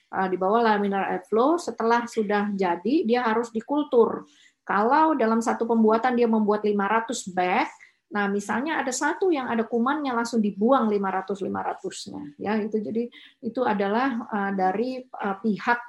Eh, 0.08 0.28
di 0.32 0.40
bawah 0.40 0.64
laminar 0.64 1.12
airflow 1.12 1.60
setelah 1.60 2.08
sudah 2.08 2.56
jadi 2.56 3.04
dia 3.04 3.28
harus 3.28 3.52
dikultur 3.52 4.24
Kalau 4.64 5.16
dalam 5.20 5.44
satu 5.44 5.68
pembuatan 5.68 6.16
dia 6.16 6.28
membuat 6.28 6.64
500 6.64 7.32
bag, 7.32 7.68
nah 8.12 8.28
misalnya 8.28 8.80
ada 8.80 8.92
satu 8.92 9.32
yang 9.32 9.52
ada 9.52 9.68
kumannya 9.68 10.12
langsung 10.12 10.40
dibuang 10.44 10.92
500 10.92 11.44
500-nya 11.44 12.22
ya 12.40 12.56
itu 12.60 12.80
jadi 12.80 13.04
itu 13.44 13.62
adalah 13.64 14.28
uh, 14.32 14.52
dari 14.56 15.04
uh, 15.04 15.40
pihak 15.44 15.80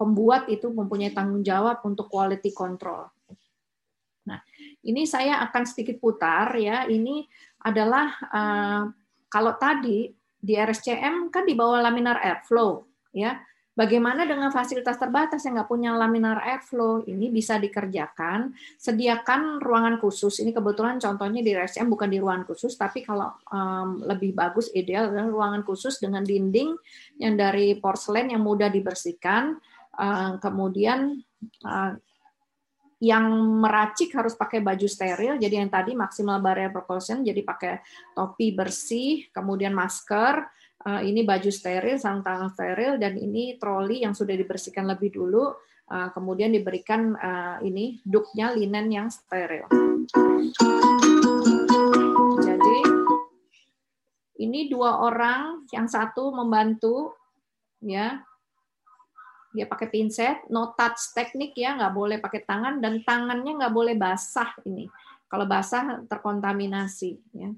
pembuat 0.00 0.48
itu 0.48 0.72
mempunyai 0.72 1.12
tanggung 1.12 1.44
jawab 1.44 1.84
untuk 1.84 2.08
quality 2.08 2.48
control. 2.56 3.12
Nah, 4.24 4.40
ini 4.88 5.04
saya 5.04 5.44
akan 5.44 5.68
sedikit 5.68 6.00
putar 6.00 6.56
ya. 6.56 6.88
Ini 6.88 7.28
adalah 7.60 8.08
kalau 9.28 9.52
tadi 9.60 10.08
di 10.32 10.56
RSCM 10.56 11.28
kan 11.28 11.44
di 11.44 11.52
bawah 11.52 11.84
laminar 11.84 12.24
airflow 12.24 12.93
ya 13.14 13.38
Bagaimana 13.74 14.22
dengan 14.22 14.54
fasilitas 14.54 14.94
terbatas 15.02 15.42
yang 15.42 15.58
nggak 15.58 15.66
punya 15.66 15.90
laminar 15.98 16.38
airflow? 16.46 17.02
Ini 17.10 17.26
bisa 17.34 17.58
dikerjakan. 17.58 18.54
Sediakan 18.78 19.58
ruangan 19.58 19.98
khusus. 19.98 20.38
Ini 20.38 20.54
kebetulan 20.54 21.02
contohnya 21.02 21.42
di 21.42 21.58
RSM 21.58 21.90
bukan 21.90 22.06
di 22.06 22.22
ruangan 22.22 22.46
khusus, 22.46 22.78
tapi 22.78 23.02
kalau 23.02 23.34
um, 23.50 23.98
lebih 24.06 24.30
bagus 24.30 24.70
ideal 24.78 25.10
adalah 25.10 25.26
ruangan 25.26 25.66
khusus 25.66 25.98
dengan 25.98 26.22
dinding 26.22 26.70
yang 27.18 27.34
dari 27.34 27.74
porselen 27.82 28.30
yang 28.30 28.46
mudah 28.46 28.70
dibersihkan. 28.70 29.58
Uh, 29.90 30.38
kemudian 30.38 31.18
uh, 31.66 31.98
yang 33.02 33.26
meracik 33.58 34.14
harus 34.14 34.38
pakai 34.38 34.62
baju 34.62 34.86
steril. 34.86 35.34
Jadi 35.34 35.58
yang 35.58 35.66
tadi 35.66 35.98
maksimal 35.98 36.38
barrier 36.38 36.70
precaution, 36.70 37.26
jadi 37.26 37.42
pakai 37.42 37.82
topi 38.14 38.54
bersih, 38.54 39.26
kemudian 39.34 39.74
masker 39.74 40.46
uh, 40.84 41.02
ini 41.02 41.24
baju 41.24 41.50
steril, 41.50 41.96
sarung 41.96 42.22
tangan 42.22 42.52
steril, 42.52 43.00
dan 43.00 43.16
ini 43.16 43.56
troli 43.56 44.04
yang 44.04 44.12
sudah 44.12 44.36
dibersihkan 44.36 44.84
lebih 44.84 45.10
dulu, 45.12 45.52
uh, 45.90 46.08
kemudian 46.12 46.52
diberikan 46.52 47.16
uh, 47.16 47.56
ini 47.64 48.00
duknya 48.04 48.52
linen 48.52 48.86
yang 48.92 49.08
steril. 49.08 49.66
Jadi 52.44 52.78
ini 54.44 54.68
dua 54.68 55.00
orang, 55.00 55.64
yang 55.72 55.88
satu 55.88 56.30
membantu, 56.36 57.16
ya, 57.80 58.20
dia 59.54 59.70
pakai 59.70 59.86
pinset, 59.86 60.44
no 60.50 60.74
touch 60.74 61.14
teknik 61.14 61.54
ya, 61.54 61.78
nggak 61.78 61.94
boleh 61.94 62.18
pakai 62.18 62.42
tangan 62.42 62.82
dan 62.82 63.00
tangannya 63.06 63.62
nggak 63.62 63.74
boleh 63.74 63.94
basah 63.94 64.50
ini. 64.66 64.90
Kalau 65.30 65.46
basah 65.46 66.02
terkontaminasi. 66.10 67.18
Ya. 67.34 67.50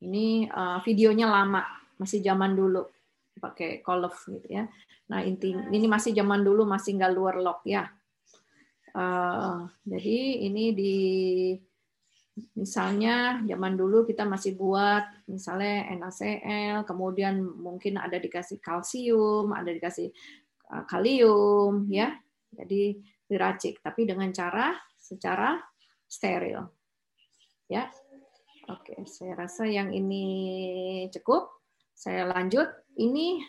Ini 0.00 0.48
uh, 0.48 0.78
videonya 0.80 1.28
lama, 1.28 1.64
masih 2.00 2.24
zaman 2.24 2.56
dulu 2.56 2.88
pakai 3.40 3.80
Call 3.80 4.04
gitu 4.08 4.48
ya. 4.48 4.68
Nah 5.08 5.20
inti 5.24 5.52
ini 5.52 5.86
masih 5.88 6.12
zaman 6.12 6.44
dulu 6.44 6.68
masih 6.68 6.96
nggak 6.96 7.12
luar 7.12 7.36
lock 7.40 7.64
ya. 7.64 7.88
Uh, 8.90 9.70
jadi 9.86 10.18
ini 10.50 10.64
di 10.74 10.96
misalnya 12.56 13.44
zaman 13.44 13.76
dulu 13.78 14.02
kita 14.08 14.24
masih 14.24 14.56
buat 14.56 15.04
misalnya 15.28 15.92
NaCl, 15.94 16.88
kemudian 16.88 17.42
mungkin 17.42 18.00
ada 18.00 18.16
dikasih 18.16 18.58
kalsium, 18.58 19.52
ada 19.52 19.68
dikasih 19.70 20.10
uh, 20.72 20.84
kalium 20.88 21.86
ya. 21.92 22.16
Jadi 22.50 22.98
diracik 23.30 23.78
tapi 23.84 24.08
dengan 24.08 24.32
cara 24.34 24.74
secara 24.98 25.60
steril. 26.10 26.66
Ya, 27.70 27.86
Oke, 28.70 29.02
saya 29.02 29.34
rasa 29.34 29.66
yang 29.66 29.90
ini 29.90 30.24
cukup. 31.10 31.50
Saya 31.90 32.30
lanjut. 32.30 32.70
Ini 32.94 33.42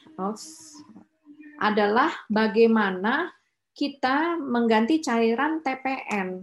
adalah 1.61 2.09
bagaimana 2.25 3.29
kita 3.77 4.41
mengganti 4.41 4.97
cairan 4.97 5.61
TPN. 5.61 6.41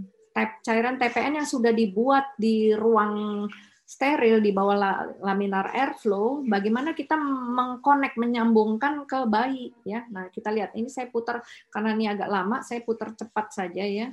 Cairan 0.63 0.95
TPN 0.95 1.43
yang 1.43 1.49
sudah 1.49 1.75
dibuat 1.75 2.39
di 2.39 2.71
ruang 2.71 3.47
steril 3.89 4.45
di 4.45 4.53
bawah 4.53 4.77
laminar 5.25 5.73
airflow, 5.73 6.45
bagaimana 6.45 6.93
kita 6.93 7.17
mengkonek 7.19 8.21
menyambungkan 8.21 9.09
ke 9.09 9.25
bayi 9.25 9.73
ya. 9.83 10.05
Nah, 10.13 10.29
kita 10.29 10.53
lihat 10.53 10.77
ini 10.77 10.93
saya 10.93 11.09
putar 11.09 11.41
karena 11.73 11.97
ini 11.97 12.05
agak 12.05 12.29
lama, 12.29 12.61
saya 12.61 12.85
putar 12.85 13.17
cepat 13.17 13.49
saja 13.49 13.83
ya. 13.83 14.13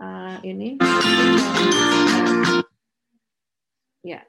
Uh, 0.00 0.36
ini 0.42 0.80
Ya. 4.00 4.24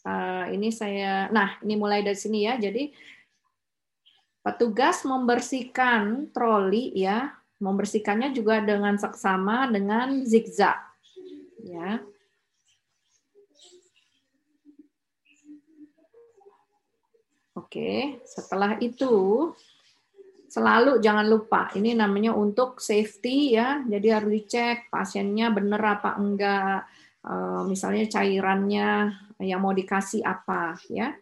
Uh, 0.00 0.48
ini 0.56 0.72
saya, 0.72 1.28
nah 1.28 1.60
ini 1.60 1.76
mulai 1.76 2.00
dari 2.00 2.16
sini 2.16 2.48
ya. 2.48 2.56
Jadi 2.56 2.88
petugas 4.40 5.04
membersihkan 5.04 6.32
troli 6.32 6.96
ya, 6.96 7.36
membersihkannya 7.60 8.32
juga 8.32 8.64
dengan 8.64 8.96
seksama 8.96 9.68
dengan 9.68 10.24
zigzag. 10.24 10.80
Ya. 11.60 12.00
Oke, 17.60 18.24
setelah 18.24 18.80
itu 18.80 19.12
selalu 20.50 20.98
jangan 20.98 21.28
lupa 21.28 21.70
ini 21.76 21.94
namanya 21.94 22.32
untuk 22.32 22.80
safety 22.80 23.54
ya. 23.54 23.84
Jadi 23.84 24.08
harus 24.10 24.30
dicek 24.32 24.88
pasiennya 24.88 25.52
benar 25.52 26.00
apa 26.00 26.16
enggak 26.16 26.88
misalnya 27.68 28.08
cairannya 28.08 29.12
yang 29.40 29.60
mau 29.60 29.72
dikasih 29.72 30.24
apa 30.24 30.76
ya. 30.88 31.12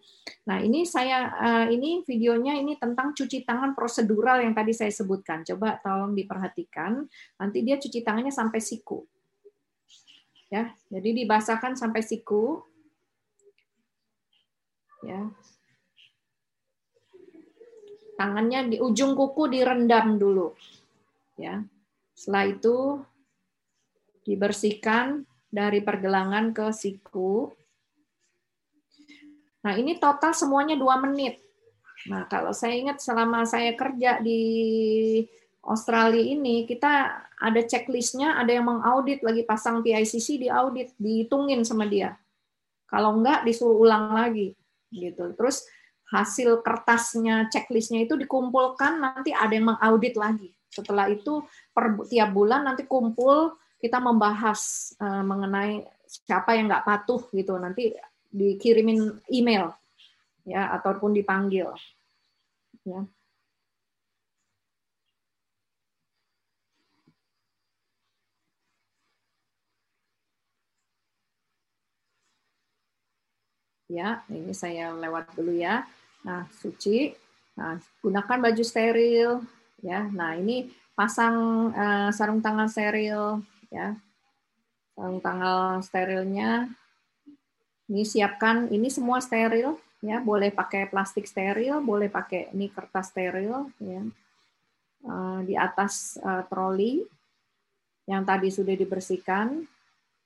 Nah, 0.46 0.59
ini 0.62 0.86
saya 0.86 1.30
eh, 1.38 1.66
ini 1.74 2.03
videonya 2.03 2.59
ini 2.59 2.78
tentang 2.78 3.14
cuci 3.14 3.42
tangan 3.46 3.74
prosedural 3.74 4.42
yang 4.42 4.55
tadi 4.55 4.74
saya 4.74 4.90
sebutkan. 4.90 5.42
Coba 5.46 5.78
tolong 5.82 6.14
diperhatikan. 6.14 7.07
Nanti 7.38 7.59
dia 7.62 7.78
cuci 7.78 8.03
tangannya 8.03 8.34
sampai 8.34 8.59
siku. 8.62 9.03
Ya, 10.49 10.72
jadi 10.88 11.24
dibasahkan 11.24 11.76
sampai 11.76 12.03
siku. 12.03 12.62
Ya. 15.03 15.30
Tangannya 18.18 18.74
di 18.74 18.76
ujung 18.82 19.14
kuku 19.14 19.46
direndam 19.46 20.18
dulu. 20.18 20.59
Ya. 21.38 21.62
Setelah 22.18 22.51
itu 22.51 22.76
dibersihkan 24.26 25.22
dari 25.49 25.80
pergelangan 25.80 26.53
ke 26.53 26.68
siku. 26.70 27.49
Nah, 29.64 29.74
ini 29.74 29.99
total 29.99 30.32
semuanya 30.36 30.78
dua 30.78 31.01
menit. 31.03 31.40
Nah, 32.07 32.30
kalau 32.30 32.55
saya 32.55 32.78
ingat 32.78 33.03
selama 33.03 33.42
saya 33.42 33.74
kerja 33.74 34.22
di 34.22 34.40
Australia 35.66 36.22
ini, 36.22 36.62
kita 36.64 37.26
ada 37.38 37.61
checklistnya, 37.66 38.38
ada 38.38 38.55
yang 38.55 38.70
mengaudit 38.70 39.20
lagi 39.26 39.42
pasang 39.42 39.82
PICC 39.82 40.46
diaudit, 40.46 40.94
dihitungin 40.96 41.66
sama 41.66 41.90
dia. 41.90 42.14
Kalau 42.86 43.18
enggak, 43.18 43.42
disuruh 43.44 43.76
ulang 43.82 44.14
lagi. 44.14 44.55
gitu. 44.88 45.36
Terus 45.36 45.68
hasil 46.09 46.64
kertasnya, 46.64 47.53
checklistnya 47.53 48.09
itu 48.09 48.16
dikumpulkan, 48.16 48.96
nanti 48.96 49.36
ada 49.36 49.53
yang 49.53 49.76
mengaudit 49.76 50.16
lagi. 50.16 50.49
Setelah 50.72 51.12
itu, 51.12 51.44
per 51.76 52.01
tiap 52.09 52.32
bulan 52.32 52.64
nanti 52.64 52.88
kumpul, 52.88 53.53
kita 53.79 53.99
membahas 54.03 54.93
uh, 54.99 55.22
mengenai 55.22 55.87
siapa 56.07 56.59
yang 56.59 56.66
nggak 56.70 56.87
patuh 56.87 57.22
gitu. 57.33 57.55
Nanti 57.57 57.95
dikirimin 58.29 59.22
email 59.33 59.72
ya 60.45 60.72
ataupun 60.76 61.14
dipanggil 61.16 61.68
ya. 62.85 63.01
Ya 73.89 74.20
ini 74.29 74.53
saya 74.53 74.93
lewat 74.93 75.33
dulu 75.33 75.57
ya. 75.57 75.89
Nah 76.26 76.45
suci 76.61 77.14
nah 77.57 77.81
gunakan 78.05 78.39
baju 78.45 78.62
steril 78.66 79.41
ya. 79.81 80.05
Nah 80.12 80.37
ini 80.37 80.68
pasang 80.93 81.70
uh, 81.72 82.11
sarung 82.12 82.43
tangan 82.45 82.68
steril 82.68 83.41
ya. 83.72 83.96
Tanggal 84.98 85.80
sterilnya. 85.84 86.66
Ini 87.88 88.02
siapkan. 88.04 88.68
Ini 88.68 88.88
semua 88.90 89.22
steril 89.22 89.78
ya. 90.02 90.18
Boleh 90.20 90.50
pakai 90.50 90.90
plastik 90.90 91.26
steril 91.26 91.80
boleh 91.82 92.10
pakai 92.10 92.50
ini 92.54 92.68
kertas 92.70 93.14
steril 93.14 93.70
ya. 93.78 94.02
Uh, 94.98 95.46
di 95.46 95.54
atas 95.54 96.18
uh, 96.26 96.42
troli 96.50 97.06
yang 98.10 98.26
tadi 98.26 98.50
sudah 98.50 98.74
dibersihkan 98.74 99.62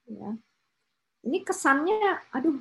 ya. 0.09 0.31
Ini 1.23 1.39
kesannya 1.45 2.33
aduh 2.33 2.57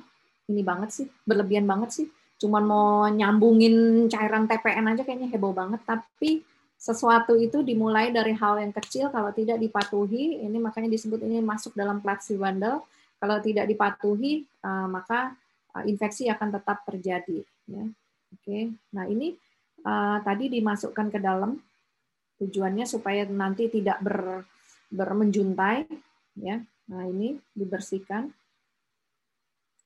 ini 0.52 0.60
banget 0.60 0.90
sih. 0.92 1.06
Berlebihan 1.24 1.64
banget 1.64 1.90
sih. 2.02 2.06
Cuman 2.42 2.64
mau 2.66 3.06
nyambungin 3.08 4.06
cairan 4.10 4.50
TPN 4.50 4.92
aja 4.92 5.02
kayaknya 5.06 5.32
heboh 5.32 5.54
banget. 5.56 5.80
Tapi 5.86 6.44
sesuatu 6.82 7.38
itu 7.38 7.62
dimulai 7.62 8.10
dari 8.10 8.34
hal 8.34 8.58
yang 8.58 8.74
kecil 8.74 9.06
kalau 9.14 9.30
tidak 9.30 9.62
dipatuhi 9.62 10.42
ini 10.42 10.58
makanya 10.58 10.90
disebut 10.90 11.22
ini 11.22 11.38
masuk 11.38 11.78
dalam 11.78 12.02
platsi 12.02 12.34
bundle 12.34 12.82
kalau 13.22 13.38
tidak 13.38 13.70
dipatuhi 13.70 14.42
uh, 14.66 14.90
maka 14.90 15.38
uh, 15.78 15.86
infeksi 15.86 16.26
akan 16.26 16.58
tetap 16.58 16.82
terjadi 16.82 17.46
ya. 17.70 17.86
Oke 18.34 18.74
nah 18.90 19.06
ini 19.06 19.38
uh, 19.86 20.18
tadi 20.26 20.50
dimasukkan 20.50 21.06
ke 21.14 21.22
dalam 21.22 21.54
tujuannya 22.42 22.82
supaya 22.82 23.22
nanti 23.30 23.70
tidak 23.70 24.02
ber, 24.02 24.42
bermenjuntai 24.90 25.86
ya. 26.42 26.58
Nah 26.90 27.04
ini 27.06 27.38
dibersihkan. 27.54 28.26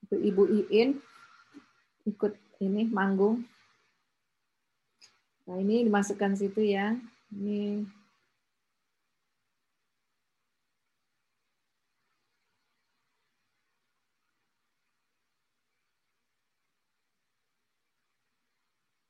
Itu 0.08 0.16
ibu 0.16 0.48
Iin 0.48 0.96
ikut 2.08 2.32
ini 2.64 2.88
manggung 2.88 3.44
nah 5.46 5.56
ini 5.62 5.86
dimasukkan 5.86 6.34
situ 6.34 6.60
ya 6.66 6.98
ini 7.30 7.86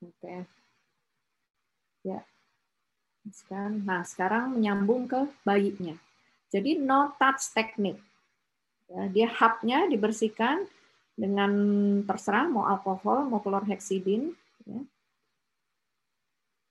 Oke. 0.06 0.46
Ya. 2.06 2.20
Sekarang, 3.26 3.82
nah 3.82 4.06
sekarang 4.06 4.54
menyambung 4.54 5.10
ke 5.10 5.26
bayinya. 5.42 5.98
Jadi 6.46 6.78
no 6.78 7.10
touch 7.18 7.50
teknik. 7.50 7.98
Ya, 8.86 9.02
dia 9.10 9.26
hubnya 9.26 9.90
dibersihkan 9.90 10.62
dengan 11.18 11.52
terserah 12.06 12.46
mau 12.46 12.70
alkohol 12.70 13.26
mau 13.26 13.42
klorhexidin. 13.42 14.30
Ya. 14.62 14.80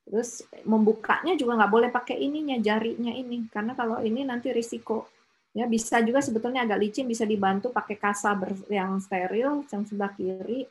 Terus 0.06 0.45
membukanya 0.70 1.34
juga 1.34 1.58
nggak 1.58 1.74
boleh 1.74 1.89
pakai 1.89 2.22
ininya 2.22 2.56
jarinya 2.62 3.10
ini. 3.10 3.49
Karena 3.49 3.74
kalau 3.74 3.99
ini 4.06 4.22
nanti 4.22 4.53
risiko. 4.53 5.10
Ya 5.56 5.66
bisa 5.66 6.03
juga 6.03 6.20
sebetulnya 6.20 6.68
agak 6.68 6.84
licin 6.84 7.08
bisa 7.08 7.24
dibantu 7.24 7.72
pakai 7.72 7.95
kasa 7.95 8.36
yang 8.68 8.99
steril 9.01 9.66
yang 9.66 9.84
sebelah 9.88 10.12
kiri. 10.14 10.68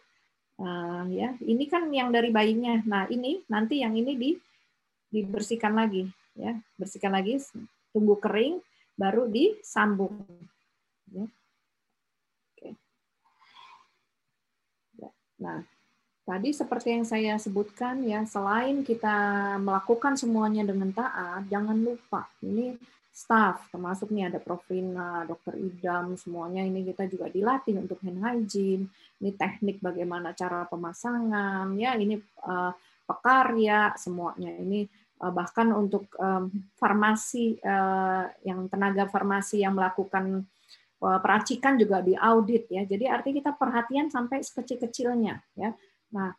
Uh, 0.54 1.02
ya 1.10 1.34
ini 1.42 1.66
kan 1.66 1.90
yang 1.90 2.14
dari 2.14 2.30
bayinya. 2.30 2.78
Nah 2.86 3.10
ini 3.10 3.42
nanti 3.50 3.82
yang 3.82 3.96
ini 3.98 4.14
di 4.14 4.30
dibersihkan 5.10 5.74
lagi. 5.74 6.06
Ya 6.38 6.54
bersihkan 6.78 7.10
lagi 7.10 7.42
tunggu 7.90 8.20
kering 8.22 8.62
baru 8.94 9.26
disambung. 9.26 10.14
Ya. 11.10 11.26
Oke. 12.54 12.70
Ya, 15.00 15.10
nah 15.42 15.73
tadi 16.24 16.50
seperti 16.56 16.88
yang 16.96 17.04
saya 17.04 17.36
sebutkan 17.36 18.00
ya 18.04 18.24
selain 18.24 18.80
kita 18.80 19.14
melakukan 19.60 20.16
semuanya 20.16 20.64
dengan 20.64 20.90
taat 20.90 21.44
jangan 21.52 21.76
lupa 21.76 22.26
ini 22.40 22.76
staff, 23.14 23.70
termasuk 23.70 24.10
nih 24.10 24.26
ada 24.26 24.42
Profina, 24.42 25.22
Dokter 25.22 25.54
Idam, 25.54 26.18
semuanya 26.18 26.66
ini 26.66 26.82
kita 26.82 27.06
juga 27.06 27.30
dilatih 27.30 27.78
untuk 27.78 28.02
hand 28.02 28.18
hygiene, 28.18 28.90
ini 29.22 29.30
teknik 29.38 29.78
bagaimana 29.78 30.34
cara 30.34 30.66
pemasangan, 30.66 31.70
ya 31.78 31.94
ini 31.94 32.18
uh, 32.42 32.74
pekarya, 33.06 33.94
semuanya 33.94 34.50
ini 34.58 34.90
uh, 35.22 35.30
bahkan 35.30 35.70
untuk 35.70 36.10
um, 36.18 36.50
farmasi 36.74 37.62
yang 38.42 38.66
tenaga 38.66 39.06
farmasi 39.06 39.62
yang 39.62 39.78
melakukan 39.78 40.42
peracikan 41.04 41.76
juga 41.76 42.00
diaudit 42.00 42.64
ya. 42.72 42.82
Jadi 42.88 43.04
artinya 43.04 43.36
kita 43.44 43.52
perhatian 43.60 44.08
sampai 44.08 44.40
sekecil-kecilnya 44.40 45.36
ya. 45.52 45.76
Nah, 46.14 46.30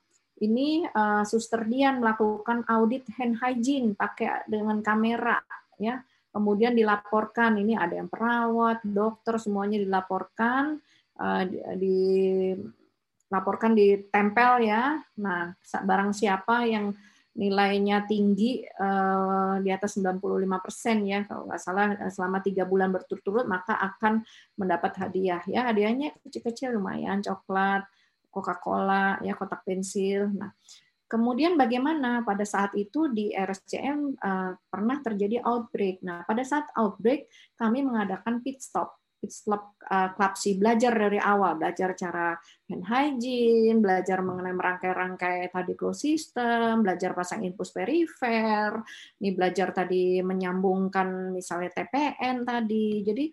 ini 0.41 0.83
uh, 0.83 1.23
Suster 1.27 1.63
Dian 1.67 1.99
melakukan 2.03 2.63
audit 2.67 3.07
hand 3.15 3.39
hygiene 3.39 3.95
pakai 3.95 4.47
dengan 4.47 4.83
kamera 4.83 5.39
ya. 5.79 5.99
Kemudian 6.35 6.75
dilaporkan 6.75 7.55
ini 7.55 7.79
ada 7.79 7.95
yang 7.95 8.11
perawat, 8.11 8.83
dokter 8.83 9.39
semuanya 9.39 9.79
dilaporkan, 9.79 10.83
uh, 11.15 11.43
dilaporkan 11.79 13.71
ditempel 13.71 14.67
ya. 14.67 14.99
Nah, 15.15 15.55
barang 15.63 16.11
siapa 16.11 16.67
yang 16.67 16.91
nilainya 17.35 18.07
tinggi 18.07 18.63
uh, 18.63 19.59
di 19.59 19.71
atas 19.71 19.99
95 19.99 20.19
persen 20.59 21.07
ya. 21.07 21.23
Kalau 21.23 21.47
nggak 21.47 21.61
salah 21.63 21.95
selama 22.11 22.43
tiga 22.43 22.67
bulan 22.67 22.91
berturut-turut 22.91 23.47
maka 23.47 23.79
akan 23.79 24.23
mendapat 24.59 24.95
hadiah 24.99 25.39
ya. 25.47 25.71
Hadiahnya 25.71 26.15
kecil-kecil 26.23 26.75
lumayan 26.75 27.23
coklat 27.23 27.87
Coca-Cola 28.35 29.23
ya 29.23 29.39
kotak 29.39 29.63
pensil 29.63 30.27
nah 30.35 30.51
Kemudian 31.05 31.53
bagaimana 31.53 32.25
pada 32.25 32.41
saat 32.41 32.73
itu 32.73 33.13
di 33.13 33.29
RSCM 33.29 34.17
uh, 34.17 34.25
eh, 34.25 34.51
pernah 34.57 34.97
terjadi 35.05 35.37
outbreak. 35.45 36.01
Nah, 36.01 36.25
pada 36.25 36.41
saat 36.41 36.65
outbreak 36.73 37.29
kami 37.53 37.85
mengadakan 37.85 38.41
pit 38.41 38.57
stop, 38.57 38.97
pit 39.21 39.29
stop 39.29 39.77
uh, 39.85 40.17
klapsi, 40.17 40.57
belajar 40.57 40.97
dari 40.97 41.21
awal, 41.21 41.61
belajar 41.61 41.93
cara 41.93 42.33
hand 42.65 42.89
hygiene, 42.89 43.85
belajar 43.85 44.25
mengenai 44.25 44.57
merangkai-rangkai 44.57 45.53
tadi 45.53 45.77
close 45.77 46.09
system, 46.09 46.81
belajar 46.81 47.13
pasang 47.13 47.45
infus 47.45 47.69
perifer, 47.69 48.81
ini 49.21 49.29
belajar 49.29 49.77
tadi 49.77 50.25
menyambungkan 50.25 51.29
misalnya 51.37 51.69
TPN 51.69 52.41
tadi. 52.49 53.05
Jadi 53.05 53.25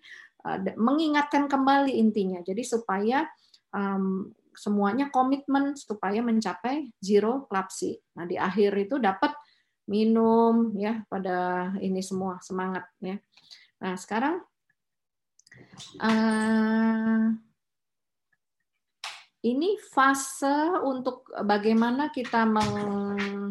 uh, 0.45 0.77
mengingatkan 0.77 1.49
kembali 1.49 1.97
intinya. 1.97 2.37
Jadi 2.45 2.61
supaya 2.61 3.25
um, 3.73 4.29
semuanya 4.55 5.09
komitmen 5.09 5.75
supaya 5.77 6.23
mencapai 6.23 6.91
zero 6.99 7.45
klapsi. 7.49 7.97
Nah, 8.17 8.25
di 8.27 8.39
akhir 8.39 8.73
itu 8.77 8.97
dapat 9.01 9.33
minum 9.87 10.71
ya 10.79 11.03
pada 11.11 11.71
ini 11.83 11.99
semua 11.99 12.39
semangat 12.39 12.87
ya. 13.03 13.19
Nah, 13.83 13.95
sekarang 13.99 14.39
uh, 15.99 17.35
ini 19.43 19.75
fase 19.91 20.79
untuk 20.87 21.27
bagaimana 21.43 22.07
kita 22.15 22.47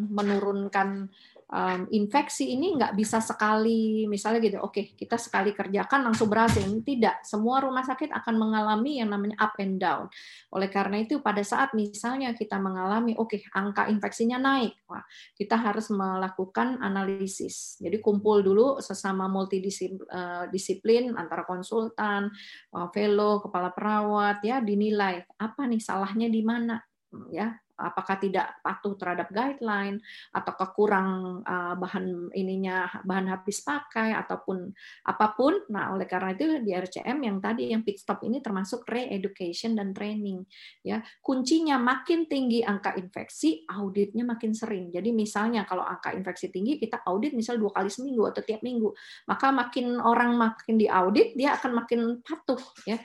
menurunkan 0.09 1.13
um, 1.53 1.85
infeksi 1.93 2.57
ini 2.57 2.75
nggak 2.81 2.97
bisa 2.97 3.21
sekali. 3.21 4.09
Misalnya 4.09 4.41
gitu 4.41 4.59
oke 4.59 4.73
okay, 4.73 4.85
kita 4.97 5.21
sekali 5.21 5.53
kerjakan 5.53 6.09
langsung 6.09 6.33
berhasil. 6.33 6.65
Tidak. 6.65 7.23
Semua 7.23 7.61
rumah 7.61 7.85
sakit 7.85 8.09
akan 8.11 8.35
mengalami 8.41 8.99
yang 9.05 9.13
namanya 9.13 9.37
up 9.39 9.55
and 9.61 9.77
down. 9.77 10.09
Oleh 10.57 10.73
karena 10.73 11.05
itu 11.05 11.21
pada 11.21 11.45
saat 11.45 11.77
misalnya 11.77 12.33
kita 12.33 12.57
mengalami 12.57 13.13
oke 13.15 13.37
okay, 13.37 13.45
angka 13.53 13.87
infeksinya 13.93 14.41
naik 14.41 14.73
wah 14.89 15.05
kita 15.37 15.61
harus 15.61 15.93
melakukan 15.93 16.81
analisis. 16.81 17.77
Jadi 17.79 18.01
kumpul 18.01 18.41
dulu 18.41 18.81
sesama 18.81 19.29
multidisiplin 19.29 21.05
eh, 21.13 21.21
antara 21.21 21.45
konsultan 21.45 22.33
eh, 22.73 22.89
fellow 22.97 23.45
kepala 23.45 23.71
perawat 23.71 24.41
ya 24.41 24.65
dinilai 24.65 25.21
apa 25.37 25.69
nih 25.69 25.83
salahnya 25.83 26.33
di 26.33 26.41
mana 26.41 26.81
ya 27.29 27.53
apakah 27.83 28.17
tidak 28.17 28.63
patuh 28.63 28.95
terhadap 28.95 29.29
guideline 29.35 29.99
atau 30.31 30.53
kurang 30.73 31.43
uh, 31.43 31.75
bahan 31.75 32.31
ininya 32.33 33.03
bahan 33.03 33.29
habis 33.29 33.61
pakai 33.67 34.15
ataupun 34.15 34.71
apa 35.07 35.35
pun. 35.35 35.67
Nah 35.69 35.93
oleh 35.93 36.07
karena 36.07 36.33
itu 36.33 36.63
di 36.63 36.73
RCM 36.73 37.19
yang 37.23 37.37
tadi 37.43 37.75
yang 37.75 37.83
pit 37.83 37.99
stop 37.99 38.23
ini 38.23 38.39
termasuk 38.39 38.87
re-education 38.87 39.75
dan 39.75 39.91
training 39.91 40.47
ya. 40.87 41.03
Kuncinya 41.21 41.77
makin 41.77 42.31
tinggi 42.31 42.63
angka 42.63 42.95
infeksi 42.95 43.67
auditnya 43.67 44.23
makin 44.23 44.55
sering. 44.55 44.95
Jadi 44.95 45.11
misalnya 45.11 45.67
kalau 45.67 45.83
angka 45.83 46.15
infeksi 46.15 46.49
tinggi 46.49 46.79
kita 46.79 47.03
audit 47.05 47.35
misal 47.35 47.59
dua 47.59 47.75
kali 47.75 47.91
seminggu 47.91 48.31
atau 48.31 48.43
tiap 48.47 48.63
minggu. 48.63 48.95
Maka 49.27 49.51
makin 49.51 49.99
orang 49.99 50.39
makin 50.39 50.79
diaudit 50.79 51.35
dia 51.35 51.59
akan 51.59 51.83
makin 51.83 52.01
patuh 52.23 52.61
ya 52.87 52.97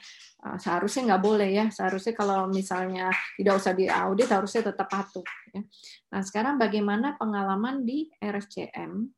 seharusnya 0.55 1.13
nggak 1.13 1.23
boleh 1.23 1.49
ya. 1.51 1.65
Seharusnya 1.67 2.15
kalau 2.15 2.47
misalnya 2.47 3.11
tidak 3.35 3.59
usah 3.59 3.75
diaudit 3.75 4.31
harusnya 4.31 4.71
tetap 4.71 4.87
patuh 4.87 5.27
ya. 5.51 5.61
nah 6.07 6.21
sekarang 6.23 6.55
bagaimana 6.55 7.19
pengalaman 7.19 7.83
di 7.83 8.07
RSCM 8.23 9.11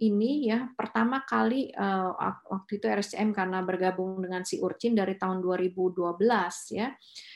ini 0.00 0.48
ya 0.48 0.64
pertama 0.72 1.28
kali 1.28 1.68
uh, 1.76 2.16
waktu 2.48 2.80
itu 2.80 2.88
RSCM 2.88 3.36
karena 3.36 3.60
bergabung 3.60 4.24
dengan 4.24 4.48
si 4.48 4.56
Urcin 4.56 4.96
dari 4.96 5.20
tahun 5.20 5.44
2012 5.44 6.16
ya. 6.72 6.88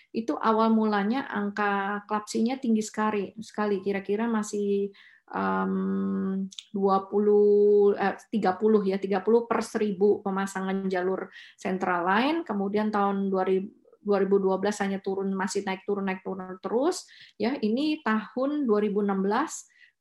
Itu 0.08 0.40
awal 0.40 0.72
mulanya 0.72 1.28
angka 1.28 2.02
klapsinya 2.08 2.56
tinggi 2.56 2.80
sekali 2.80 3.36
sekali. 3.44 3.84
Kira-kira 3.84 4.24
masih 4.24 4.88
um, 5.32 6.44
20 6.74 7.96
eh, 7.96 8.16
30 8.18 8.90
ya 8.90 8.98
30 9.00 9.48
per 9.48 9.60
1000 9.64 10.24
pemasangan 10.24 10.76
jalur 10.90 11.30
central 11.56 12.04
line 12.04 12.38
kemudian 12.44 12.92
tahun 12.92 13.32
2000 13.32 13.84
2012 14.04 14.84
hanya 14.84 14.98
turun 15.00 15.32
masih 15.32 15.64
naik 15.64 15.82
turun 15.88 16.04
naik 16.04 16.20
turun 16.20 16.60
terus 16.60 17.08
ya 17.40 17.56
ini 17.64 18.04
tahun 18.04 18.68
2016 18.68 19.00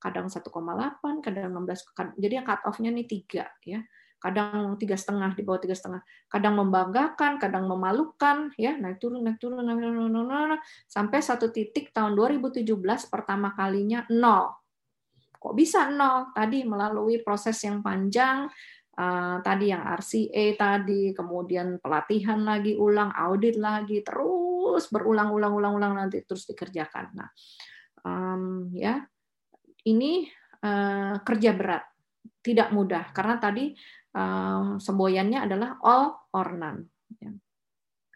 kadang 0.04 0.28
1,8 0.28 0.44
kadang 1.24 1.44
16 1.64 2.20
jadi 2.20 2.44
cut 2.44 2.62
off-nya 2.68 2.92
tiga 3.08 3.48
ya 3.64 3.80
kadang 4.20 4.80
tiga 4.80 4.96
setengah 4.96 5.36
di 5.36 5.44
bawah 5.44 5.60
tiga 5.60 5.76
setengah 5.76 6.04
kadang 6.32 6.56
membanggakan 6.56 7.40
kadang 7.40 7.68
memalukan 7.68 8.52
ya 8.56 8.76
naik 8.76 9.00
turun 9.00 9.24
naik 9.24 9.40
turun 9.40 9.64
naik 9.64 9.80
turun, 9.80 10.12
naik 10.12 10.28
turun 10.28 10.60
sampai 10.88 11.20
satu 11.20 11.52
titik 11.52 11.92
tahun 11.92 12.16
2017 12.16 12.68
pertama 13.12 13.52
kalinya 13.56 14.08
nol 14.12 14.63
Kok 15.44 15.52
bisa 15.52 15.92
nol? 15.92 16.32
Tadi 16.32 16.64
melalui 16.64 17.20
proses 17.20 17.60
yang 17.68 17.84
panjang, 17.84 18.48
uh, 18.96 19.38
tadi 19.44 19.76
yang 19.76 19.84
RCA 19.84 20.56
tadi, 20.56 21.12
kemudian 21.12 21.84
pelatihan 21.84 22.40
lagi 22.48 22.80
ulang, 22.80 23.12
audit 23.12 23.60
lagi, 23.60 24.00
terus 24.00 24.88
berulang-ulang-ulang-ulang 24.88 26.00
nanti 26.00 26.24
terus 26.24 26.48
dikerjakan. 26.48 27.12
Nah, 27.12 27.30
um, 28.08 28.72
ya 28.72 29.04
ini 29.84 30.32
uh, 30.64 31.20
kerja 31.20 31.52
berat, 31.52 31.84
tidak 32.40 32.72
mudah 32.72 33.12
karena 33.12 33.36
tadi 33.36 33.76
uh, 34.16 34.80
semboyannya 34.80 35.44
adalah 35.44 35.76
all 35.84 36.32
or 36.32 36.48
none. 36.56 36.88
Ya. 37.20 37.36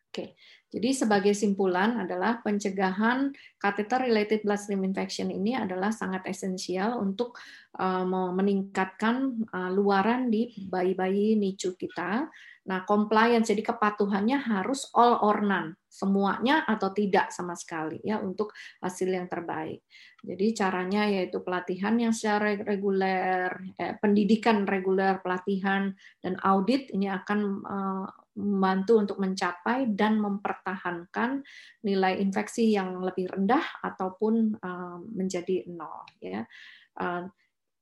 Oke, 0.08 0.34
jadi 0.68 0.92
sebagai 0.92 1.32
simpulan 1.32 1.96
adalah 1.96 2.44
pencegahan 2.44 3.32
catheter 3.56 4.04
related 4.04 4.44
bloodstream 4.44 4.84
infection 4.84 5.32
ini 5.32 5.56
adalah 5.56 5.96
sangat 5.96 6.28
esensial 6.28 7.00
untuk 7.00 7.40
uh, 7.80 8.04
meningkatkan 8.36 9.48
uh, 9.48 9.72
luaran 9.72 10.28
di 10.28 10.52
bayi-bayi 10.68 11.40
nicu 11.40 11.80
kita. 11.80 12.28
Nah, 12.68 12.84
compliance 12.84 13.48
jadi 13.48 13.64
kepatuhannya 13.64 14.44
harus 14.44 14.92
all 14.92 15.24
or 15.24 15.40
none, 15.40 15.80
semuanya 15.88 16.68
atau 16.68 16.92
tidak 16.92 17.32
sama 17.32 17.56
sekali 17.56 18.04
ya 18.04 18.20
untuk 18.20 18.52
hasil 18.84 19.08
yang 19.08 19.32
terbaik. 19.32 19.88
Jadi 20.20 20.52
caranya 20.52 21.08
yaitu 21.08 21.40
pelatihan 21.48 21.96
yang 21.96 22.12
secara 22.12 22.60
reguler, 22.60 23.72
eh, 23.80 23.96
pendidikan 24.04 24.68
reguler, 24.68 25.24
pelatihan 25.24 25.96
dan 26.20 26.36
audit 26.44 26.92
ini 26.92 27.08
akan 27.08 27.40
uh, 27.64 28.08
membantu 28.38 29.02
untuk 29.02 29.18
mencapai 29.18 29.90
dan 29.98 30.22
mempertahankan 30.22 31.42
nilai 31.82 32.22
infeksi 32.22 32.78
yang 32.78 33.02
lebih 33.02 33.34
rendah 33.34 33.66
ataupun 33.82 34.62
uh, 34.62 35.02
menjadi 35.02 35.66
nol 35.66 36.06
ya. 36.22 36.46
Uh, 36.94 37.26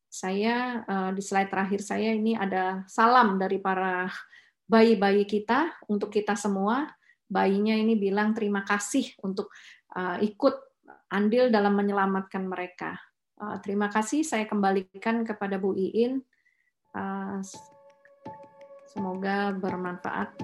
saya 0.08 0.80
uh, 0.88 1.12
di 1.12 1.20
slide 1.20 1.52
terakhir 1.52 1.84
saya 1.84 2.16
ini 2.16 2.40
ada 2.40 2.88
salam 2.88 3.36
dari 3.36 3.60
para 3.60 4.08
bayi-bayi 4.64 5.28
kita 5.28 5.76
untuk 5.92 6.08
kita 6.08 6.40
semua. 6.40 6.88
Bayinya 7.28 7.76
ini 7.76 8.00
bilang 8.00 8.32
terima 8.38 8.62
kasih 8.62 9.10
untuk 9.26 9.50
ikut 10.22 10.56
andil 11.10 11.50
dalam 11.50 11.74
menyelamatkan 11.74 12.46
mereka. 12.46 12.94
Terima 13.66 13.90
kasih 13.90 14.22
saya 14.22 14.46
kembalikan 14.46 15.26
kepada 15.26 15.58
Bu 15.58 15.74
Iin. 15.74 16.22
Semoga 18.96 19.52
bermanfaat. 19.52 20.40